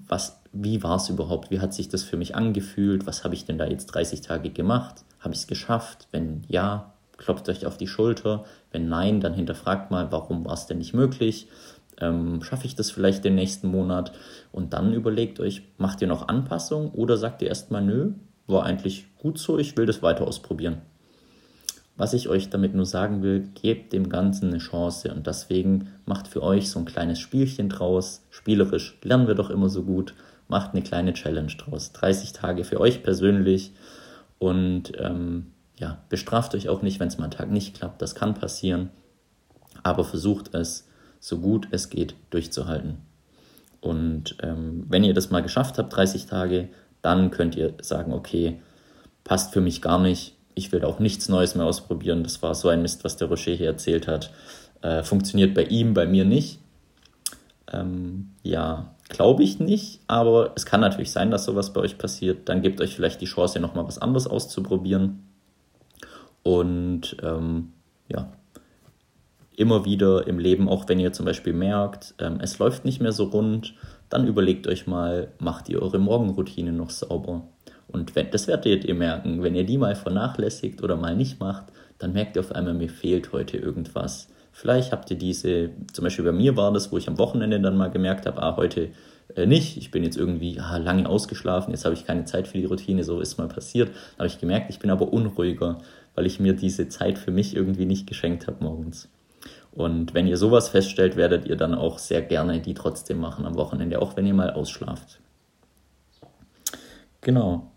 was, 0.09 0.41
wie 0.53 0.83
war 0.83 0.97
es 0.97 1.09
überhaupt, 1.09 1.51
wie 1.51 1.61
hat 1.61 1.75
sich 1.75 1.89
das 1.89 2.03
für 2.03 2.17
mich 2.17 2.35
angefühlt, 2.37 3.07
was 3.07 3.25
habe 3.25 3.35
ich 3.35 3.45
denn 3.45 3.59
da 3.59 3.67
jetzt 3.67 3.87
30 3.87 4.21
Tage 4.21 4.51
gemacht, 4.51 5.05
habe 5.19 5.35
ich 5.35 5.41
es 5.41 5.47
geschafft, 5.47 6.09
wenn 6.13 6.43
ja, 6.49 6.93
klopft 7.17 7.49
euch 7.49 7.67
auf 7.67 7.77
die 7.77 7.87
Schulter, 7.87 8.45
wenn 8.73 8.89
nein, 8.89 9.21
dann 9.21 9.35
hinterfragt 9.35 9.91
mal, 9.91 10.11
warum 10.13 10.45
war 10.45 10.55
es 10.55 10.67
denn 10.67 10.79
nicht 10.79 10.95
möglich, 10.95 11.49
ähm, 12.01 12.43
schaffe 12.43 12.67
ich 12.67 12.75
das 12.75 12.91
vielleicht 12.91 13.25
den 13.25 13.35
nächsten 13.35 13.69
Monat? 13.69 14.13
Und 14.53 14.73
dann 14.73 14.95
überlegt 14.95 15.39
euch, 15.39 15.63
macht 15.77 16.01
ihr 16.01 16.09
noch 16.09 16.29
Anpassungen 16.29 16.91
oder 16.93 17.17
sagt 17.17 17.43
ihr 17.43 17.49
erstmal, 17.49 17.83
nö, 17.83 18.13
war 18.47 18.65
eigentlich 18.65 19.07
gut 19.19 19.39
so, 19.39 19.59
ich 19.59 19.77
will 19.77 19.87
das 19.87 20.03
weiter 20.03 20.27
ausprobieren. 20.27 20.79
Was 22.01 22.15
ich 22.15 22.31
euch 22.31 22.49
damit 22.49 22.75
nur 22.75 22.87
sagen 22.87 23.23
will, 23.23 23.51
gebt 23.61 23.93
dem 23.93 24.09
Ganzen 24.09 24.49
eine 24.49 24.57
Chance 24.57 25.13
und 25.13 25.27
deswegen 25.27 25.89
macht 26.07 26.29
für 26.29 26.43
euch 26.43 26.71
so 26.71 26.79
ein 26.79 26.87
kleines 26.87 27.19
Spielchen 27.19 27.69
draus. 27.69 28.23
Spielerisch 28.31 28.97
lernen 29.03 29.27
wir 29.27 29.35
doch 29.35 29.51
immer 29.51 29.69
so 29.69 29.83
gut. 29.83 30.15
Macht 30.49 30.73
eine 30.73 30.81
kleine 30.81 31.13
Challenge 31.13 31.53
draus. 31.59 31.93
30 31.93 32.33
Tage 32.33 32.65
für 32.65 32.81
euch 32.81 33.03
persönlich 33.03 33.73
und 34.39 34.93
ähm, 34.99 35.49
ja, 35.77 35.99
bestraft 36.09 36.55
euch 36.55 36.71
auch 36.71 36.81
nicht, 36.81 37.01
wenn 37.01 37.09
es 37.09 37.19
mal 37.19 37.25
einen 37.25 37.33
Tag 37.33 37.51
nicht 37.51 37.77
klappt. 37.77 38.01
Das 38.01 38.15
kann 38.15 38.33
passieren. 38.33 38.89
Aber 39.83 40.03
versucht 40.03 40.55
es, 40.55 40.89
so 41.19 41.41
gut 41.41 41.69
es 41.71 41.91
geht, 41.91 42.15
durchzuhalten. 42.31 42.97
Und 43.83 44.39
ähm, 44.43 44.87
wenn 44.89 45.05
ihr 45.05 45.13
das 45.13 45.29
mal 45.29 45.43
geschafft 45.43 45.77
habt, 45.77 45.95
30 45.95 46.25
Tage, 46.25 46.71
dann 47.03 47.31
könnt 47.31 47.57
ihr 47.57 47.75
sagen, 47.83 48.15
okay, 48.15 48.59
passt 49.23 49.53
für 49.53 49.61
mich 49.61 49.83
gar 49.83 49.99
nicht, 49.99 50.40
ich 50.55 50.73
will 50.73 50.85
auch 50.85 50.99
nichts 50.99 51.29
Neues 51.29 51.55
mehr 51.55 51.67
ausprobieren. 51.67 52.23
Das 52.23 52.43
war 52.43 52.55
so 52.55 52.69
ein 52.69 52.83
Mist, 52.83 53.05
was 53.05 53.17
der 53.17 53.29
Rocher 53.29 53.53
hier 53.53 53.69
erzählt 53.69 54.07
hat. 54.07 54.33
Äh, 54.83 55.03
funktioniert 55.03 55.55
bei 55.55 55.65
ihm, 55.65 55.95
bei 55.95 56.07
mir 56.07 56.25
nicht. 56.25 56.59
Ähm, 57.73 58.31
ja, 58.43 58.95
glaube 59.09 59.43
ich 59.43 59.59
nicht, 59.59 60.01
aber 60.07 60.53
es 60.55 60.67
kann 60.67 60.81
natürlich 60.81 61.13
sein, 61.13 61.31
dass 61.31 61.45
sowas 61.45 61.73
bei 61.73 61.81
euch 61.81 61.99
passiert. 61.99 62.49
Dann 62.49 62.63
gebt 62.63 62.81
euch 62.81 62.95
vielleicht 62.95 63.21
die 63.21 63.27
Chance, 63.27 63.61
nochmal 63.61 63.87
was 63.87 63.99
anderes 63.99 64.27
auszuprobieren. 64.27 65.25
Und 66.43 67.17
ähm, 67.23 67.73
ja, 68.09 68.33
immer 69.57 69.85
wieder 69.85 70.27
im 70.27 70.39
Leben, 70.39 70.69
auch 70.69 70.89
wenn 70.89 71.01
ihr 71.01 71.13
zum 71.13 71.27
Beispiel 71.27 71.53
merkt, 71.53 72.15
ähm, 72.19 72.39
es 72.41 72.59
läuft 72.59 72.85
nicht 72.85 73.01
mehr 73.01 73.13
so 73.13 73.25
rund, 73.25 73.75
dann 74.09 74.27
überlegt 74.27 74.67
euch 74.67 74.87
mal, 74.87 75.29
macht 75.39 75.69
ihr 75.69 75.83
eure 75.83 75.99
Morgenroutine 75.99 76.73
noch 76.73 76.91
sauber? 76.91 77.43
Und 77.93 78.15
wenn, 78.15 78.31
das 78.31 78.47
werdet 78.47 78.85
ihr 78.85 78.95
merken, 78.95 79.43
wenn 79.43 79.55
ihr 79.55 79.65
die 79.65 79.79
mal 79.79 79.95
vernachlässigt 79.95 80.83
oder 80.83 80.97
mal 80.97 81.17
nicht 81.17 81.41
macht, 81.41 81.65
dann 81.99 82.13
merkt 82.13 82.37
ihr 82.37 82.41
auf 82.41 82.53
einmal, 82.53 82.75
mir 82.75 82.89
fehlt 82.89 83.33
heute 83.33 83.57
irgendwas. 83.57 84.29
Vielleicht 84.53 84.93
habt 84.93 85.11
ihr 85.11 85.19
diese, 85.19 85.71
zum 85.93 86.05
Beispiel 86.05 86.25
bei 86.25 86.33
mir 86.33 86.57
war 86.57 86.73
das, 86.73 86.91
wo 86.93 86.99
ich 86.99 87.09
am 87.09 87.19
Wochenende 87.19 87.61
dann 87.61 87.77
mal 87.77 87.91
gemerkt 87.91 88.27
habe, 88.27 88.43
ah, 88.43 88.57
heute 88.57 88.91
äh, 89.37 89.47
nicht, 89.47 89.77
ich 89.77 89.91
bin 89.91 90.03
jetzt 90.05 90.17
irgendwie 90.17 90.59
ah, 90.59 90.77
lange 90.77 91.09
ausgeschlafen, 91.09 91.73
jetzt 91.73 91.85
habe 91.85 91.95
ich 91.95 92.07
keine 92.07 92.25
Zeit 92.25 92.49
für 92.49 92.59
die 92.59 92.65
Routine, 92.65 93.05
so 93.05 93.21
ist 93.21 93.39
mal 93.39 93.49
passiert. 93.49 93.89
Da 93.89 94.25
habe 94.25 94.29
ich 94.29 94.39
gemerkt, 94.39 94.71
ich 94.71 94.79
bin 94.79 94.91
aber 94.91 95.13
unruhiger, 95.13 95.79
weil 96.15 96.27
ich 96.27 96.41
mir 96.41 96.55
diese 96.55 96.89
Zeit 96.89 97.19
für 97.19 97.31
mich 97.31 97.55
irgendwie 97.55 97.87
nicht 97.87 98.07
geschenkt 98.07 98.47
habe 98.47 98.63
morgens. 98.63 99.09
Und 99.73 100.15
wenn 100.15 100.27
ihr 100.27 100.37
sowas 100.37 100.69
feststellt, 100.69 101.17
werdet 101.17 101.47
ihr 101.47 101.57
dann 101.57 101.75
auch 101.75 101.99
sehr 101.99 102.23
gerne 102.23 102.61
die 102.61 102.75
trotzdem 102.75 103.21
machen 103.21 103.47
am 103.47 103.57
Wochenende, 103.57 104.03
auch 104.03 104.17
wenn 104.17 104.27
ihr 104.27 104.35
mal 104.35 104.51
ausschlaft. 104.51 105.21
Genau. 107.21 107.71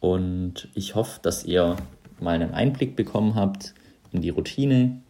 Und 0.00 0.68
ich 0.74 0.94
hoffe, 0.94 1.20
dass 1.22 1.44
ihr 1.44 1.76
mal 2.20 2.34
einen 2.34 2.54
Einblick 2.54 2.96
bekommen 2.96 3.34
habt 3.34 3.74
in 4.12 4.22
die 4.22 4.30
Routine 4.30 5.00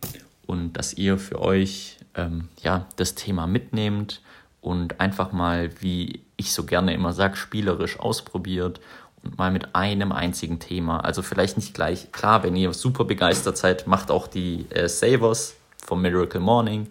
und 0.47 0.73
dass 0.75 0.95
ihr 0.95 1.19
für 1.19 1.41
euch 1.41 1.99
ähm, 2.15 2.49
ja, 2.63 2.87
das 2.97 3.15
Thema 3.15 3.47
mitnehmt 3.47 4.23
und 4.61 5.01
einfach 5.01 5.33
mal, 5.33 5.71
wie 5.81 6.23
ich 6.37 6.53
so 6.53 6.65
gerne 6.65 6.95
immer 6.95 7.13
sage, 7.13 7.37
spielerisch 7.37 7.99
ausprobiert 8.01 8.81
und 9.23 9.39
mal 9.39 9.51
mit 9.51 9.75
einem 9.75 10.13
einzigen 10.13 10.59
Thema. 10.59 11.01
Also 11.01 11.23
vielleicht 11.23 11.57
nicht 11.57 11.75
gleich, 11.75 12.13
klar, 12.13 12.43
wenn 12.43 12.57
ihr 12.57 12.73
super 12.73 13.05
begeistert 13.05 13.57
seid, 13.57 13.87
macht 13.87 14.11
auch 14.11 14.27
die 14.27 14.67
äh, 14.71 14.89
Savers 14.89 15.57
vom 15.85 16.03
Miracle 16.03 16.41
Morning. 16.41 16.89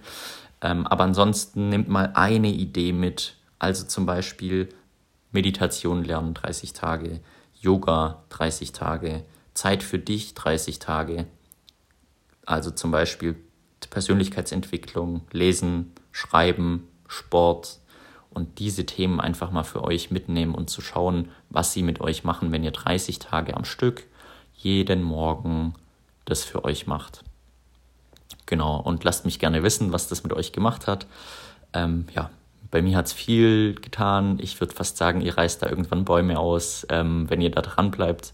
Ähm, 0.61 0.87
aber 0.87 1.03
ansonsten 1.03 1.69
nehmt 1.69 1.87
mal 1.87 2.11
eine 2.13 2.49
Idee 2.49 2.93
mit. 2.93 3.35
Also 3.59 3.85
zum 3.85 4.05
Beispiel 4.05 4.69
Meditation 5.31 6.03
lernen 6.03 6.33
30 6.33 6.73
Tage, 6.73 7.19
Yoga 7.59 8.23
30 8.29 8.71
Tage, 8.71 9.23
Zeit 9.53 9.83
für 9.83 9.99
dich 9.99 10.33
30 10.33 10.79
Tage, 10.79 11.25
also 12.45 12.71
zum 12.71 12.91
Beispiel 12.91 13.35
Persönlichkeitsentwicklung, 13.89 15.21
Lesen, 15.31 15.93
Schreiben, 16.11 16.87
Sport 17.07 17.79
und 18.29 18.59
diese 18.59 18.85
Themen 18.85 19.19
einfach 19.19 19.49
mal 19.51 19.63
für 19.63 19.83
euch 19.83 20.11
mitnehmen 20.11 20.53
und 20.53 20.69
zu 20.69 20.81
schauen, 20.81 21.29
was 21.49 21.73
sie 21.73 21.83
mit 21.83 22.01
euch 22.01 22.23
machen, 22.23 22.51
wenn 22.51 22.63
ihr 22.63 22.71
30 22.71 23.19
Tage 23.19 23.55
am 23.55 23.65
Stück 23.65 24.03
jeden 24.53 25.03
Morgen 25.03 25.73
das 26.25 26.43
für 26.43 26.63
euch 26.65 26.87
macht. 26.87 27.23
Genau, 28.45 28.79
und 28.79 29.03
lasst 29.03 29.25
mich 29.25 29.39
gerne 29.39 29.63
wissen, 29.63 29.91
was 29.91 30.07
das 30.07 30.23
mit 30.23 30.33
euch 30.33 30.51
gemacht 30.51 30.87
hat. 30.87 31.07
Ähm, 31.73 32.05
ja, 32.13 32.29
bei 32.71 32.81
mir 32.81 32.97
hat 32.97 33.07
es 33.07 33.13
viel 33.13 33.75
getan. 33.75 34.39
Ich 34.41 34.59
würde 34.59 34.73
fast 34.73 34.97
sagen, 34.97 35.21
ihr 35.21 35.37
reißt 35.37 35.61
da 35.61 35.69
irgendwann 35.69 36.05
Bäume 36.05 36.39
aus, 36.39 36.85
ähm, 36.89 37.29
wenn 37.29 37.41
ihr 37.41 37.51
da 37.51 37.61
dran 37.61 37.91
bleibt. 37.91 38.31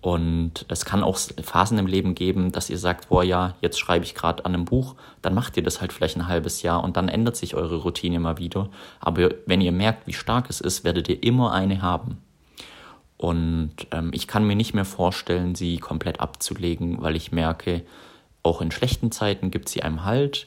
Und 0.00 0.66
es 0.68 0.84
kann 0.84 1.02
auch 1.02 1.18
Phasen 1.18 1.78
im 1.78 1.86
Leben 1.86 2.14
geben, 2.14 2.52
dass 2.52 2.70
ihr 2.70 2.78
sagt, 2.78 3.08
boah 3.08 3.24
ja, 3.24 3.54
jetzt 3.60 3.80
schreibe 3.80 4.04
ich 4.04 4.14
gerade 4.14 4.44
an 4.44 4.54
einem 4.54 4.64
Buch, 4.64 4.94
dann 5.20 5.34
macht 5.34 5.56
ihr 5.56 5.64
das 5.64 5.80
halt 5.80 5.92
vielleicht 5.92 6.16
ein 6.16 6.28
halbes 6.28 6.62
Jahr 6.62 6.84
und 6.84 6.96
dann 6.96 7.08
ändert 7.08 7.36
sich 7.36 7.56
eure 7.56 7.76
Routine 7.78 8.20
mal 8.20 8.38
wieder. 8.38 8.68
Aber 9.00 9.30
wenn 9.46 9.60
ihr 9.60 9.72
merkt, 9.72 10.06
wie 10.06 10.12
stark 10.12 10.48
es 10.48 10.60
ist, 10.60 10.84
werdet 10.84 11.08
ihr 11.08 11.22
immer 11.24 11.52
eine 11.52 11.82
haben. 11.82 12.18
Und 13.16 13.72
ähm, 13.90 14.10
ich 14.12 14.28
kann 14.28 14.46
mir 14.46 14.54
nicht 14.54 14.74
mehr 14.74 14.84
vorstellen, 14.84 15.54
sie 15.54 15.78
komplett 15.78 16.20
abzulegen, 16.20 17.02
weil 17.02 17.16
ich 17.16 17.32
merke, 17.32 17.82
auch 18.42 18.60
in 18.60 18.70
schlechten 18.70 19.10
Zeiten 19.10 19.50
gibt 19.50 19.68
sie 19.68 19.82
einem 19.82 20.04
Halt 20.04 20.46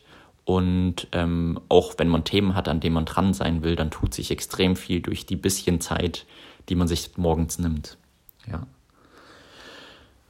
und 0.50 1.06
ähm, 1.12 1.60
auch 1.70 1.94
wenn 1.98 2.08
man 2.08 2.24
Themen 2.24 2.56
hat, 2.56 2.68
an 2.68 2.80
denen 2.80 2.96
man 2.96 3.06
dran 3.06 3.36
sein 3.36 3.62
will, 3.62 3.76
dann 3.76 3.92
tut 3.92 4.16
sich 4.16 4.32
extrem 4.32 4.76
viel 4.76 5.00
durch 5.00 5.28
die 5.28 5.36
bisschen 5.36 5.80
Zeit, 5.80 6.26
die 6.70 6.74
man 6.74 6.88
sich 6.88 7.12
morgens 7.18 7.60
nimmt. 7.60 7.98
Ja. 8.52 8.66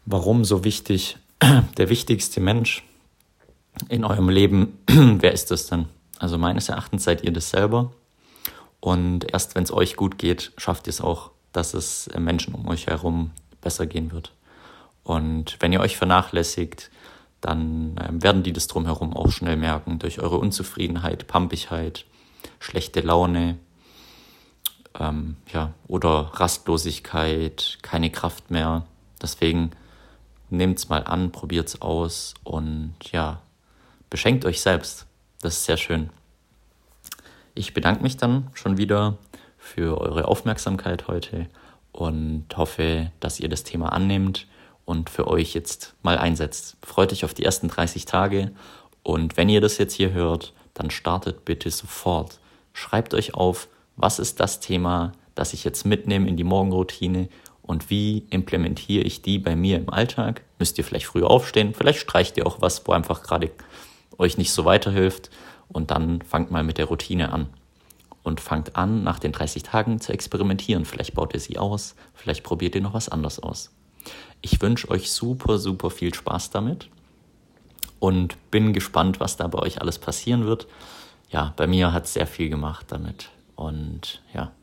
Warum 0.06 0.44
so 0.44 0.66
wichtig? 0.66 1.16
Der 1.78 1.88
wichtigste 1.88 2.42
Mensch 2.42 2.84
in 3.88 4.04
eurem 4.04 4.28
Leben, 4.28 4.78
wer 4.88 5.32
ist 5.32 5.52
das 5.52 5.68
denn? 5.68 5.86
Also 6.18 6.38
meines 6.38 6.68
Erachtens 6.68 7.06
seid 7.06 7.24
ihr 7.24 7.32
das 7.32 7.50
selber. 7.50 7.94
Und 8.82 9.32
erst 9.32 9.56
wenn 9.56 9.64
es 9.64 9.72
euch 9.72 9.96
gut 9.96 10.18
geht, 10.18 10.52
schafft 10.58 10.88
ihr 10.88 10.92
es 10.92 11.00
auch, 11.00 11.32
dass 11.54 11.74
es 11.74 12.10
Menschen 12.20 12.54
um 12.56 12.68
euch 12.68 12.88
herum 12.88 13.32
besser 13.62 13.86
gehen 13.86 14.12
wird. 14.12 14.34
Und 15.06 15.56
wenn 15.62 15.72
ihr 15.72 15.80
euch 15.80 15.96
vernachlässigt, 15.96 16.92
dann 17.42 17.96
ähm, 18.02 18.22
werden 18.22 18.44
die 18.44 18.54
das 18.54 18.68
drumherum 18.68 19.16
auch 19.16 19.32
schnell 19.32 19.56
merken 19.56 20.00
durch 20.00 20.20
eure 20.20 20.38
Unzufriedenheit, 20.38 21.28
Pampigkeit, 21.28 22.06
schlechte 22.60 23.02
Laune, 23.02 23.58
ähm, 25.00 25.38
ja, 25.54 25.74
oder 25.88 26.32
Rastlosigkeit, 26.34 27.78
keine 27.82 28.10
Kraft 28.10 28.52
mehr. 28.52 28.86
Deswegen 29.22 29.72
nehmt's 30.50 30.90
mal 30.90 31.04
an, 31.04 31.32
probiert's 31.32 31.82
aus 31.82 32.34
und 32.44 32.96
ja, 33.12 33.42
beschenkt 34.10 34.46
euch 34.46 34.62
selbst. 34.62 35.06
Das 35.42 35.56
ist 35.56 35.66
sehr 35.66 35.78
schön. 35.78 36.10
Ich 37.56 37.74
bedanke 37.74 38.04
mich 38.04 38.18
dann 38.18 38.50
schon 38.54 38.78
wieder 38.78 39.18
für 39.58 40.00
eure 40.00 40.28
Aufmerksamkeit 40.28 41.08
heute 41.08 41.48
und 41.92 42.46
hoffe, 42.56 43.12
dass 43.20 43.40
ihr 43.40 43.50
das 43.50 43.64
Thema 43.64 43.92
annehmt 43.92 44.48
und 44.90 45.12
für 45.12 45.28
euch 45.28 45.54
jetzt 45.54 45.94
mal 46.02 46.18
einsetzt. 46.18 46.76
Freut 46.84 47.14
euch 47.14 47.24
auf 47.24 47.36
die 47.36 47.46
ersten 47.46 47.68
30 47.68 48.06
Tage 48.06 48.52
und 49.04 49.38
wenn 49.38 49.48
ihr 49.48 49.62
das 49.62 49.78
jetzt 49.78 49.94
hier 49.94 50.14
hört, 50.14 50.52
dann 50.74 50.90
startet 50.90 51.46
bitte 51.46 51.70
sofort. 51.70 52.40
Schreibt 52.74 53.14
euch 53.14 53.36
auf, 53.36 53.68
was 53.98 54.18
ist 54.18 54.40
das 54.40 54.60
Thema, 54.60 55.12
das 55.36 55.54
ich 55.54 55.64
jetzt 55.64 55.86
mitnehme 55.86 56.28
in 56.28 56.38
die 56.38 56.44
Morgenroutine 56.44 57.30
und 57.62 57.92
wie 57.92 58.26
implementiere 58.32 59.04
ich 59.04 59.22
die 59.22 59.38
bei 59.38 59.56
mir 59.56 59.78
im 59.78 59.92
Alltag? 59.92 60.42
Müsst 60.58 60.80
ihr 60.80 60.84
vielleicht 60.84 61.06
früher 61.06 61.30
aufstehen, 61.30 61.76
vielleicht 61.76 62.00
streicht 62.00 62.36
ihr 62.38 62.48
auch 62.48 62.60
was, 62.60 62.88
wo 62.88 62.94
einfach 62.94 63.22
gerade 63.22 63.52
euch 64.18 64.40
nicht 64.40 64.52
so 64.52 64.66
weiterhilft 64.66 65.30
und 65.68 65.92
dann 65.92 66.24
fangt 66.24 66.50
mal 66.50 66.64
mit 66.64 66.80
der 66.80 66.86
Routine 66.86 67.32
an 67.32 67.46
und 68.24 68.42
fangt 68.42 68.76
an, 68.76 69.04
nach 69.04 69.20
den 69.20 69.34
30 69.34 69.62
Tagen 69.62 70.02
zu 70.02 70.14
experimentieren. 70.14 70.84
Vielleicht 70.84 71.14
baut 71.14 71.36
ihr 71.36 71.40
sie 71.40 71.60
aus, 71.60 71.94
vielleicht 72.16 72.44
probiert 72.44 72.74
ihr 72.74 72.82
noch 72.82 72.96
was 72.96 73.08
anderes 73.08 73.38
aus. 73.38 73.70
Ich 74.42 74.62
wünsche 74.62 74.90
euch 74.90 75.12
super, 75.12 75.58
super 75.58 75.90
viel 75.90 76.14
Spaß 76.14 76.50
damit 76.52 76.90
und 78.00 78.38
bin 78.52 78.72
gespannt, 78.72 79.20
was 79.20 79.36
da 79.36 79.48
bei 79.48 79.60
euch 79.60 79.82
alles 79.82 80.00
passieren 80.00 80.46
wird. 80.46 80.68
Ja, 81.30 81.54
bei 81.58 81.68
mir 81.68 81.92
hat 81.92 82.06
es 82.06 82.14
sehr 82.14 82.28
viel 82.28 82.50
gemacht 82.50 82.86
damit. 82.90 83.30
Und 83.56 84.22
ja, 84.34 84.54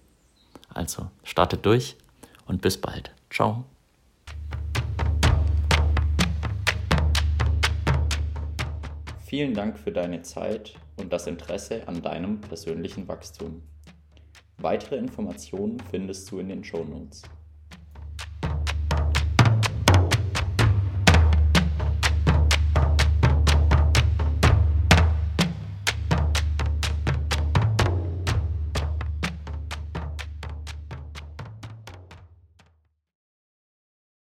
also 0.72 1.10
startet 1.24 1.66
durch 1.66 1.96
und 2.46 2.62
bis 2.62 2.80
bald. 2.80 3.12
Ciao. 3.30 3.64
Vielen 9.26 9.52
Dank 9.52 9.78
für 9.78 9.92
deine 9.92 10.22
Zeit 10.22 10.74
und 10.96 11.12
das 11.12 11.26
Interesse 11.26 11.86
an 11.86 12.00
deinem 12.00 12.40
persönlichen 12.40 13.06
Wachstum. 13.08 13.62
Weitere 14.58 14.96
Informationen 14.96 15.78
findest 15.90 16.30
du 16.30 16.38
in 16.38 16.48
den 16.48 16.64
Show 16.64 16.82
Notes. 16.84 17.22